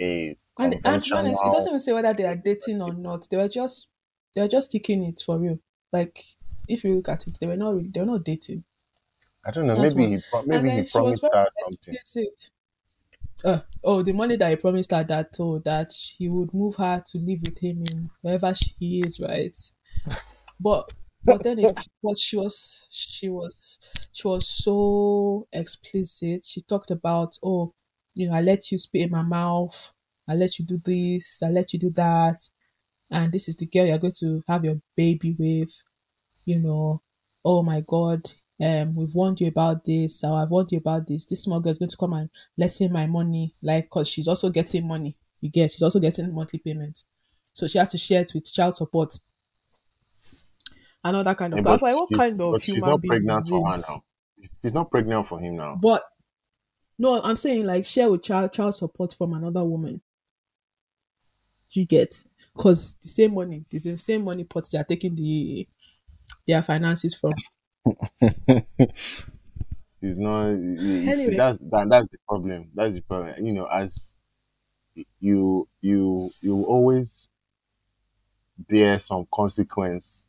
a 0.00 0.36
and, 0.58 0.76
and 0.84 1.02
to 1.02 1.10
be 1.10 1.16
honest 1.16 1.44
it 1.44 1.52
doesn't 1.52 1.70
even 1.70 1.80
say 1.80 1.92
whether 1.92 2.12
they 2.14 2.24
are 2.26 2.36
dating 2.36 2.82
or 2.82 2.92
not. 2.94 3.28
They 3.30 3.36
were 3.36 3.48
just 3.48 3.88
they 4.34 4.42
were 4.42 4.48
just 4.48 4.70
kicking 4.72 5.04
it 5.04 5.22
for 5.24 5.38
real. 5.38 5.58
Like 5.92 6.22
if 6.68 6.84
you 6.84 6.94
look 6.96 7.08
at 7.08 7.26
it 7.26 7.38
they 7.40 7.46
were 7.46 7.56
not 7.56 7.76
they 7.92 8.00
were 8.00 8.06
not 8.06 8.24
dating. 8.24 8.64
I 9.44 9.50
don't 9.50 9.66
know. 9.66 9.74
That's 9.74 9.94
Maybe 9.94 10.06
he 10.16 10.22
maybe 10.46 10.70
he 10.70 10.82
promised 10.82 11.28
her 11.32 11.46
something. 11.50 11.98
explicit 11.98 12.50
uh, 13.44 13.60
oh 13.84 14.02
the 14.02 14.12
money 14.12 14.36
that 14.36 14.50
he 14.50 14.56
promised 14.56 14.90
her 14.92 15.04
that 15.04 15.30
oh 15.40 15.58
that 15.60 15.92
he 15.92 16.28
would 16.28 16.52
move 16.54 16.76
her 16.76 17.02
to 17.06 17.18
live 17.18 17.40
with 17.42 17.58
him 17.58 17.82
in 17.82 18.10
wherever 18.22 18.52
she 18.54 19.02
is 19.04 19.20
right? 19.20 19.56
But 20.60 20.92
but 21.24 21.42
then 21.42 21.58
if 21.58 21.72
but 22.02 22.18
she 22.18 22.36
was 22.36 22.86
she 22.90 23.28
was 23.28 23.78
she 24.12 24.26
was 24.28 24.48
so 24.48 25.48
explicit 25.52 26.44
she 26.44 26.60
talked 26.62 26.90
about 26.90 27.36
oh 27.42 27.74
you 28.20 28.28
know 28.28 28.34
i 28.36 28.40
let 28.40 28.70
you 28.72 28.78
spit 28.78 29.02
in 29.02 29.10
my 29.10 29.22
mouth 29.22 29.94
i 30.28 30.34
let 30.34 30.58
you 30.58 30.64
do 30.66 30.78
this 30.84 31.42
i 31.42 31.48
let 31.50 31.72
you 31.72 31.78
do 31.78 31.90
that 31.90 32.36
and 33.10 33.32
this 33.32 33.48
is 33.48 33.56
the 33.56 33.66
girl 33.66 33.86
you're 33.86 33.98
going 33.98 34.12
to 34.18 34.42
have 34.48 34.64
your 34.64 34.80
baby 34.96 35.36
with 35.38 35.70
you 36.44 36.58
know 36.58 37.02
oh 37.44 37.62
my 37.62 37.80
god 37.82 38.20
um 38.62 38.94
we've 38.94 39.14
warned 39.14 39.40
you 39.40 39.48
about 39.48 39.84
this 39.84 40.24
or 40.24 40.40
i've 40.42 40.50
warned 40.50 40.72
you 40.72 40.78
about 40.78 41.06
this 41.06 41.26
this 41.26 41.42
small 41.44 41.60
girl 41.60 41.72
is 41.72 41.78
going 41.78 41.88
to 41.88 41.96
come 41.96 42.12
and 42.14 42.30
lessen 42.58 42.92
my 42.92 43.06
money 43.06 43.54
like 43.62 43.84
because 43.84 44.08
she's 44.08 44.28
also 44.28 44.50
getting 44.50 44.86
money 44.86 45.16
you 45.40 45.50
get 45.50 45.70
she's 45.70 45.82
also 45.82 46.00
getting 46.00 46.32
monthly 46.34 46.58
payments 46.60 47.04
so 47.54 47.66
she 47.66 47.78
has 47.78 47.90
to 47.90 47.98
share 47.98 48.22
it 48.22 48.32
with 48.34 48.52
child 48.52 48.74
support 48.76 49.14
and 51.04 51.16
all 51.16 51.24
that 51.24 51.38
kind 51.38 51.54
of 51.54 51.58
Yeah, 51.58 51.62
stuff 51.62 51.80
but 51.80 51.82
like 51.82 51.94
what 51.94 52.12
kind 52.12 52.40
of 52.40 52.60
she's 52.60 52.62
human 52.62 52.84
not 52.84 53.00
being 53.00 53.22
pregnant 53.22 53.46
is 53.46 53.46
for 53.48 53.70
her 53.70 53.78
this? 53.78 53.88
now. 53.88 54.02
She's 54.62 54.74
not 54.74 54.90
pregnant 54.90 55.28
for 55.28 55.40
him 55.40 55.56
now. 55.56 55.82
but 55.82 56.04
no 57.00 57.20
i'm 57.22 57.36
saying 57.36 57.66
like 57.66 57.84
share 57.84 58.08
with 58.10 58.22
child 58.22 58.52
child 58.52 58.74
support 58.76 59.12
from 59.12 59.32
another 59.32 59.64
woman 59.64 60.00
you 61.72 61.86
get 61.86 62.24
because 62.54 62.94
the 62.94 63.08
same 63.08 63.34
money 63.34 63.64
the 63.70 63.78
same- 63.78 63.96
same 63.96 64.24
money 64.24 64.44
pot 64.44 64.68
they 64.70 64.78
are 64.78 64.84
taking 64.84 65.14
the 65.14 65.68
their 66.46 66.62
finances 66.62 67.14
from 67.14 67.42
It's 70.02 70.16
not. 70.18 70.48
you 70.50 71.06
Anyway. 71.06 71.40
that's 71.40 71.58
that, 71.58 71.88
that's 71.90 72.06
the 72.10 72.18
problem. 72.28 72.70
That's 72.74 72.94
the 72.94 73.02
problem. 73.02 73.44
You 73.44 73.52
know, 73.52 73.66
as 73.66 74.16
you 75.20 75.68
you 75.80 76.34
you 76.40 76.64
always 76.64 77.28
bear 78.56 78.98
some 79.00 79.26
consequence 79.32 80.26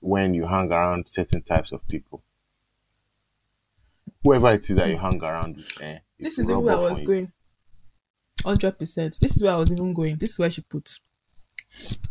when 0.00 0.34
you 0.34 0.46
hang 0.46 0.70
around 0.70 1.08
certain 1.08 1.42
types 1.42 1.72
of 1.72 1.88
people. 1.88 2.22
Whoever 4.22 4.52
it 4.52 4.68
is 4.68 4.76
that 4.76 4.88
you 4.90 4.98
hang 4.98 5.22
around 5.22 5.56
with, 5.56 5.80
eh, 5.80 5.98
this 6.18 6.38
is 6.38 6.50
even 6.50 6.62
where 6.62 6.76
I 6.76 6.78
was 6.80 7.00
going. 7.02 7.32
Hundred 8.44 8.78
percent. 8.78 9.16
This 9.20 9.36
is 9.36 9.42
where 9.42 9.52
I 9.52 9.56
was 9.56 9.72
even 9.72 9.92
going. 9.94 10.16
This 10.18 10.32
is 10.32 10.38
where 10.38 10.50
she 10.50 10.62
put 10.62 10.98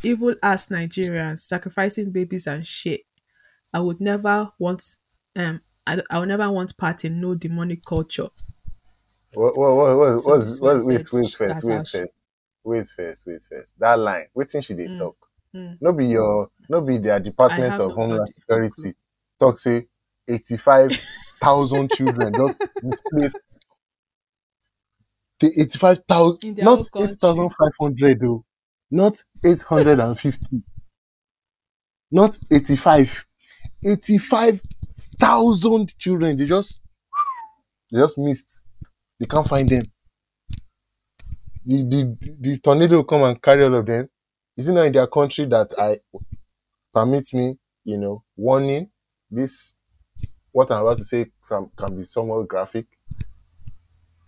evil 0.04 0.34
ass 0.44 0.68
Nigerians 0.68 1.40
sacrificing 1.40 2.12
babies 2.12 2.48
and 2.48 2.66
shit. 2.66 3.02
I 3.74 3.80
would 3.80 4.02
never 4.02 4.52
want 4.60 4.98
um 5.36 5.62
I, 5.86 6.02
I 6.10 6.20
would 6.20 6.28
never 6.30 6.50
want 6.52 6.78
part 6.78 7.06
in 7.06 7.20
no 7.22 7.36
demonic 7.36 7.84
culture. 7.86 8.30
What 9.34 9.58
what 9.58 9.76
what 9.76 9.98
what 9.98 10.18
So 10.18 10.30
what's- 10.32 10.46
this 10.46 10.54
is 10.56 10.62
what 10.62 10.74
what 10.74 10.82
I 10.82 10.86
wait 10.86 10.98
said. 11.02 11.08
wait 11.12 11.34
first 11.34 11.64
wait 11.64 11.88
she- 11.88 11.98
first 12.00 12.16
wait 12.64 12.88
first 12.88 13.28
wait 13.28 13.44
first 13.50 13.80
that 13.80 13.98
line 14.00 14.26
wetin 14.36 14.64
she 14.66 14.74
dey 14.74 14.88
Mm, 14.88 15.00
talk 15.00 15.18
mm. 15.56 15.78
no 15.82 15.94
be 15.94 16.06
your 16.08 16.50
no 16.70 16.82
be 16.82 16.98
their 16.98 17.20
department 17.20 17.74
of 17.80 17.90
no 17.90 17.96
homeland 17.96 18.30
security 18.30 18.96
talk 19.40 19.58
say 19.58 19.88
eighty-five 20.28 20.92
thousand 21.42 21.92
children 21.92 22.36
just 22.36 22.64
displaced. 22.84 23.40
The 25.42 25.48
eighty-five 25.60 26.00
thousand 26.08 26.62
not 26.62 26.90
eight 26.98 27.16
thousand 27.20 27.50
five 27.50 27.74
hundred 27.80 28.24
o 28.24 28.46
not 28.92 29.22
eight 29.44 29.64
hundred 29.64 30.00
and 30.00 30.18
fifty. 30.18 30.64
Not 32.12 32.38
eighty-five. 32.52 33.26
Eighty-five 33.86 34.62
thousand 35.20 35.98
children 36.00 36.38
they 36.38 36.46
just 36.46 36.82
they 37.92 38.00
just 38.00 38.18
missed. 38.18 38.64
They 39.20 39.26
can't 39.28 39.48
find 39.48 39.70
them. 39.70 39.84
The 41.66 41.84
the 41.84 42.18
the 42.40 42.58
tornado 42.60 43.04
come 43.04 43.24
and 43.24 43.42
carry 43.42 43.64
all 43.64 43.76
of 43.76 43.86
them. 43.86 44.10
Is 44.58 44.68
it 44.70 44.74
not 44.74 44.88
in 44.88 44.92
their 44.94 45.08
country 45.08 45.46
that 45.46 45.74
i 45.80 46.00
permit 46.94 47.34
me 47.34 47.58
you 47.84 47.98
know 47.98 48.24
warning 48.36 48.90
this 49.32 49.74
what 50.60 50.72
i'm 50.72 50.82
about 50.82 50.98
to 50.98 51.04
say 51.04 51.26
can, 51.48 51.70
can 51.76 51.96
be 51.96 52.04
somewhat 52.04 52.48
graphic 52.48 52.88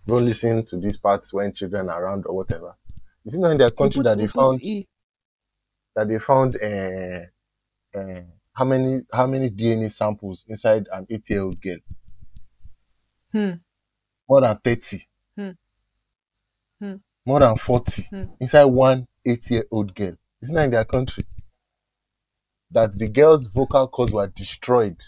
don't 0.06 0.24
listen 0.24 0.64
to 0.64 0.76
these 0.78 0.96
parts 0.96 1.32
when 1.32 1.52
children 1.52 1.88
are 1.88 2.02
around 2.02 2.26
or 2.26 2.36
whatever. 2.36 2.76
Is 3.24 3.34
it 3.36 3.40
not 3.40 3.52
in 3.52 3.58
their 3.58 3.70
country 3.70 4.02
that 4.02 4.18
they 4.18 4.26
found 4.26 4.62
E? 4.62 4.86
that 5.94 6.08
they 6.08 6.18
found 6.18 6.56
uh, 6.56 7.20
uh, 7.98 8.22
how 8.52 8.64
many 8.64 9.02
how 9.12 9.26
many 9.26 9.48
DNA 9.50 9.90
samples 9.90 10.44
inside 10.48 10.88
an 10.92 11.06
eight 11.08 11.28
year 11.30 11.42
old 11.42 11.60
girl? 11.60 11.78
Hmm. 13.30 13.52
More 14.28 14.40
than 14.40 14.58
thirty. 14.58 15.06
Hmm. 15.36 15.50
Hmm. 16.80 16.96
More 17.24 17.40
than 17.40 17.56
forty 17.56 18.02
Hmm. 18.10 18.24
inside 18.40 18.64
one 18.64 19.06
eight 19.24 19.48
year 19.50 19.64
old 19.70 19.94
girl. 19.94 20.16
Isn't 20.42 20.56
that 20.56 20.64
in 20.64 20.70
their 20.72 20.84
country? 20.84 21.24
That 22.72 22.98
the 22.98 23.08
girl's 23.08 23.46
vocal 23.46 23.86
cords 23.86 24.12
were 24.12 24.26
destroyed 24.26 25.00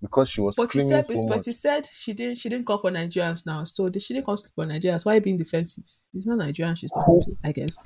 because 0.00 0.30
she 0.30 0.40
was 0.40 0.56
But 0.56 0.70
screaming 0.70 1.02
said, 1.02 1.18
so 1.18 1.28
but 1.28 1.46
you 1.46 1.52
said 1.52 1.86
she 1.86 2.12
didn't. 2.12 2.38
She 2.38 2.48
didn't 2.48 2.66
call 2.66 2.78
for 2.78 2.90
Nigerians 2.90 3.46
now, 3.46 3.64
so 3.64 3.88
she 3.98 4.14
didn't 4.14 4.26
come 4.26 4.36
for 4.54 4.66
Nigerians. 4.66 5.04
Why 5.04 5.18
being 5.18 5.36
defensive? 5.36 5.84
It's 6.14 6.26
not 6.26 6.38
Nigerian 6.38 6.74
she's 6.74 6.90
talking 6.90 7.20
to, 7.22 7.36
I 7.44 7.52
guess. 7.52 7.76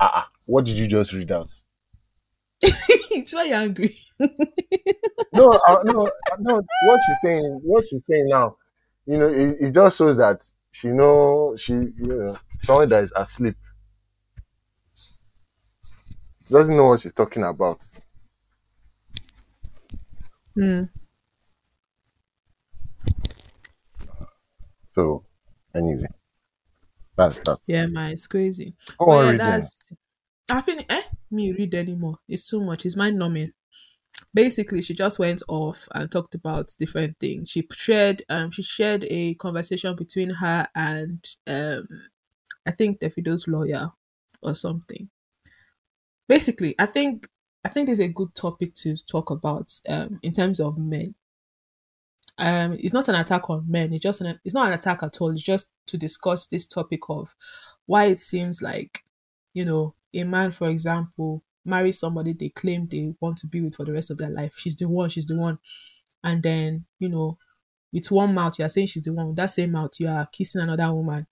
Ah, 0.00 0.12
ah, 0.14 0.30
what 0.46 0.64
did 0.64 0.76
you 0.76 0.86
just 0.86 1.12
read 1.12 1.32
out? 1.32 1.50
it's 2.62 3.34
why 3.34 3.44
you're 3.44 3.56
angry. 3.56 3.94
no, 5.32 5.52
uh, 5.66 5.82
no, 5.84 6.10
no. 6.38 6.54
What 6.56 7.00
she's 7.06 7.20
saying, 7.22 7.60
what 7.62 7.84
she's 7.84 8.02
saying 8.08 8.28
now, 8.28 8.56
you 9.06 9.16
know, 9.16 9.28
it, 9.28 9.56
it 9.60 9.74
just 9.74 9.98
shows 9.98 10.16
that 10.16 10.44
she 10.70 10.88
know 10.88 11.56
she, 11.56 11.72
you 11.72 11.92
know, 12.06 12.36
someone 12.60 12.88
that 12.90 13.04
is 13.04 13.12
asleep. 13.16 13.54
She 14.92 16.54
doesn't 16.54 16.76
know 16.76 16.86
what 16.86 17.00
she's 17.00 17.12
talking 17.12 17.44
about. 17.44 17.82
Hmm. 20.58 20.88
So, 24.92 25.24
anyway, 25.74 26.08
that's 27.16 27.38
that. 27.40 27.58
Yeah, 27.66 27.86
man, 27.86 28.12
it's 28.12 28.26
crazy. 28.26 28.74
On 28.98 29.08
yeah, 29.08 29.32
reading. 29.32 29.38
that's. 29.38 29.92
I 30.50 30.60
think 30.62 30.86
eh, 30.88 31.02
me 31.30 31.52
read 31.52 31.74
anymore. 31.74 32.18
It's 32.28 32.48
too 32.48 32.60
much. 32.62 32.86
It's 32.86 32.96
mind 32.96 33.18
numbing. 33.18 33.52
Basically, 34.34 34.82
she 34.82 34.94
just 34.94 35.18
went 35.18 35.42
off 35.48 35.88
and 35.94 36.10
talked 36.10 36.34
about 36.34 36.74
different 36.78 37.18
things. 37.20 37.50
She 37.50 37.66
shared 37.72 38.22
um 38.30 38.50
she 38.50 38.62
shared 38.62 39.06
a 39.10 39.34
conversation 39.34 39.96
between 39.96 40.30
her 40.30 40.68
and 40.74 41.24
um 41.46 41.88
I 42.66 42.72
think 42.72 43.00
Davido's 43.00 43.48
lawyer 43.48 43.92
or 44.42 44.54
something. 44.54 45.10
Basically, 46.28 46.74
I 46.78 46.86
think 46.86 47.28
I 47.64 47.68
think 47.68 47.86
this 47.86 47.98
is 48.00 48.04
a 48.06 48.08
good 48.12 48.34
topic 48.34 48.74
to 48.76 48.96
talk 48.96 49.30
about 49.30 49.72
um 49.88 50.18
in 50.22 50.32
terms 50.32 50.58
of 50.60 50.76
men. 50.78 51.14
Um, 52.38 52.74
it's 52.74 52.92
not 52.92 53.08
an 53.08 53.16
attack 53.16 53.50
on 53.50 53.64
men. 53.68 53.92
It's 53.92 54.02
just 54.02 54.20
an, 54.20 54.38
it's 54.44 54.54
not 54.54 54.68
an 54.68 54.74
attack 54.74 55.02
at 55.02 55.20
all. 55.20 55.30
It's 55.30 55.42
just 55.42 55.70
to 55.88 55.96
discuss 55.98 56.46
this 56.46 56.66
topic 56.66 57.00
of 57.08 57.34
why 57.86 58.04
it 58.06 58.18
seems 58.20 58.62
like, 58.62 59.02
you 59.54 59.64
know, 59.64 59.94
a 60.14 60.24
man, 60.24 60.52
for 60.52 60.68
example, 60.68 61.42
marries 61.64 61.98
somebody 61.98 62.32
they 62.32 62.48
claim 62.50 62.86
they 62.86 63.12
want 63.20 63.38
to 63.38 63.46
be 63.46 63.60
with 63.60 63.74
for 63.74 63.84
the 63.84 63.92
rest 63.92 64.10
of 64.10 64.18
their 64.18 64.30
life. 64.30 64.54
She's 64.56 64.76
the 64.76 64.88
one. 64.88 65.08
She's 65.10 65.26
the 65.26 65.36
one. 65.36 65.58
And 66.24 66.42
then, 66.42 66.86
you 66.98 67.08
know, 67.08 67.38
with 67.92 68.10
one 68.10 68.34
mouth 68.34 68.58
you 68.58 68.64
are 68.66 68.70
saying 68.70 68.88
she's 68.88 69.02
the 69.02 69.12
one. 69.12 69.28
With 69.28 69.36
that 69.36 69.50
same 69.52 69.72
mouth 69.72 69.92
you 69.98 70.08
are 70.08 70.26
kissing 70.26 70.62
another 70.62 70.92
woman. 70.92 71.26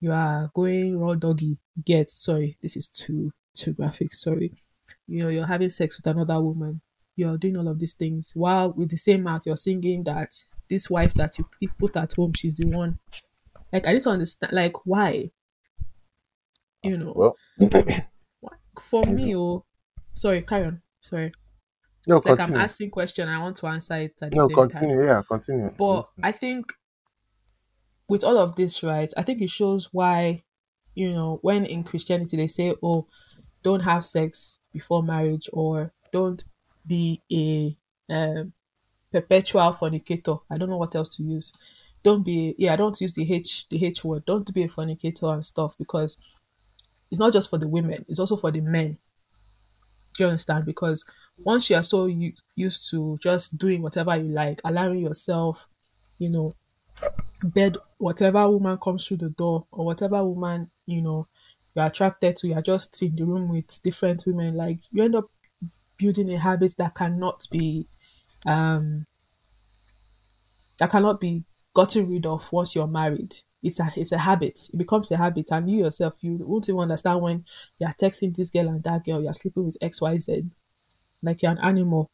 You 0.00 0.12
are 0.12 0.50
going 0.54 0.98
raw 1.00 1.14
doggy. 1.14 1.58
Get 1.84 2.10
sorry, 2.10 2.58
this 2.62 2.76
is 2.76 2.88
too 2.88 3.32
too 3.54 3.74
graphic. 3.74 4.14
Sorry. 4.14 4.52
You 5.06 5.24
know, 5.24 5.28
you're 5.30 5.46
having 5.46 5.70
sex 5.70 5.96
with 5.96 6.06
another 6.06 6.40
woman 6.42 6.80
you're 7.16 7.36
doing 7.36 7.56
all 7.56 7.68
of 7.68 7.78
these 7.78 7.94
things 7.94 8.32
while 8.34 8.72
with 8.72 8.88
the 8.90 8.96
same 8.96 9.22
mouth 9.24 9.42
you're 9.44 9.56
singing 9.56 10.02
that 10.04 10.32
this 10.70 10.88
wife 10.88 11.12
that 11.14 11.36
you 11.38 11.68
put 11.78 11.96
at 11.96 12.12
home 12.14 12.32
she's 12.32 12.54
the 12.54 12.66
one. 12.66 12.98
Like 13.72 13.86
i 13.86 13.92
need 13.94 14.02
to 14.04 14.10
understand 14.10 14.52
like 14.52 14.86
why? 14.86 15.30
You 16.82 16.96
know. 16.98 17.14
Well, 17.14 17.36
for 18.80 19.06
me 19.06 19.34
oh 19.36 19.64
sorry 20.14 20.42
carry 20.42 20.64
on 20.64 20.82
sorry. 21.00 21.32
No, 22.06 22.16
it's 22.16 22.26
like 22.26 22.40
i'm 22.40 22.54
asking 22.56 22.90
question 22.90 23.28
and 23.28 23.36
i 23.36 23.40
want 23.42 23.56
to 23.56 23.66
answer 23.66 23.94
it 23.94 24.14
at 24.22 24.32
the 24.32 24.38
No, 24.38 24.48
same 24.48 24.66
time. 24.66 24.88
continue. 24.88 25.04
Yeah, 25.04 25.22
continue. 25.22 25.70
but 25.78 26.06
I 26.22 26.32
think 26.32 26.72
with 28.08 28.24
all 28.24 28.38
of 28.38 28.56
this, 28.56 28.82
right, 28.82 29.12
I 29.16 29.22
think 29.22 29.40
it 29.40 29.50
shows 29.50 29.88
why, 29.92 30.44
you 30.94 31.12
know, 31.12 31.38
when 31.42 31.64
in 31.64 31.84
Christianity 31.84 32.36
they 32.36 32.46
say, 32.46 32.74
oh, 32.82 33.06
don't 33.62 33.80
have 33.80 34.04
sex 34.04 34.58
before 34.72 35.02
marriage 35.02 35.48
or 35.52 35.92
don't 36.12 36.44
be 36.86 37.22
a 37.32 37.76
um, 38.12 38.52
perpetual 39.12 39.72
fornicator. 39.72 40.36
I 40.50 40.58
don't 40.58 40.70
know 40.70 40.76
what 40.76 40.94
else 40.94 41.16
to 41.16 41.22
use. 41.22 41.52
Don't 42.02 42.24
be, 42.24 42.54
yeah, 42.58 42.76
don't 42.76 42.98
use 43.00 43.12
the 43.12 43.32
H, 43.32 43.68
the 43.68 43.84
H 43.84 44.04
word. 44.04 44.24
Don't 44.24 44.52
be 44.54 44.64
a 44.64 44.68
fornicator 44.68 45.32
and 45.32 45.44
stuff 45.44 45.76
because 45.76 46.16
it's 47.10 47.20
not 47.20 47.32
just 47.32 47.50
for 47.50 47.58
the 47.58 47.68
women, 47.68 48.04
it's 48.08 48.20
also 48.20 48.36
for 48.36 48.50
the 48.50 48.60
men. 48.60 48.98
Do 50.16 50.24
you 50.24 50.30
understand? 50.30 50.64
Because 50.64 51.04
once 51.38 51.70
you 51.70 51.76
are 51.76 51.82
so 51.82 52.06
used 52.56 52.90
to 52.90 53.18
just 53.18 53.58
doing 53.58 53.82
whatever 53.82 54.16
you 54.16 54.28
like, 54.28 54.60
allowing 54.64 55.00
yourself, 55.00 55.66
you 56.18 56.28
know, 56.30 56.54
bed 57.42 57.76
whatever 57.98 58.48
woman 58.48 58.76
comes 58.78 59.06
through 59.06 59.16
the 59.18 59.30
door 59.30 59.66
or 59.70 59.84
whatever 59.84 60.24
woman, 60.24 60.70
you 60.86 61.02
know, 61.02 61.26
you're 61.74 61.86
attracted 61.86 62.36
to, 62.36 62.48
you're 62.48 62.62
just 62.62 63.02
in 63.02 63.14
the 63.16 63.24
room 63.24 63.48
with 63.48 63.82
different 63.82 64.24
women, 64.26 64.54
like 64.54 64.80
you 64.90 65.02
end 65.02 65.16
up 65.16 65.30
building 65.96 66.32
a 66.32 66.38
habit 66.38 66.74
that 66.78 66.94
cannot 66.94 67.46
be 67.50 67.86
um 68.46 69.04
that 70.78 70.90
cannot 70.90 71.20
be 71.20 71.44
gotten 71.74 72.08
rid 72.08 72.24
of 72.26 72.50
once 72.52 72.74
you're 72.74 72.86
married. 72.86 73.34
It's 73.62 73.78
a 73.78 73.90
it's 73.94 74.12
a 74.12 74.18
habit. 74.18 74.70
It 74.72 74.78
becomes 74.78 75.10
a 75.10 75.16
habit, 75.18 75.50
and 75.52 75.70
you 75.70 75.84
yourself 75.84 76.18
you 76.22 76.38
won't 76.40 76.68
even 76.68 76.80
understand 76.80 77.20
when 77.20 77.44
you're 77.78 77.90
texting 77.90 78.34
this 78.34 78.48
girl 78.48 78.68
and 78.68 78.82
that 78.84 79.04
girl, 79.04 79.22
you're 79.22 79.32
sleeping 79.34 79.66
with 79.66 79.76
X 79.82 80.00
Y 80.00 80.18
Z, 80.18 80.44
like 81.22 81.42
you're 81.42 81.52
an 81.52 81.58
animal, 81.58 82.10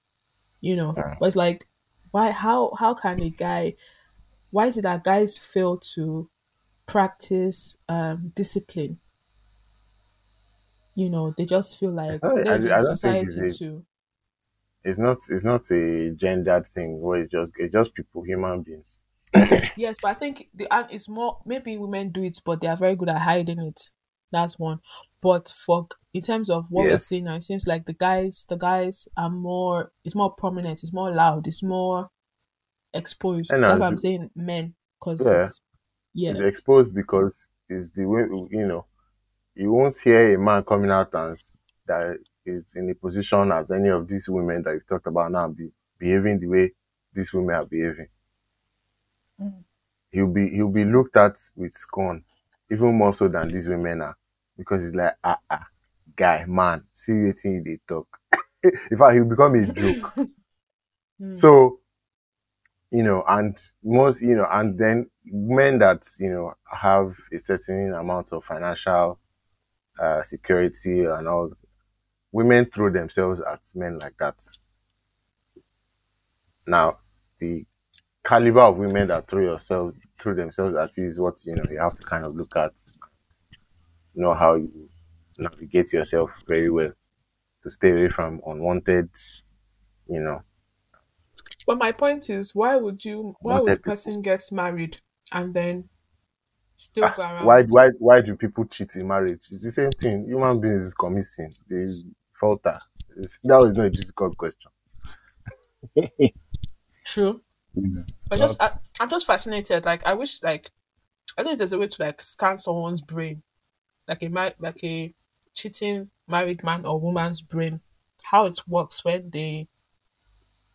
you 0.60 0.74
know. 0.76 0.94
Yeah. 0.96 1.14
But 1.20 1.26
it's 1.26 1.36
like, 1.36 1.64
why? 2.10 2.32
How 2.32 2.72
how 2.76 2.94
can 2.94 3.22
a 3.22 3.30
guy? 3.30 3.74
Why 4.50 4.66
is 4.66 4.78
it 4.78 4.82
that 4.82 5.04
guys 5.04 5.38
fail 5.38 5.78
to 5.94 6.28
practice 6.86 7.76
um 7.88 8.32
discipline? 8.34 8.98
You 10.96 11.10
know, 11.10 11.30
they 11.30 11.46
just 11.46 11.78
feel 11.78 11.92
like 11.92 12.22
not, 12.22 12.48
I, 12.48 12.54
I 12.54 12.58
don't 12.82 12.96
think 13.00 13.22
it's 13.22 13.38
a, 13.38 13.48
too. 13.48 13.86
it's 14.84 14.98
not 14.98 15.18
it's 15.28 15.44
not 15.44 15.70
a 15.70 16.12
gendered 16.14 16.66
thing 16.66 17.00
where 17.00 17.20
it's 17.20 17.30
just 17.30 17.52
it's 17.56 17.72
just 17.72 17.94
people, 17.94 18.22
human 18.22 18.62
beings. 18.62 19.00
Yes, 19.76 19.98
but 20.00 20.08
I 20.08 20.14
think 20.14 20.48
the 20.54 20.66
and 20.72 20.86
it's 20.90 21.08
more 21.08 21.40
maybe 21.44 21.76
women 21.76 22.10
do 22.10 22.22
it, 22.22 22.38
but 22.44 22.60
they 22.60 22.68
are 22.68 22.76
very 22.76 22.96
good 22.96 23.08
at 23.08 23.20
hiding 23.22 23.60
it. 23.60 23.90
That's 24.32 24.58
one. 24.58 24.80
But 25.22 25.52
for 25.64 25.88
in 26.14 26.22
terms 26.22 26.50
of 26.50 26.70
what 26.70 26.88
we're 26.88 26.98
seeing 26.98 27.24
now, 27.24 27.34
it 27.34 27.42
seems 27.42 27.66
like 27.66 27.86
the 27.86 27.92
guys 27.92 28.46
the 28.48 28.56
guys 28.56 29.08
are 29.16 29.30
more 29.30 29.92
it's 30.04 30.14
more 30.14 30.32
prominent, 30.34 30.82
it's 30.82 30.92
more 30.92 31.10
loud, 31.10 31.46
it's 31.46 31.62
more 31.62 32.10
exposed. 32.94 33.52
And 33.52 33.62
That's 33.64 33.80
why 33.80 33.86
I'm 33.88 33.96
saying 33.96 34.30
men, 34.36 34.74
because 35.00 35.22
Yeah. 35.24 35.48
yeah, 36.14 36.32
it's 36.32 36.40
exposed 36.40 36.94
because 36.94 37.50
it's 37.68 37.90
the 37.92 38.06
way 38.06 38.22
you 38.50 38.66
know 38.66 38.86
you 39.56 39.72
won't 39.72 39.98
hear 39.98 40.34
a 40.34 40.38
man 40.38 40.62
coming 40.64 40.90
out 40.90 41.14
and 41.14 41.36
that 41.86 42.18
is 42.44 42.76
in 42.76 42.90
a 42.90 42.94
position 42.94 43.50
as 43.52 43.70
any 43.70 43.88
of 43.88 44.06
these 44.06 44.28
women 44.28 44.62
that 44.62 44.74
you've 44.74 44.86
talked 44.86 45.06
about 45.06 45.32
now 45.32 45.48
be 45.48 45.70
behaving 45.98 46.38
the 46.40 46.46
way 46.46 46.72
these 47.12 47.32
women 47.32 47.54
are 47.54 47.66
behaving. 47.66 48.08
Mm. 49.40 49.64
He'll 50.10 50.28
be 50.32 50.48
he'll 50.50 50.68
be 50.70 50.84
looked 50.84 51.16
at 51.16 51.36
with 51.56 51.74
scorn, 51.74 52.24
even 52.70 52.94
more 52.94 53.14
so 53.14 53.28
than 53.28 53.48
these 53.48 53.68
women 53.68 54.02
are, 54.02 54.16
because 54.56 54.84
it's 54.86 54.94
like 54.94 55.16
ah 55.24 55.38
ah 55.50 55.66
guy 56.14 56.44
man 56.46 56.84
see 56.94 57.12
you 57.12 57.32
dey 57.64 57.78
talk. 57.86 58.06
in 58.90 58.96
fact, 58.98 59.14
he'll 59.14 59.24
become 59.24 59.54
a 59.54 59.66
joke. 59.66 60.12
Mm. 61.18 61.38
So, 61.38 61.80
you 62.90 63.02
know, 63.02 63.24
and 63.26 63.58
most, 63.82 64.20
you 64.20 64.36
know, 64.36 64.46
and 64.50 64.78
then 64.78 65.08
men 65.24 65.78
that, 65.78 66.06
you 66.20 66.28
know, 66.30 66.52
have 66.70 67.16
a 67.32 67.38
certain 67.38 67.94
amount 67.94 68.34
of 68.34 68.44
financial 68.44 69.18
uh, 69.98 70.22
security 70.22 71.04
and 71.04 71.28
all, 71.28 71.52
women 72.32 72.66
throw 72.66 72.90
themselves 72.90 73.40
at 73.42 73.62
men 73.76 73.98
like 73.98 74.16
that. 74.18 74.40
Now, 76.66 76.98
the 77.38 77.66
caliber 78.24 78.60
of 78.60 78.78
women 78.78 79.08
that 79.08 79.26
throw 79.26 79.42
yourself 79.42 79.94
throw 80.18 80.34
themselves 80.34 80.76
at 80.76 80.96
you 80.98 81.04
is 81.04 81.20
what 81.20 81.44
you 81.46 81.56
know 81.56 81.64
you 81.70 81.78
have 81.80 81.94
to 81.96 82.02
kind 82.04 82.24
of 82.24 82.36
look 82.36 82.56
at, 82.56 82.74
know 84.14 84.34
how 84.34 84.54
you 84.54 84.88
navigate 85.38 85.92
yourself 85.92 86.42
very 86.48 86.70
well 86.70 86.92
to 87.62 87.70
stay 87.70 87.92
away 87.92 88.08
from 88.10 88.42
unwanted, 88.46 89.10
you 90.08 90.20
know, 90.20 90.42
But 91.64 91.78
my 91.78 91.92
point 91.92 92.28
is, 92.28 92.54
why 92.56 92.74
would 92.76 93.04
you? 93.04 93.36
Why 93.40 93.60
would 93.60 93.74
a 93.74 93.78
person 93.78 94.20
get 94.22 94.40
married 94.50 95.00
and 95.30 95.54
then 95.54 95.90
Ah, 96.76 96.78
still 96.78 97.04
around? 97.04 97.46
why 97.46 97.62
why 97.62 97.90
why 97.98 98.20
do 98.20 98.36
people 98.36 98.66
cheat 98.66 98.96
in 98.96 99.08
marriage? 99.08 99.46
It's 99.50 99.62
the 99.62 99.72
same 99.72 99.90
thing. 99.92 100.26
Human 100.26 100.60
beings 100.60 100.92
commit 100.92 101.24
sin. 101.24 101.52
They 101.70 101.86
falter. 102.32 102.78
It's, 103.16 103.38
that 103.44 103.58
was 103.58 103.74
not 103.74 103.86
a 103.86 103.90
difficult 103.90 104.36
question. 104.36 104.70
True. 107.04 107.40
But 108.28 108.38
just 108.38 108.60
I 108.60 108.70
I'm 109.00 109.08
just 109.08 109.26
fascinated. 109.26 109.84
Like 109.84 110.06
I 110.06 110.14
wish 110.14 110.42
like 110.42 110.70
I 111.38 111.42
think 111.42 111.58
there's 111.58 111.72
a 111.72 111.78
way 111.78 111.86
to 111.86 112.02
like 112.02 112.20
scan 112.22 112.58
someone's 112.58 113.00
brain, 113.00 113.42
like 114.08 114.22
a 114.22 114.28
like 114.58 114.82
a 114.84 115.14
cheating 115.54 116.10
married 116.28 116.62
man 116.62 116.84
or 116.84 117.00
woman's 117.00 117.40
brain, 117.40 117.80
how 118.22 118.46
it 118.46 118.60
works 118.66 119.04
when 119.04 119.30
they, 119.30 119.68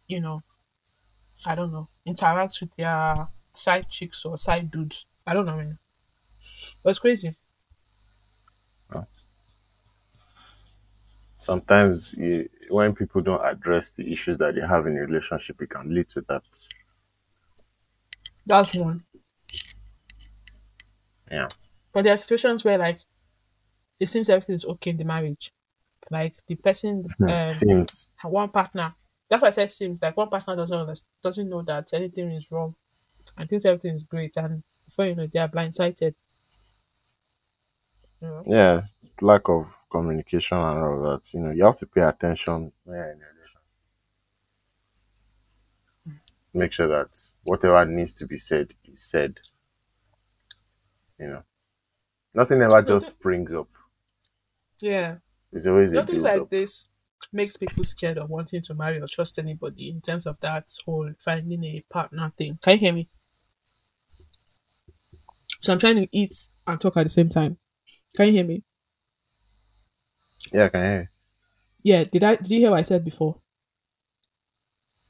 you 0.07 0.21
know, 0.21 0.41
I 1.45 1.55
don't 1.55 1.71
know, 1.71 1.89
interact 2.05 2.59
with 2.61 2.75
their 2.75 3.13
side 3.53 3.89
chicks 3.89 4.25
or 4.25 4.37
side 4.37 4.71
dudes. 4.71 5.05
I 5.25 5.33
don't 5.33 5.45
know, 5.45 5.57
man. 5.57 5.77
But 5.77 5.90
it's 6.89 6.99
crazy. 6.99 7.35
Sometimes 11.35 12.15
you, 12.19 12.47
when 12.69 12.93
people 12.93 13.19
don't 13.19 13.43
address 13.43 13.89
the 13.89 14.11
issues 14.13 14.37
that 14.37 14.53
they 14.53 14.61
have 14.61 14.85
in 14.85 14.95
a 14.95 15.01
relationship, 15.01 15.59
it 15.59 15.71
can 15.71 15.91
lead 15.91 16.07
to 16.09 16.21
that. 16.29 16.43
That's 18.45 18.75
one. 18.75 18.99
Yeah. 21.31 21.47
But 21.93 22.03
there 22.03 22.13
are 22.13 22.17
situations 22.17 22.63
where 22.63 22.77
like 22.77 22.99
it 23.99 24.07
seems 24.07 24.29
everything's 24.29 24.65
okay 24.65 24.91
in 24.91 24.97
the 24.97 25.03
marriage. 25.03 25.51
Like 26.11 26.35
the 26.47 26.55
person 26.55 27.05
um 27.27 27.49
Seems 27.49 28.09
one 28.23 28.49
partner 28.49 28.93
that's 29.31 29.41
why 29.41 29.47
I 29.47 29.51
said 29.51 29.71
seems 29.71 30.01
like 30.01 30.17
one 30.17 30.29
partner 30.29 30.57
doesn't 30.57 31.03
doesn't 31.23 31.49
know 31.49 31.61
that 31.63 31.93
anything 31.93 32.31
is 32.33 32.51
wrong 32.51 32.75
and 33.37 33.49
thinks 33.49 33.65
everything 33.65 33.95
is 33.95 34.03
great 34.03 34.35
and 34.35 34.61
before 34.85 35.05
you 35.05 35.15
know 35.15 35.25
they 35.25 35.39
are 35.39 35.47
blindsided. 35.47 36.13
Know? 38.21 38.43
yeah, 38.45 38.81
lack 39.19 39.49
of 39.49 39.65
communication 39.89 40.57
and 40.57 40.77
all 40.79 41.01
that. 41.01 41.33
You 41.33 41.39
know, 41.39 41.51
you 41.51 41.63
have 41.65 41.77
to 41.77 41.87
pay 41.87 42.01
attention 42.01 42.71
when 42.83 42.97
you're 42.97 43.11
in 43.11 43.17
a 43.17 43.25
relationship. 43.33 43.81
Mm-hmm. 46.07 46.59
Make 46.59 46.73
sure 46.73 46.87
that 46.87 47.17
whatever 47.43 47.83
needs 47.85 48.13
to 48.15 48.27
be 48.27 48.37
said 48.37 48.73
is 48.85 49.01
said. 49.01 49.39
You 51.17 51.27
know, 51.27 51.43
nothing 52.33 52.61
ever 52.61 52.81
just 52.81 53.09
springs 53.09 53.53
up. 53.53 53.69
Yeah. 54.79 55.15
It's 55.53 55.67
always 55.67 55.93
Nothing 55.93 56.21
like 56.21 56.41
up. 56.41 56.49
this 56.49 56.89
makes 57.33 57.57
people 57.57 57.83
scared 57.83 58.17
of 58.17 58.29
wanting 58.29 58.61
to 58.63 58.73
marry 58.73 58.99
or 58.99 59.07
trust 59.07 59.37
anybody 59.37 59.89
in 59.89 60.01
terms 60.01 60.25
of 60.25 60.37
that 60.41 60.71
whole 60.85 61.11
finding 61.23 61.63
a 61.63 61.83
partner 61.89 62.31
thing. 62.37 62.57
Can 62.61 62.73
you 62.73 62.79
hear 62.79 62.93
me? 62.93 63.09
So 65.61 65.71
I'm 65.71 65.79
trying 65.79 65.97
to 65.97 66.07
eat 66.11 66.35
and 66.65 66.79
talk 66.81 66.97
at 66.97 67.03
the 67.03 67.09
same 67.09 67.29
time. 67.29 67.57
Can 68.15 68.27
you 68.27 68.33
hear 68.33 68.45
me? 68.45 68.63
Yeah, 70.51 70.65
I 70.65 70.69
can 70.69 70.81
hear. 70.91 71.11
Yeah, 71.83 72.03
did 72.03 72.23
I 72.23 72.35
did 72.35 72.49
you 72.49 72.59
hear 72.59 72.71
what 72.71 72.79
I 72.79 72.83
said 72.83 73.03
before? 73.03 73.41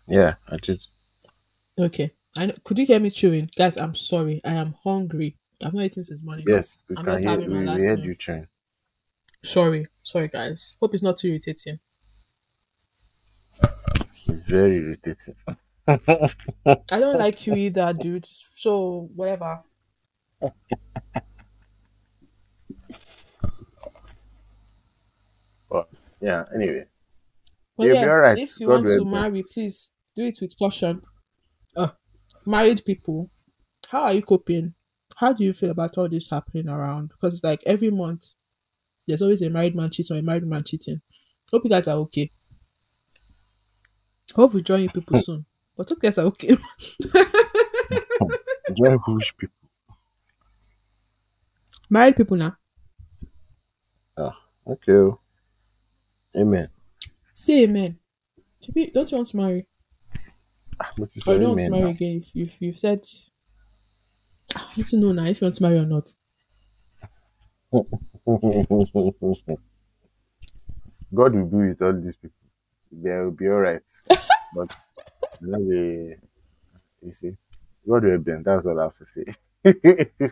Yeah, 0.08 0.36
I 0.48 0.58
did. 0.58 0.86
Okay. 1.80 2.12
I 2.38 2.46
know, 2.46 2.54
could 2.64 2.80
you 2.80 2.86
hear 2.86 3.00
me 3.00 3.10
chewing? 3.10 3.50
Guys, 3.56 3.78
I'm 3.78 3.94
sorry. 3.96 4.42
I 4.46 4.54
am 4.54 4.74
hungry. 4.84 5.38
I've 5.64 5.74
not 5.74 5.84
eaten 5.84 6.04
since 6.04 6.24
morning. 6.24 6.46
Yes, 6.48 6.86
we 6.90 6.96
I'm 6.96 7.04
can 7.06 7.14
just 7.16 7.24
hear. 7.26 7.32
having 7.32 7.50
my 7.52 7.60
We, 7.60 7.66
last 7.66 7.84
heard 7.84 8.00
meal. 8.00 8.08
you 8.08 8.16
chewing. 8.16 8.48
Sorry. 9.44 9.88
Sorry 10.02 10.28
guys. 10.30 10.76
Hope 10.80 10.94
it's 10.96 11.04
not 11.04 11.18
too 11.18 11.28
irritating. 11.28 11.80
It's 14.28 14.42
very 14.42 14.78
irritating. 14.78 15.36
I 15.88 17.00
don't 17.00 17.18
like 17.20 17.46
you 17.48 17.54
either, 17.56 17.94
dude. 17.94 18.26
So 18.26 19.10
whatever. 19.16 19.64
But 25.72 25.88
yeah, 26.20 26.44
anyway, 26.54 26.86
But 27.78 27.88
You'll 27.88 27.96
yeah, 27.96 28.04
be 28.04 28.10
alright. 28.10 28.38
if 28.38 28.60
you 28.60 28.68
God 28.68 28.74
want 28.74 28.88
to 28.88 28.94
you. 28.96 29.06
marry, 29.06 29.44
please 29.44 29.94
do 30.18 30.26
it 30.26 30.38
with 30.42 30.58
caution. 30.60 31.02
Uh, 31.78 31.92
married 32.46 32.84
people, 32.86 33.30
how 33.90 34.02
are 34.04 34.14
you 34.14 34.22
coping? 34.22 34.74
How 35.16 35.32
do 35.32 35.44
you 35.46 35.54
feel 35.54 35.70
about 35.72 35.98
all 35.98 36.10
this 36.10 36.30
happening 36.30 36.68
around? 36.68 37.10
Because 37.10 37.36
it's 37.36 37.44
like 37.44 37.64
every 37.66 37.90
month, 37.90 38.36
there's 39.08 39.22
always 39.22 39.42
a 39.42 39.50
married 39.50 39.76
man 39.76 39.90
cheating 39.90 40.18
or 40.18 40.20
a 40.20 40.24
married 40.24 40.46
man 40.46 40.64
cheating. 40.66 41.02
Hope 41.52 41.64
you 41.64 41.70
guys 41.70 41.88
are 41.88 41.98
okay. 42.00 42.32
Hope 44.36 44.54
we 44.54 44.62
join 44.62 44.82
you 44.82 44.90
people 44.90 45.22
soon. 45.22 45.46
But 45.78 45.88
hope 45.90 46.00
you 46.04 46.10
guys 46.10 46.18
are 46.18 46.26
okay. 46.26 46.58
join 48.74 49.00
whose 49.06 49.32
people. 49.38 49.56
married 51.90 52.16
people 52.18 52.36
now. 52.38 52.58
Okay. 54.68 55.18
Amen. 56.38 56.70
Say 57.34 57.64
amen. 57.64 57.98
Don't 58.94 59.12
you 59.12 59.18
want 59.18 59.28
to 59.30 59.38
marry? 59.38 59.68
Ah, 60.80 60.92
But 60.98 61.06
it's 61.16 61.28
you 61.28 61.38
don't 61.38 61.50
want 61.50 61.60
to 61.62 61.70
marry 61.72 61.84
now. 61.84 61.90
again? 61.90 62.22
If 62.24 62.36
you've, 62.36 62.56
you've 62.60 62.80
said, 62.80 63.06
I 64.56 64.62
want 64.78 64.88
to 64.90 64.98
know 64.98 65.12
now 65.12 65.26
if 65.26 65.42
you 65.42 65.46
want 65.46 65.56
to 65.56 65.64
marry 65.64 65.78
or 65.80 65.86
not. 65.86 66.14
God 71.14 71.36
will 71.36 71.46
be 71.46 71.58
with 71.70 71.82
all 71.82 71.94
these 71.94 72.16
people. 72.18 72.36
They 72.92 73.18
will 73.20 73.32
be 73.32 73.48
all 73.48 73.60
right. 73.60 73.82
but 74.56 74.76
you 75.42 75.48
know, 75.48 75.70
they, 75.70 76.18
you 77.02 77.10
see, 77.12 77.32
God 77.88 78.04
will 78.04 78.12
help 78.12 78.24
them. 78.26 78.44
That's 78.44 78.66
all 78.66 78.80
I 78.80 78.84
have 78.84 78.94
to 78.94 79.06
say. 79.06 79.26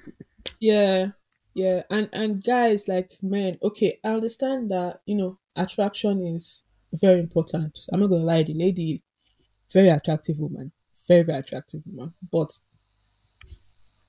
Yeah, 0.61 1.11
yeah, 1.53 1.83
and 1.89 2.09
and 2.13 2.43
guys 2.43 2.87
like 2.87 3.17
men, 3.21 3.57
okay, 3.63 3.99
I 4.03 4.09
understand 4.09 4.71
that 4.71 5.01
you 5.05 5.15
know 5.15 5.39
attraction 5.55 6.25
is 6.25 6.63
very 6.93 7.19
important. 7.19 7.79
I'm 7.91 7.99
not 7.99 8.07
gonna 8.07 8.23
lie, 8.23 8.43
the 8.43 8.53
lady, 8.53 9.03
very 9.71 9.89
attractive 9.89 10.39
woman, 10.39 10.71
very 11.07 11.23
very 11.23 11.39
attractive 11.39 11.81
woman, 11.85 12.13
but 12.31 12.59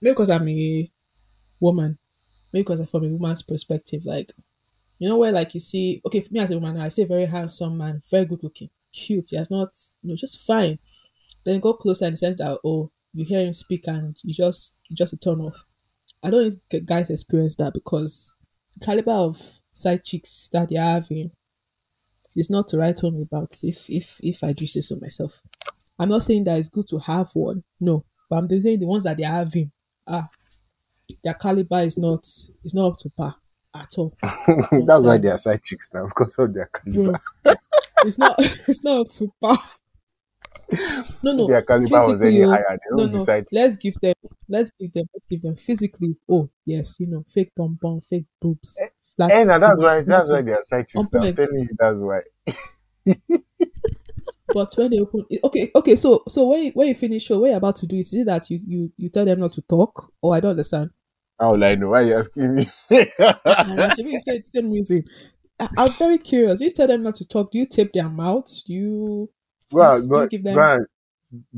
maybe 0.01 0.12
because 0.12 0.30
I'm 0.30 0.49
a 0.49 0.91
woman, 1.61 1.99
maybe 2.53 2.62
because 2.64 2.88
from 2.88 3.05
a 3.05 3.09
woman's 3.09 3.43
perspective, 3.43 4.05
like 4.05 4.32
you 4.99 5.09
know 5.09 5.16
where 5.16 5.32
like 5.32 5.55
you 5.55 5.61
see, 5.61 6.01
okay, 6.07 6.20
for 6.20 6.32
me 6.32 6.41
as 6.41 6.51
a 6.51 6.59
woman, 6.59 6.80
I 6.80 6.88
see 6.88 7.03
a 7.03 7.07
very 7.07 7.26
handsome 7.26 7.78
man, 7.78 8.03
very 8.11 8.26
good 8.26 8.43
looking, 8.43 8.70
cute. 8.93 9.28
He 9.30 9.36
has 9.36 9.51
not, 9.51 9.70
you 10.03 10.11
know, 10.11 10.16
just 10.16 10.47
fine. 10.47 10.78
Then 11.45 11.61
go 11.61 11.72
closer 11.74 12.07
in 12.07 12.12
the 12.12 12.16
sense 12.18 12.36
that 12.36 12.59
oh, 12.64 12.91
you 13.14 13.24
hear 13.24 13.41
him 13.41 13.53
speak 13.53 13.86
and 13.88 14.16
you 14.22 14.34
just 14.34 14.76
you 14.88 14.97
just 14.97 15.20
turn 15.22 15.41
off. 15.41 15.64
I 16.22 16.30
don't 16.30 16.56
think 16.70 16.86
guys 16.86 17.10
experience 17.10 17.56
that 17.56 17.72
because 17.74 18.36
the 18.78 18.84
caliber 18.84 19.12
of 19.12 19.40
side 19.72 20.04
chicks 20.04 20.48
that 20.52 20.68
they're 20.68 20.82
having 20.82 21.30
is 22.36 22.50
not 22.50 22.68
to 22.68 22.78
write 22.78 23.00
home 23.00 23.22
about 23.22 23.58
if 23.62 23.88
if 23.88 24.20
if 24.22 24.44
I 24.44 24.52
do 24.52 24.66
say 24.66 24.80
so 24.80 24.96
myself. 24.96 25.42
I'm 25.98 26.08
not 26.08 26.22
saying 26.22 26.44
that 26.44 26.58
it's 26.58 26.68
good 26.68 26.88
to 26.88 26.98
have 26.98 27.30
one, 27.34 27.62
no. 27.78 28.04
But 28.28 28.36
I'm 28.36 28.48
saying 28.48 28.78
the 28.78 28.86
ones 28.86 29.04
that 29.04 29.16
they're 29.16 29.30
having, 29.30 29.70
ah, 30.06 30.28
their 31.22 31.34
caliber 31.34 31.80
is 31.80 31.98
not 31.98 32.20
is 32.64 32.74
not 32.74 32.92
up 32.92 32.96
to 32.98 33.10
par 33.10 33.36
at 33.74 33.94
all. 33.98 34.16
That's 34.86 35.04
why 35.04 35.18
they 35.18 35.28
are 35.28 35.38
side 35.38 35.62
chicks 35.62 35.90
now, 35.92 36.06
because 36.06 36.38
of 36.38 36.54
their 36.54 36.70
caliber. 36.72 37.20
Bro, 37.42 37.54
it's 38.04 38.18
not 38.18 38.36
it's 38.38 38.84
not 38.84 39.00
up 39.00 39.08
to 39.08 39.32
par. 39.40 39.58
No, 41.22 41.32
no. 41.32 41.46
their 41.46 41.62
caliber 41.62 42.08
was 42.08 42.22
any 42.22 42.30
physically, 42.30 42.44
oh, 42.44 42.50
higher. 42.50 42.78
They 42.88 42.96
no, 42.96 43.04
no. 43.04 43.12
decide. 43.12 43.46
Let's 43.52 43.76
give 43.76 43.94
them. 44.00 44.14
Let's 44.48 44.70
give 44.78 44.92
them. 44.92 45.06
Let's 45.12 45.26
give 45.26 45.42
them 45.42 45.56
physically. 45.56 46.16
Oh 46.28 46.48
yes, 46.64 46.96
you 46.98 47.06
know, 47.08 47.24
fake 47.28 47.50
bum 47.54 47.78
bum, 47.80 48.00
fake 48.00 48.24
boobs, 48.40 48.80
flat. 49.16 49.30
Eh, 49.32 49.44
now 49.44 49.58
that's 49.58 49.82
why 49.82 50.00
that's 50.02 50.30
why 50.30 50.42
they 50.42 50.52
are 50.52 50.62
side 50.62 50.88
chicks. 50.88 51.08
On 51.12 51.20
now. 51.20 51.28
I'm 51.28 51.34
telling 51.34 51.60
you, 51.60 51.68
that's 51.78 52.02
why. 52.02 52.20
But 54.52 54.72
when 54.76 54.90
they 54.90 54.98
open, 54.98 55.24
okay, 55.44 55.70
okay. 55.74 55.96
So, 55.96 56.22
so 56.28 56.48
when 56.48 56.64
you, 56.64 56.70
when 56.74 56.88
you 56.88 56.94
finish 56.94 57.24
show, 57.24 57.38
what 57.38 57.48
you're 57.48 57.56
about 57.56 57.76
to 57.76 57.86
do 57.86 57.96
is, 57.96 58.12
is 58.12 58.22
it 58.22 58.26
that 58.26 58.50
you 58.50 58.58
you 58.66 58.92
you 58.96 59.08
tell 59.08 59.24
them 59.24 59.40
not 59.40 59.52
to 59.52 59.62
talk, 59.62 60.12
or 60.22 60.34
I 60.34 60.40
don't 60.40 60.52
understand. 60.52 60.90
How 61.38 61.52
will 61.52 61.64
I 61.64 61.74
know? 61.74 61.90
Why 61.90 62.00
are 62.00 62.02
you 62.02 62.18
asking 62.18 62.56
me? 62.56 62.66
And 62.90 63.80
actually, 63.80 64.12
you 64.12 64.20
said 64.20 64.46
same 64.46 64.70
reason. 64.70 65.04
I, 65.58 65.68
I'm 65.76 65.92
very 65.92 66.18
curious. 66.18 66.60
You 66.60 66.70
tell 66.70 66.86
them 66.86 67.02
not 67.02 67.14
to 67.16 67.24
talk. 67.24 67.52
Do 67.52 67.58
you 67.58 67.66
tape 67.66 67.92
their 67.92 68.08
mouths? 68.08 68.62
Do 68.62 68.72
you? 68.72 69.30
Go 69.72 69.82
on, 69.82 70.08
go, 70.08 70.26
give 70.26 70.44
them? 70.44 70.54
go 70.54 70.60
on. 70.62 70.86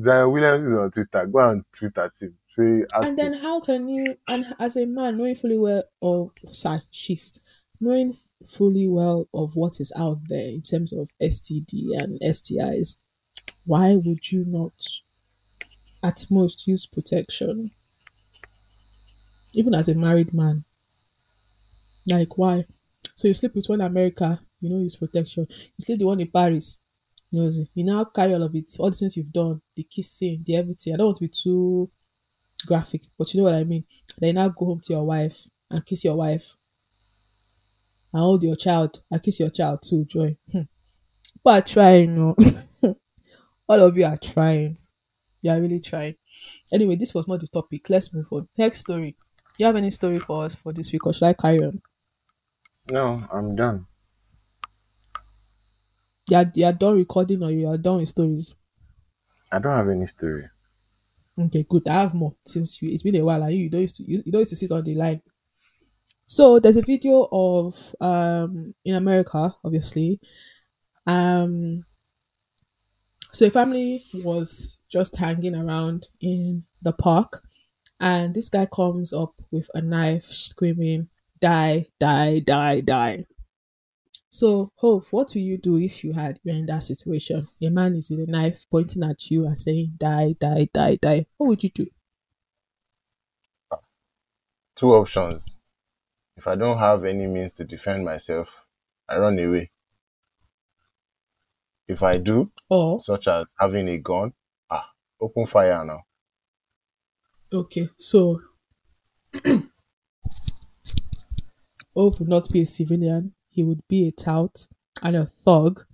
Zion 0.02 0.30
Williams 0.32 0.64
is 0.64 0.74
on 0.74 0.90
Twitter. 0.90 1.26
Go 1.26 1.38
on 1.38 1.64
Twitter 1.72 2.12
team. 2.18 2.36
Say 2.50 2.84
and 2.92 3.18
then 3.18 3.32
him. 3.32 3.40
how 3.40 3.60
can 3.60 3.88
you 3.88 4.14
and 4.28 4.54
as 4.58 4.76
a 4.76 4.84
man 4.84 5.16
knowing 5.16 5.34
fully 5.34 5.56
well 5.56 5.82
or 6.00 6.30
sorry 6.50 6.82
she's 6.90 7.40
knowing 7.80 8.14
fully 8.46 8.86
well 8.86 9.26
of 9.32 9.56
what 9.56 9.80
is 9.80 9.90
out 9.96 10.18
there 10.28 10.48
in 10.50 10.60
terms 10.60 10.92
of 10.92 11.08
std 11.22 11.96
and 11.96 12.20
stis 12.20 12.98
why 13.64 13.96
would 13.96 14.30
you 14.30 14.44
not 14.46 14.74
at 16.02 16.26
most 16.30 16.66
use 16.66 16.84
protection 16.84 17.70
even 19.54 19.74
as 19.74 19.88
a 19.88 19.94
married 19.94 20.34
man 20.34 20.62
like 22.06 22.36
why 22.36 22.66
so 23.16 23.28
you 23.28 23.34
sleep 23.34 23.54
with 23.54 23.66
one 23.66 23.80
in 23.80 23.86
america 23.86 24.38
you 24.60 24.68
know 24.68 24.78
use 24.78 24.96
protection 24.96 25.46
you 25.48 25.84
sleep 25.84 25.98
the 25.98 26.04
one 26.04 26.20
in 26.20 26.28
paris 26.30 26.81
you 27.32 27.40
know 27.40 27.66
you 27.74 27.84
now 27.84 28.04
carry 28.04 28.34
all 28.34 28.42
of 28.44 28.54
it 28.54 28.70
all 28.78 28.90
the 28.90 28.96
things 28.96 29.16
you've 29.16 29.32
done 29.32 29.60
the 29.74 29.82
kissing 29.82 30.42
the 30.46 30.54
everything 30.54 30.94
i 30.94 30.96
don't 30.96 31.06
want 31.06 31.16
to 31.16 31.24
be 31.24 31.28
too 31.28 31.90
graphic, 32.66 33.02
but 33.18 33.32
you 33.32 33.38
know 33.40 33.44
what 33.44 33.54
I 33.54 33.64
mean. 33.64 33.84
Then 34.18 34.36
now 34.36 34.48
go 34.48 34.66
home 34.66 34.80
to 34.80 34.92
your 34.92 35.04
wife 35.04 35.38
and 35.70 35.84
kiss 35.84 36.04
your 36.04 36.16
wife 36.16 36.56
and 38.12 38.20
hold 38.20 38.42
your 38.42 38.56
child 38.56 39.02
and 39.10 39.22
kiss 39.22 39.40
your 39.40 39.50
child 39.50 39.80
too, 39.82 40.04
Joy. 40.04 40.36
Hmm. 40.50 40.62
People 41.32 41.52
are 41.52 41.62
trying, 41.62 42.14
no. 42.14 42.36
All 43.68 43.80
of 43.80 43.96
you 43.96 44.04
are 44.04 44.18
trying. 44.18 44.78
You 45.40 45.50
are 45.50 45.60
really 45.60 45.80
trying. 45.80 46.14
Anyway, 46.72 46.96
this 46.96 47.14
was 47.14 47.28
not 47.28 47.40
the 47.40 47.46
topic. 47.46 47.88
Let's 47.88 48.12
move 48.14 48.26
on. 48.32 48.48
Next 48.56 48.80
story. 48.80 49.16
Do 49.56 49.64
you 49.64 49.66
have 49.66 49.76
any 49.76 49.90
story 49.90 50.18
for 50.18 50.44
us 50.44 50.54
for 50.54 50.72
this 50.72 50.92
week, 50.92 51.06
or 51.06 51.12
should 51.12 51.24
I 51.26 51.32
carry 51.34 51.58
on? 51.60 51.80
No, 52.90 53.22
I'm 53.32 53.54
done. 53.54 53.86
Yeah, 56.32 56.44
you 56.54 56.64
are 56.64 56.72
done 56.72 56.96
recording, 56.96 57.42
or 57.42 57.50
you 57.50 57.68
are 57.68 57.76
done 57.76 57.98
with 57.98 58.08
stories. 58.08 58.54
I 59.52 59.58
don't 59.58 59.76
have 59.76 59.90
any 59.90 60.06
story. 60.06 60.48
Okay, 61.38 61.66
good. 61.68 61.86
I 61.86 62.00
have 62.00 62.14
more 62.14 62.34
since 62.46 62.80
you. 62.80 62.88
It's 62.88 63.02
been 63.02 63.16
a 63.16 63.22
while, 63.22 63.42
and 63.42 63.52
you, 63.52 63.64
you 63.64 63.68
don't 63.68 63.82
used 63.82 63.96
to 63.96 64.04
you, 64.04 64.22
you 64.24 64.32
don't 64.32 64.40
used 64.40 64.52
to 64.52 64.56
sit 64.56 64.72
on 64.72 64.82
the 64.82 64.94
line. 64.94 65.20
So 66.24 66.58
there's 66.58 66.78
a 66.78 66.80
video 66.80 67.28
of 67.30 67.94
um 68.00 68.74
in 68.82 68.94
America, 68.94 69.54
obviously. 69.62 70.20
Um 71.06 71.84
so 73.34 73.44
a 73.44 73.50
family 73.50 74.02
was 74.14 74.80
just 74.88 75.16
hanging 75.16 75.54
around 75.54 76.08
in 76.22 76.64
the 76.80 76.94
park 76.94 77.42
and 78.00 78.34
this 78.34 78.48
guy 78.48 78.64
comes 78.64 79.12
up 79.12 79.34
with 79.50 79.68
a 79.74 79.82
knife 79.82 80.24
screaming, 80.24 81.08
Die, 81.42 81.86
die, 82.00 82.38
die, 82.38 82.80
die. 82.80 83.26
So, 84.32 84.72
Hove, 84.76 85.12
what 85.12 85.32
will 85.34 85.42
you 85.42 85.58
do 85.58 85.76
if 85.78 86.02
you 86.02 86.12
had 86.14 86.40
you're 86.42 86.56
in 86.56 86.66
that 86.66 86.82
situation? 86.82 87.46
A 87.62 87.70
man 87.70 87.94
is 87.94 88.10
with 88.10 88.20
a 88.20 88.26
knife 88.26 88.66
pointing 88.68 89.04
at 89.04 89.30
you 89.30 89.46
and 89.46 89.60
saying, 89.60 89.94
Die, 89.98 90.32
die, 90.40 90.68
die, 90.74 90.96
die. 90.96 91.26
What 91.36 91.48
would 91.50 91.62
you 91.62 91.68
do? 91.68 91.86
Two 94.74 94.92
options. 94.92 95.60
If 96.36 96.46
I 96.48 96.56
don't 96.56 96.78
have 96.78 97.04
any 97.04 97.26
means 97.26 97.52
to 97.54 97.64
defend 97.64 98.04
myself, 98.04 98.66
I 99.08 99.18
run 99.18 99.38
away. 99.38 99.72
If 101.86 102.02
I 102.02 102.16
do, 102.18 102.50
Or 102.68 102.98
such 102.98 103.28
as 103.28 103.54
having 103.56 103.86
a 103.88 103.96
gun, 103.98 104.34
ah, 104.68 104.90
open 105.20 105.46
fire 105.46 105.84
now. 105.84 106.02
Okay, 107.52 107.88
so 107.98 108.40
Hove 111.94 112.18
would 112.20 112.28
not 112.28 112.50
be 112.50 112.60
a 112.60 112.66
civilian. 112.66 113.34
He 113.52 113.62
would 113.62 113.86
be 113.86 114.08
a 114.08 114.12
tout 114.12 114.66
and 115.02 115.16
a 115.16 115.26
thug 115.26 115.84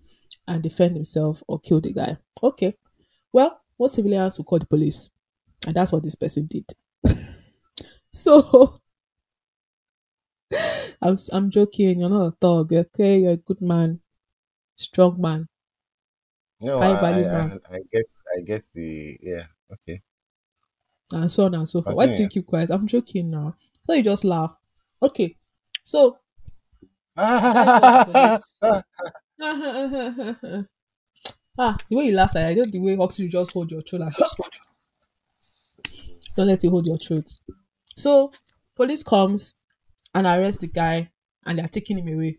and 0.46 0.62
defend 0.62 0.94
himself 0.94 1.42
or 1.48 1.58
kill 1.58 1.80
the 1.80 1.92
guy. 1.92 2.16
Okay. 2.42 2.74
Well, 3.32 3.60
most 3.78 3.94
civilians 3.94 4.38
will 4.38 4.44
call 4.44 4.60
the 4.60 4.66
police. 4.66 5.10
And 5.66 5.74
that's 5.74 5.92
what 5.92 6.02
this 6.02 6.14
person 6.14 6.46
did. 6.46 6.64
so 8.12 8.80
I'm, 11.02 11.16
I'm 11.32 11.50
joking. 11.50 12.00
You're 12.00 12.10
not 12.10 12.26
a 12.26 12.30
thug. 12.40 12.72
Okay. 12.72 13.18
You're 13.18 13.32
a 13.32 13.36
good 13.36 13.60
man, 13.60 14.00
strong 14.76 15.20
man. 15.20 15.48
No, 16.60 16.78
High 16.78 16.98
I, 16.98 17.00
value 17.00 17.26
I, 17.26 17.28
I, 17.28 17.32
man. 17.32 17.60
I 17.70 17.76
I 18.36 18.40
get 18.40 18.62
the, 18.74 19.16
yeah, 19.22 19.44
okay. 19.72 20.02
and 21.12 21.30
so 21.30 21.44
on 21.44 21.54
and 21.54 21.68
so 21.68 21.82
forth. 21.82 21.96
Why 21.96 22.06
do 22.06 22.20
you 22.20 22.28
keep 22.28 22.46
quiet? 22.46 22.70
I'm 22.70 22.88
joking 22.88 23.30
now. 23.30 23.54
So 23.86 23.92
you 23.92 24.02
just 24.02 24.24
laugh. 24.24 24.56
Okay. 25.02 25.36
So. 25.84 26.18
ah, 27.20 27.42
the 29.40 30.66
way 31.90 32.04
you 32.04 32.12
laugh, 32.12 32.36
I 32.36 32.54
know 32.54 32.62
the 32.70 32.78
way 32.78 32.96
Oxy 32.96 33.26
just 33.26 33.52
hold 33.52 33.72
your 33.72 33.82
throat. 33.82 34.02
Like, 34.02 34.14
don't 36.36 36.46
let 36.46 36.62
you 36.62 36.70
hold 36.70 36.86
your 36.86 36.96
throat. 36.98 37.28
So 37.96 38.30
police 38.76 39.02
comes 39.02 39.56
and 40.14 40.28
arrest 40.28 40.60
the 40.60 40.68
guy, 40.68 41.10
and 41.44 41.58
they're 41.58 41.66
taking 41.66 41.98
him 41.98 42.14
away. 42.14 42.38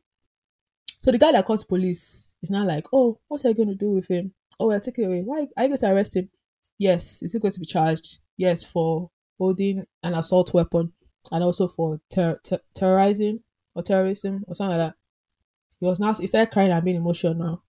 So 1.03 1.11
the 1.11 1.17
guy 1.17 1.34
that 1.34 1.45
calls 1.45 1.65
police 1.65 2.34
is 2.41 2.49
now 2.49 2.63
like, 2.63 2.86
"Oh, 2.93 3.19
what 3.27 3.43
are 3.43 3.49
you 3.49 3.55
going 3.55 3.67
to 3.69 3.75
do 3.75 3.91
with 3.91 4.07
him? 4.09 4.34
Oh, 4.61 4.67
we're 4.67 4.80
taking 4.80 5.07
away. 5.07 5.23
Why 5.23 5.47
are 5.57 5.63
you 5.63 5.69
going 5.69 5.77
to 5.77 5.91
arrest 5.91 6.15
him? 6.15 6.30
Yes, 6.77 7.21
is 7.21 7.34
he 7.34 7.39
going 7.39 7.51
to 7.51 7.59
be 7.59 7.65
charged? 7.65 8.19
Yes, 8.38 8.63
for 8.63 9.11
holding 9.38 9.86
an 10.03 10.13
assault 10.13 10.53
weapon 10.53 10.93
and 11.34 11.43
also 11.43 11.67
for 11.67 11.99
ter- 12.09 12.39
ter- 12.45 12.61
terrorizing 12.73 13.41
or 13.80 13.84
terrorism 13.84 14.45
or 14.47 14.55
something 14.55 14.77
like 14.77 14.89
that." 14.91 14.97
He 15.80 15.86
was 15.88 15.99
now 15.99 16.13
he 16.13 16.27
started 16.27 16.51
crying 16.53 16.71
and 16.71 16.86
being 16.86 16.97
emotional 16.97 17.34
now. 17.36 17.63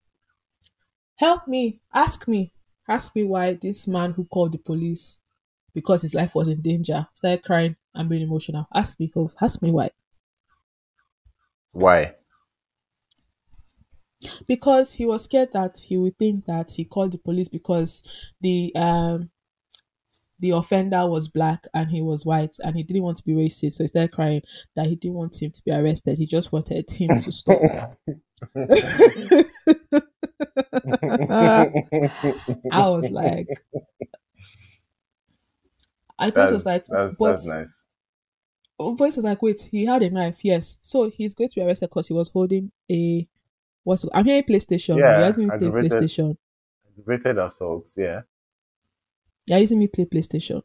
Help 1.18 1.46
me, 1.46 1.80
ask 1.94 2.26
me, 2.26 2.52
ask 2.88 3.14
me 3.14 3.22
why 3.22 3.54
this 3.54 3.86
man 3.86 4.10
who 4.10 4.24
called 4.24 4.50
the 4.50 4.58
police 4.58 5.20
because 5.72 6.02
his 6.02 6.14
life 6.14 6.34
was 6.34 6.48
in 6.48 6.60
danger 6.62 7.06
started 7.14 7.44
crying 7.44 7.76
and 7.94 8.08
being 8.08 8.22
emotional. 8.22 8.66
Ask 8.74 8.98
me, 8.98 9.06
Hove, 9.14 9.34
ask 9.40 9.62
me 9.62 9.70
why. 9.70 9.90
Why? 11.72 12.16
Because 14.46 14.92
he 14.94 15.06
was 15.06 15.24
scared 15.24 15.52
that 15.52 15.78
he 15.78 15.96
would 15.96 16.18
think 16.18 16.44
that 16.46 16.72
he 16.72 16.84
called 16.84 17.12
the 17.12 17.18
police 17.18 17.48
because 17.48 18.02
the 18.40 18.74
um 18.76 19.30
the 20.40 20.50
offender 20.50 21.06
was 21.06 21.28
black 21.28 21.64
and 21.74 21.90
he 21.90 22.00
was 22.00 22.24
white 22.24 22.56
and 22.64 22.74
he 22.74 22.82
didn't 22.82 23.02
want 23.02 23.18
to 23.18 23.24
be 23.24 23.32
racist, 23.32 23.74
so 23.74 23.84
he 23.84 23.88
started 23.88 24.12
crying 24.12 24.42
that 24.74 24.86
he 24.86 24.96
didn't 24.96 25.16
want 25.16 25.40
him 25.40 25.50
to 25.50 25.62
be 25.64 25.70
arrested. 25.70 26.18
He 26.18 26.26
just 26.26 26.52
wanted 26.52 26.90
him 26.90 27.18
to 27.18 27.30
stop. 27.32 27.60
I 32.72 32.88
was 32.88 33.10
like, 33.10 33.46
I 36.18 36.30
the 36.30 36.48
was 36.52 36.64
like, 36.66 36.82
that's, 36.88 37.16
but 37.16 37.30
that's 37.30 37.46
nice. 37.46 37.86
the 38.78 38.94
police 38.96 39.16
was 39.16 39.24
like, 39.24 39.42
wait, 39.42 39.68
he 39.70 39.84
had 39.84 40.02
a 40.02 40.10
knife, 40.10 40.42
yes. 40.42 40.78
So 40.80 41.10
he's 41.10 41.34
going 41.34 41.50
to 41.50 41.56
be 41.56 41.62
arrested 41.62 41.90
because 41.90 42.08
he 42.08 42.14
was 42.14 42.30
holding 42.30 42.72
a 42.90 43.28
what's 43.84 44.06
I'm 44.14 44.24
hearing 44.24 44.44
PlayStation. 44.44 44.98
Yeah, 44.98 45.18
You're 45.18 45.26
using 45.28 45.44
me 45.44 45.50
play 45.58 45.66
aggravated. 45.68 45.92
PlayStation. 45.92 46.36
Aggravated 46.98 47.38
assaults, 47.38 47.96
yeah. 47.98 48.22
You're 49.50 49.58
using 49.58 49.80
me 49.80 49.88
play 49.88 50.04
PlayStation. 50.04 50.62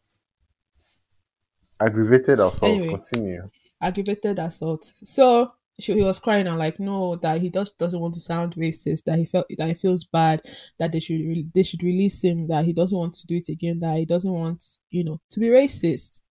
Aggravated 1.80 2.40
assault, 2.40 2.64
Anyway. 2.72 2.90
continue. 2.94 3.42
aggravated 3.82 4.40
assault. 4.40 4.84
So 4.86 5.52
she, 5.80 5.94
he 5.96 6.04
was 6.04 6.20
crying 6.20 6.48
and 6.48 6.58
like, 6.58 6.80
no, 6.80 7.16
that 7.18 7.42
he 7.42 7.50
just 7.50 7.78
doesn't 7.78 8.00
want 8.00 8.14
to 8.14 8.20
sound 8.20 8.56
racist. 8.56 9.04
That 9.06 9.18
he 9.20 9.26
felt 9.26 9.48
that 9.58 9.68
he 9.68 9.74
feels 9.74 10.04
bad. 10.06 10.42
That 10.80 10.92
they 10.92 11.00
should 11.02 11.20
re- 11.20 11.48
they 11.54 11.64
should 11.64 11.84
release 11.84 12.24
him. 12.24 12.48
That 12.48 12.64
he 12.64 12.74
doesn't 12.74 12.98
want 12.98 13.16
to 13.16 13.28
do 13.28 13.36
it 13.36 13.50
again. 13.50 13.80
That 13.80 13.98
he 13.98 14.06
doesn't 14.06 14.32
want 14.32 14.64
you 14.90 15.04
know 15.04 15.20
to 15.32 15.40
be 15.40 15.48
racist. 15.48 16.22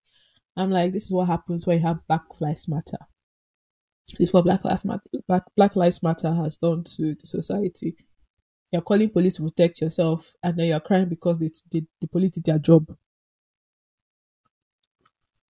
I'm 0.57 0.71
like, 0.71 0.93
this 0.93 1.05
is 1.05 1.13
what 1.13 1.27
happens 1.27 1.67
when 1.67 1.77
you 1.79 1.85
have 1.85 2.07
Black 2.07 2.23
Lives 2.39 2.67
Matter. 2.69 2.97
This 4.17 4.29
is 4.29 4.33
what 4.33 4.45
Black 4.45 4.63
Lives 4.63 4.85
Matter 4.85 5.01
Black, 5.27 5.43
Black 5.57 5.75
Lives 5.75 6.01
Matter 6.01 6.33
has 6.33 6.57
done 6.57 6.83
to 6.95 7.13
the 7.15 7.25
society. 7.27 7.95
You're 8.71 8.81
calling 8.81 9.09
police 9.09 9.37
to 9.37 9.43
protect 9.43 9.81
yourself, 9.81 10.35
and 10.43 10.57
then 10.57 10.67
you're 10.67 10.79
crying 10.79 11.07
because 11.09 11.39
they, 11.39 11.49
they, 11.71 11.85
the 12.01 12.07
police 12.07 12.31
did 12.31 12.43
their 12.43 12.59
job. 12.59 12.95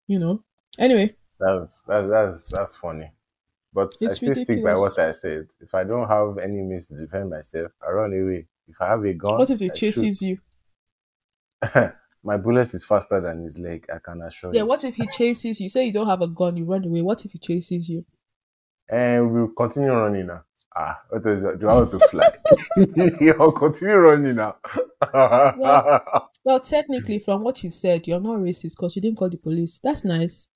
You 0.07 0.19
know. 0.19 0.43
Anyway, 0.77 1.11
That's 1.39 1.81
that's 1.83 2.07
that's 2.07 2.51
that's 2.51 2.75
funny. 2.75 3.11
But 3.73 3.93
I 4.01 4.05
It's 4.05 4.15
still 4.17 4.35
stick 4.35 4.63
by 4.63 4.73
what 4.73 4.97
I 4.99 5.11
said. 5.11 5.53
If 5.59 5.73
I 5.75 5.83
don't 5.83 6.07
have 6.07 6.37
any 6.37 6.61
means 6.63 6.87
to 6.89 6.95
defend 6.97 7.29
myself, 7.29 7.71
I 7.85 7.91
run 7.91 8.13
away. 8.13 8.47
If 8.67 8.81
I 8.81 8.87
have 8.89 9.03
a 9.03 9.13
gun, 9.13 9.37
what 9.37 9.49
if 9.49 9.59
he 9.59 9.65
I 9.71 9.73
chases 9.73 10.19
shoot. 10.19 10.25
you? 10.27 10.37
My 12.23 12.37
bullet 12.37 12.73
is 12.73 12.83
faster 12.85 13.21
than 13.21 13.41
his 13.43 13.57
leg. 13.57 13.85
I 13.93 13.99
can 13.99 14.21
assure 14.21 14.51
Yeah, 14.51 14.53
you. 14.53 14.57
Yeah. 14.59 14.67
What 14.69 14.83
if 14.83 14.95
he 14.95 15.07
chases 15.07 15.59
you? 15.61 15.69
Say 15.69 15.85
you 15.85 15.93
don't 15.93 16.07
have 16.07 16.21
a 16.21 16.27
gun, 16.27 16.57
you 16.57 16.65
run 16.65 16.83
away. 16.85 17.01
What 17.01 17.23
if 17.25 17.31
he 17.31 17.37
chases 17.37 17.87
you? 17.89 18.05
And 18.89 19.31
we'll 19.33 19.49
continue 19.49 19.91
running 19.91 20.27
now. 20.27 20.43
Ah, 20.77 21.01
what 21.09 21.25
is 21.25 21.41
do 21.41 21.67
I 21.69 21.73
want 21.73 21.91
to 21.91 21.99
fly? 22.09 22.29
I'll 23.39 23.51
continue 23.53 23.95
running 23.95 24.35
now. 24.35 24.57
Well- 25.13 26.29
Well, 26.43 26.59
technically, 26.59 27.17
from 27.19 27.43
what 27.43 27.63
you 27.63 27.71
said, 27.71 28.05
you're 28.07 28.19
not 28.19 28.37
racist 28.37 28.75
because 28.77 28.95
you 28.95 29.01
didn't 29.01 29.17
call 29.17 29.29
the 29.29 29.37
police. 29.37 29.79
That's 29.83 30.03
nice. 30.05 30.47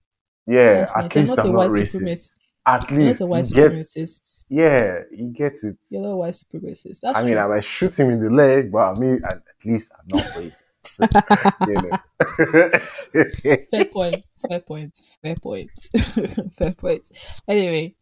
yeah, 0.45 0.81
That's 0.81 0.95
at 0.95 1.01
nice. 1.05 1.15
Least 1.15 1.37
not 1.37 1.39
I'm 1.39 1.45
a 1.45 1.51
not 1.53 1.57
white 1.57 1.69
racist. 1.81 2.01
supremacist. 2.03 2.39
At 2.67 2.91
You're 2.91 2.99
least 2.99 3.19
not 3.21 3.25
a 3.25 3.29
white 3.31 3.45
supremacist. 3.45 4.45
yeah, 4.49 4.99
you 5.11 5.27
get 5.29 5.53
it. 5.63 5.77
You're 5.89 6.01
not 6.03 6.09
a 6.09 6.17
white 6.17 6.33
supremacist. 6.35 6.99
That's 7.01 7.17
I 7.17 7.23
mean. 7.23 7.37
I 7.39 7.47
might 7.47 7.63
shoot 7.63 7.97
him 7.99 8.11
in 8.11 8.19
the 8.23 8.29
leg, 8.29 8.71
but 8.71 8.95
I 8.95 8.99
mean, 8.99 9.21
at, 9.25 9.33
at 9.33 9.65
least 9.65 9.91
I'm 9.97 10.05
not 10.17 10.23
racist. 10.25 10.63
Fair 13.71 13.85
point. 13.85 14.23
Fair 14.47 14.59
point. 14.59 15.01
Fair 15.23 15.35
point. 15.35 15.71
fair 16.53 16.71
point. 16.73 17.03
Anyway, 17.47 17.95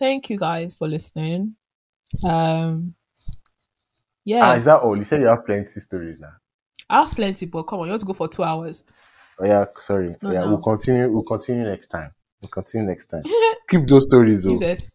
thank 0.00 0.30
you 0.30 0.38
guys 0.38 0.74
for 0.74 0.88
listening. 0.88 1.54
Um, 2.24 2.94
yeah, 4.24 4.50
ah, 4.50 4.54
is 4.56 4.64
that 4.64 4.80
all? 4.80 4.96
You 4.96 5.04
said 5.04 5.20
you 5.20 5.28
have 5.28 5.46
plenty 5.46 5.66
stories 5.80 6.18
now. 6.18 6.32
I 6.88 7.02
have 7.02 7.12
plenty, 7.12 7.46
but 7.46 7.62
come 7.64 7.80
on, 7.80 7.86
you 7.86 7.92
want 7.92 8.00
to 8.00 8.06
go 8.06 8.14
for 8.14 8.28
two 8.28 8.42
hours? 8.42 8.84
Oh 9.38 9.46
yeah, 9.46 9.64
sorry. 9.76 10.08
No, 10.22 10.32
yeah, 10.32 10.40
no. 10.40 10.48
we'll 10.48 10.58
continue. 10.58 11.08
We'll 11.10 11.22
continue 11.22 11.64
next 11.64 11.86
time. 11.86 12.10
We'll 12.42 12.48
continue 12.48 12.88
next 12.88 13.06
time. 13.06 13.22
Keep 13.68 13.86
those 13.86 14.04
stories, 14.06 14.44
If 14.44 14.58
there's, 14.58 14.92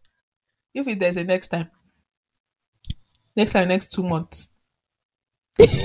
if 0.74 0.86
it- 0.88 0.98
there's 0.98 1.16
a 1.16 1.24
next 1.24 1.48
time, 1.48 1.70
next 3.34 3.52
time, 3.52 3.68
next 3.68 3.92
two 3.92 4.02
months. 4.02 4.50
No 5.58 5.66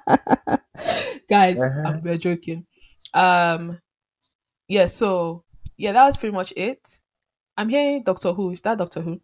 guys 1.28 1.60
Uh-huh. 1.60 1.82
I'm, 1.84 2.02
we're 2.02 2.16
joking 2.16 2.64
um 3.14 3.78
yeah 4.68 4.86
so 4.86 5.44
yeah 5.80 5.92
that 5.92 6.04
was 6.04 6.16
pretty 6.16 6.34
much 6.34 6.52
it 6.56 7.00
i'm 7.56 7.68
hearing 7.68 8.02
doctor 8.02 8.32
who 8.32 8.50
is 8.50 8.60
that 8.60 8.78
doctor 8.78 9.00
who 9.00 9.20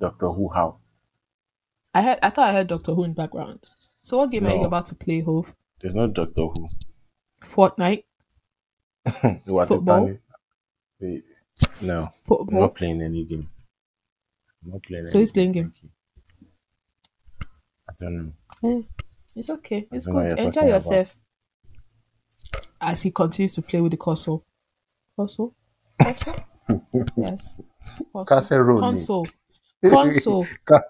Doctor 0.00 0.28
Who, 0.30 0.48
how? 0.48 0.78
i 1.94 2.02
heard 2.02 2.18
i 2.22 2.30
thought 2.30 2.48
i 2.48 2.52
heard 2.52 2.66
doctor 2.66 2.92
who 2.94 3.04
in 3.04 3.12
background 3.12 3.60
so 4.02 4.16
what 4.18 4.30
game 4.30 4.46
are 4.46 4.54
you 4.54 4.64
about 4.64 4.86
to 4.86 4.94
play 4.96 5.20
hove 5.20 5.54
There's 5.80 5.94
no 5.94 6.06
Doctor 6.08 6.46
Who. 6.52 6.66
Fortnite, 7.42 8.04
Football? 9.66 10.16
Wait, 11.00 11.22
No, 11.82 12.02
I'm 12.04 12.08
football. 12.24 12.60
not 12.60 12.74
playing 12.76 13.02
any 13.02 13.24
game. 13.24 13.48
I'm 14.64 14.70
not 14.72 14.82
playing. 14.84 15.06
So 15.08 15.18
he's 15.18 15.32
playing 15.32 15.52
game. 15.52 15.72
thank. 15.80 15.92
I 17.90 17.92
don't 18.04 18.16
know. 18.16 18.32
Eh, 18.70 18.82
it's 19.36 19.50
okay. 19.50 19.86
It's 19.90 20.06
don't 20.06 20.14
know 20.14 20.20
what 20.22 20.28
good. 20.30 20.38
Enjoy 20.38 20.50
talking 20.52 20.68
about. 20.68 20.74
yourself. 20.76 21.22
As 22.80 23.02
he 23.02 23.10
continues 23.10 23.54
to 23.56 23.62
play 23.62 23.80
with 23.80 23.90
the 23.92 23.98
console. 23.98 24.44
Console? 25.16 25.54
Console? 26.02 26.34
yes. 27.16 27.56
Console. 28.26 28.58
Roll. 28.60 28.80
Console. 28.80 29.26
Console. 29.86 30.46
Ca-. 30.64 30.82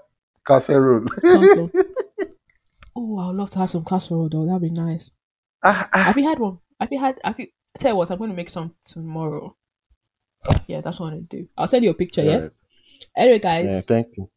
Console. 0.45 1.71
Oh, 2.95 3.19
I 3.19 3.27
would 3.29 3.37
love 3.37 3.51
to 3.51 3.59
have 3.61 3.71
some 3.71 3.85
casserole 3.85 4.29
though. 4.29 4.45
That'd 4.47 4.63
be 4.63 4.71
nice. 4.71 5.11
ah, 5.63 5.89
ah. 5.93 5.99
Have 6.05 6.19
you 6.19 6.29
had 6.29 6.39
one? 6.39 6.59
Have 6.79 6.93
you 6.93 7.01
had? 7.01 7.21
Have 7.25 7.39
you? 7.41 7.47
Tell 7.79 7.93
you 7.93 7.97
what, 7.97 8.11
I'm 8.11 8.19
going 8.19 8.31
to 8.31 8.37
make 8.37 8.51
some 8.51 8.75
tomorrow. 8.85 9.57
Yeah, 10.67 10.83
that's 10.83 11.01
what 11.01 11.07
I'm 11.07 11.13
going 11.15 11.27
to 11.29 11.37
do. 11.39 11.49
I'll 11.57 11.67
send 11.69 11.85
you 11.85 11.91
a 11.91 11.95
picture. 11.95 12.23
Yeah. 12.23 12.37
Right. 12.37 12.51
Anyway, 13.17 13.39
guys, 13.39 13.67
Yeah, 13.71 13.81
thank 13.81 14.09
you. 14.17 14.31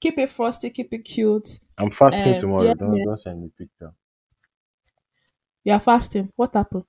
keep 0.00 0.18
it 0.18 0.30
frosty, 0.30 0.70
keep 0.70 0.88
it 0.92 1.04
cute. 1.04 1.58
I'm 1.76 1.90
fasting 1.90 2.32
Um, 2.34 2.40
tomorrow. 2.40 2.62
yeah, 2.64 2.74
don't 2.74 2.96
yeah. 2.96 3.04
don't 3.04 3.16
send 3.18 3.42
me 3.42 3.50
picture. 3.58 3.92
You 5.64 5.72
are 5.74 5.80
fasting. 5.80 6.30
What 6.36 6.54
happened? 6.54 6.84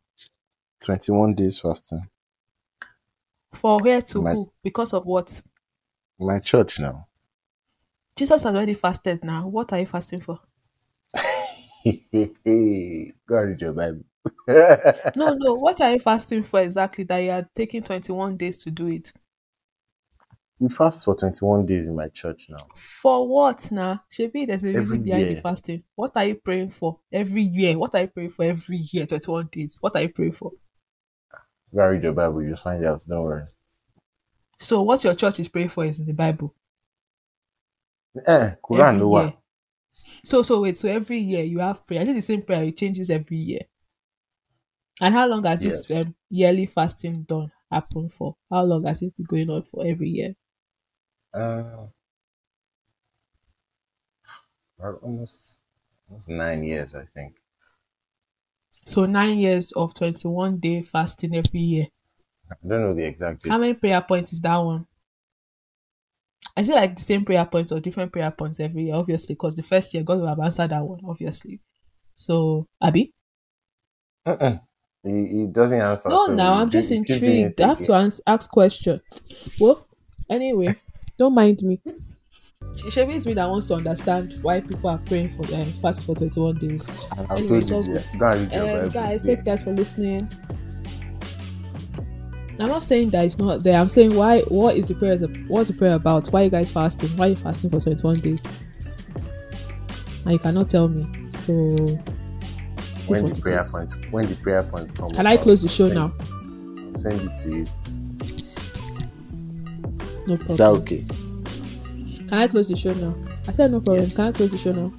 21 0.81 1.33
days 1.35 1.59
fasting. 1.59 2.07
For 3.53 3.79
where 3.79 4.01
to 4.01 4.21
My- 4.21 4.33
who? 4.33 4.51
Because 4.63 4.93
of 4.93 5.05
what? 5.05 5.41
My 6.19 6.39
church 6.39 6.79
now. 6.79 7.07
Jesus 8.15 8.43
has 8.43 8.55
already 8.55 8.73
fasted 8.73 9.23
now. 9.23 9.47
What 9.47 9.71
are 9.73 9.79
you 9.79 9.85
fasting 9.85 10.21
for? 10.21 10.39
Go 11.85 13.41
read 13.41 13.61
your 13.61 13.73
Bible. 13.73 14.03
No, 15.15 15.33
no. 15.35 15.53
What 15.53 15.79
are 15.81 15.93
you 15.93 15.99
fasting 15.99 16.43
for 16.43 16.59
exactly? 16.61 17.03
That 17.03 17.19
you 17.19 17.31
are 17.31 17.47
taking 17.55 17.81
21 17.83 18.35
days 18.37 18.57
to 18.63 18.71
do 18.71 18.87
it. 18.87 19.13
we 20.59 20.69
fast 20.69 21.05
for 21.05 21.15
21 21.15 21.65
days 21.67 21.87
in 21.87 21.95
my 21.95 22.07
church 22.09 22.49
now. 22.49 22.57
For 22.75 23.27
what 23.27 23.71
now? 23.71 24.03
Shebi, 24.11 24.47
there's 24.47 24.63
a 24.63 24.67
reason 24.67 24.81
Every 24.81 24.97
behind 24.97 25.37
the 25.37 25.41
fasting. 25.41 25.83
What 25.95 26.17
are 26.17 26.25
you 26.25 26.35
praying 26.35 26.71
for 26.71 26.99
every 27.11 27.43
year? 27.43 27.77
What 27.77 27.93
are 27.95 28.01
you 28.01 28.07
praying 28.07 28.31
for 28.31 28.43
every 28.45 28.77
year? 28.77 29.05
21 29.05 29.49
days. 29.51 29.77
What 29.79 29.95
are 29.95 30.01
you 30.01 30.09
praying 30.09 30.31
for? 30.31 30.51
Read 31.71 32.03
your 32.03 32.13
Bible. 32.13 32.43
You'll 32.43 32.57
find 32.57 32.85
out. 32.85 33.03
Don't 33.07 33.23
worry. 33.23 33.45
So, 34.59 34.81
what 34.81 35.03
your 35.03 35.15
church 35.15 35.39
is 35.39 35.47
praying 35.47 35.69
for 35.69 35.85
is 35.85 35.99
in 35.99 36.05
the 36.05 36.13
Bible. 36.13 36.53
Eh, 38.25 38.55
Quran, 38.63 38.99
no 38.99 39.09
what? 39.09 39.37
So, 40.23 40.43
so 40.43 40.61
wait. 40.61 40.77
So 40.77 40.89
every 40.89 41.17
year 41.17 41.43
you 41.43 41.59
have 41.59 41.85
prayer. 41.85 42.01
Is 42.01 42.09
it 42.09 42.13
the 42.13 42.21
same 42.21 42.41
prayer? 42.41 42.63
It 42.63 42.77
changes 42.77 43.09
every 43.09 43.37
year. 43.37 43.61
And 44.99 45.13
how 45.13 45.27
long 45.27 45.43
has 45.43 45.61
this 45.61 45.91
um, 45.91 46.15
yearly 46.29 46.65
fasting 46.65 47.23
done 47.23 47.51
happen 47.71 48.09
for? 48.09 48.35
How 48.49 48.63
long 48.63 48.85
has 48.85 49.01
it 49.01 49.15
been 49.15 49.25
going 49.25 49.49
on 49.49 49.63
for 49.63 49.85
every 49.85 50.09
year? 50.09 50.35
Uh, 51.33 51.87
almost, 55.03 55.61
almost 56.09 56.29
nine 56.29 56.63
years, 56.63 56.95
I 56.95 57.05
think. 57.05 57.37
So 58.87 59.05
nine 59.05 59.37
years 59.37 59.73
of 59.73 59.93
twenty-one 59.93 60.57
day 60.57 60.81
fasting 60.81 61.35
every 61.35 61.59
year. 61.59 61.87
I 62.49 62.55
don't 62.65 62.81
know 62.81 62.93
the 62.93 63.05
exact. 63.05 63.45
How 63.45 63.57
many 63.57 63.73
prayer 63.73 64.01
points 64.01 64.31
is 64.31 64.39
that 64.41 64.57
one? 64.57 64.87
I 66.55 66.63
say 66.63 66.73
like 66.73 66.95
the 66.95 67.01
same 67.01 67.25
prayer 67.25 67.45
points 67.45 67.73
or 67.73 67.81
different 67.81 68.13
prayer 68.13 68.31
points 68.31 68.61
every 68.61 68.85
year, 68.85 68.95
obviously, 68.95 69.35
because 69.35 69.55
the 69.55 69.63
first 69.63 69.93
year 69.93 70.03
God 70.03 70.19
will 70.19 70.27
have 70.27 70.39
answered 70.39 70.69
that 70.69 70.83
one, 70.83 71.01
obviously. 71.05 71.59
So, 72.15 72.65
Abby? 72.81 73.13
Uh-uh. 74.25 74.57
He, 75.03 75.25
he 75.25 75.47
doesn't 75.47 75.79
answer. 75.79 76.09
No, 76.09 76.25
so 76.25 76.35
now 76.35 76.55
I'm 76.55 76.69
just 76.69 76.89
we 76.89 76.97
keep 76.97 77.19
doing 77.19 77.41
intrigued. 77.41 77.61
I 77.61 77.67
have 77.67 77.81
to 77.81 77.93
ans- 77.93 78.21
ask 78.25 78.49
question. 78.49 79.01
Well, 79.59 79.85
anyway, 80.29 80.69
don't 81.19 81.35
mind 81.35 81.61
me. 81.61 81.81
Shebi 82.73 83.13
is 83.15 83.25
me 83.25 83.33
that 83.33 83.49
wants 83.49 83.67
to 83.67 83.75
understand 83.75 84.35
why 84.41 84.61
people 84.61 84.89
are 84.89 84.99
praying 84.99 85.29
for 85.29 85.43
them 85.43 85.65
fast 85.65 86.05
for 86.05 86.13
21 86.15 86.57
days. 86.59 86.89
I've 87.17 87.31
Anyway, 87.31 87.47
told 87.47 87.51
it's 87.61 87.69
you, 87.71 87.75
all 87.77 87.83
yeah. 87.85 87.93
good. 87.93 88.19
Go 88.19 88.27
and 88.27 88.41
read 88.51 88.53
your 88.53 88.83
Um, 88.83 88.89
guys, 88.89 89.25
thank 89.25 89.39
you 89.39 89.43
guys 89.43 89.63
for 89.63 89.71
listening. 89.73 90.21
I'm 92.59 92.69
not 92.69 92.81
saying 92.83 93.11
that 93.11 93.23
it's 93.25 93.37
not 93.37 93.63
there. 93.63 93.77
I'm 93.79 93.89
saying 93.89 94.15
why. 94.15 94.41
What 94.43 94.75
is 94.75 94.87
the 94.87 94.95
prayer? 94.95 95.15
What's 95.47 95.69
the 95.69 95.75
prayer 95.75 95.93
about? 95.93 96.27
Why 96.27 96.43
you 96.43 96.49
guys 96.49 96.71
fasting? 96.71 97.09
Why 97.09 97.27
are 97.27 97.29
you 97.29 97.35
fasting 97.35 97.69
for 97.69 97.79
21 97.79 98.15
days? 98.15 98.43
And 100.23 100.33
you 100.33 100.39
cannot 100.39 100.69
tell 100.69 100.87
me. 100.87 101.05
So, 101.29 101.53
it 101.53 103.09
is 103.09 103.09
when 103.09 103.23
what 103.23 103.33
the 103.33 103.37
it 103.37 103.43
prayer 103.43 103.59
is. 103.59 103.71
points 103.71 103.97
when 104.11 104.27
the 104.27 104.35
prayer 104.35 104.63
points 104.63 104.91
come. 104.91 105.11
Can 105.11 105.27
I 105.27 105.37
close 105.37 105.61
the 105.61 105.67
show 105.67 105.87
send 105.89 105.95
now? 105.95 106.13
I'll 106.87 106.95
send 106.95 107.21
it 107.21 107.37
to 107.43 107.49
you. 107.49 107.65
No 110.27 110.33
Is 110.33 110.57
that 110.57 110.67
okay? 110.81 111.05
Can 112.27 112.39
I 112.39 112.47
close 112.47 112.67
the 112.67 112.75
show 112.75 112.93
now? 112.93 113.15
I 113.47 113.53
said 113.53 113.71
no 113.71 113.79
problem. 113.79 114.03
Yes. 114.03 114.13
Can 114.13 114.25
I 114.25 114.31
close 114.33 114.51
the 114.51 114.57
show 114.57 114.71
now? 114.71 114.91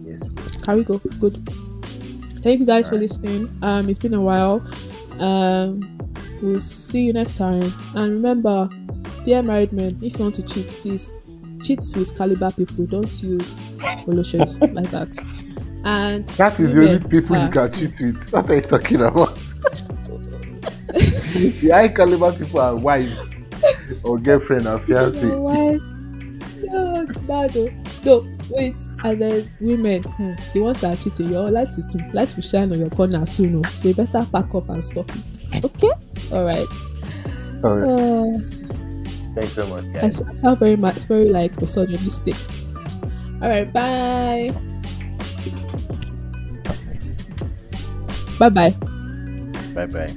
Yes. 0.00 0.22
Can 0.62 0.76
we 0.76 0.84
go? 0.84 0.98
Good. 1.20 1.34
Thank 2.42 2.60
you 2.60 2.66
guys 2.66 2.88
for 2.88 2.94
Alright. 2.94 3.10
listening. 3.10 3.58
Um, 3.62 3.88
it's 3.88 3.98
been 3.98 4.14
a 4.14 4.20
while. 4.20 4.64
Um, 5.18 5.80
we'll 6.40 6.60
see 6.60 7.06
you 7.06 7.12
next 7.12 7.38
time. 7.38 7.72
And 7.96 8.12
remember, 8.12 8.68
dear 9.24 9.42
married 9.42 9.72
men, 9.72 9.98
if 10.00 10.16
you 10.16 10.24
want 10.24 10.36
to 10.36 10.42
cheat, 10.42 10.68
please 10.68 11.12
cheat 11.62 11.80
with 11.96 12.16
caliber 12.16 12.52
people. 12.52 12.86
Don't 12.86 13.22
use 13.22 13.74
shirts 14.22 14.60
like 14.60 14.90
that. 14.90 15.18
And 15.84 16.26
That 16.28 16.60
is 16.60 16.74
the 16.74 16.88
only 16.88 17.08
people 17.08 17.36
ah, 17.36 17.46
you 17.46 17.50
can 17.50 17.72
cheat 17.72 18.00
with. 18.00 18.28
What 18.32 18.48
are 18.50 18.54
you 18.54 18.60
talking 18.60 19.02
about? 19.02 19.34
the 20.86 21.70
high 21.72 21.88
caliber 21.88 22.32
people 22.32 22.60
are 22.60 22.76
wives 22.76 23.34
or 24.04 24.18
girlfriend 24.18 24.68
or 24.68 24.78
fiance. 24.78 25.95
Bad. 27.26 27.56
oh. 27.56 27.70
No, 28.04 28.24
wait. 28.50 28.74
And 29.04 29.20
then 29.20 29.50
women, 29.60 30.02
hmm, 30.02 30.32
the 30.52 30.60
ones 30.60 30.80
that 30.80 30.98
are 30.98 31.02
cheating, 31.02 31.30
your 31.30 31.50
light 31.50 31.68
is 31.68 31.86
too, 31.86 31.98
light 32.12 32.34
will 32.36 32.42
shine 32.42 32.72
on 32.72 32.78
your 32.78 32.90
corner 32.90 33.24
soon. 33.26 33.56
oh. 33.64 33.68
So 33.70 33.88
you 33.88 33.94
better 33.94 34.24
pack 34.32 34.54
up 34.54 34.68
and 34.68 34.84
stop 34.84 35.10
it. 35.54 35.64
Okay? 35.64 35.90
All 36.32 36.44
right. 36.44 36.66
All 37.64 37.76
right. 37.76 37.88
Uh, 37.88 38.38
Thanks 39.34 39.52
so 39.52 39.66
much, 39.66 39.84
I 39.84 40.00
guys. 40.00 40.20
s- 40.22 40.40
sound 40.40 40.58
very 40.58 40.76
much, 40.76 40.96
very 41.04 41.28
like 41.28 41.60
misogynistic. 41.60 42.36
All 43.42 43.48
right, 43.50 43.70
bye. 43.72 44.50
Bye 48.38 48.48
bye. 48.50 48.70
Bye 49.74 49.86
bye. 49.86 50.16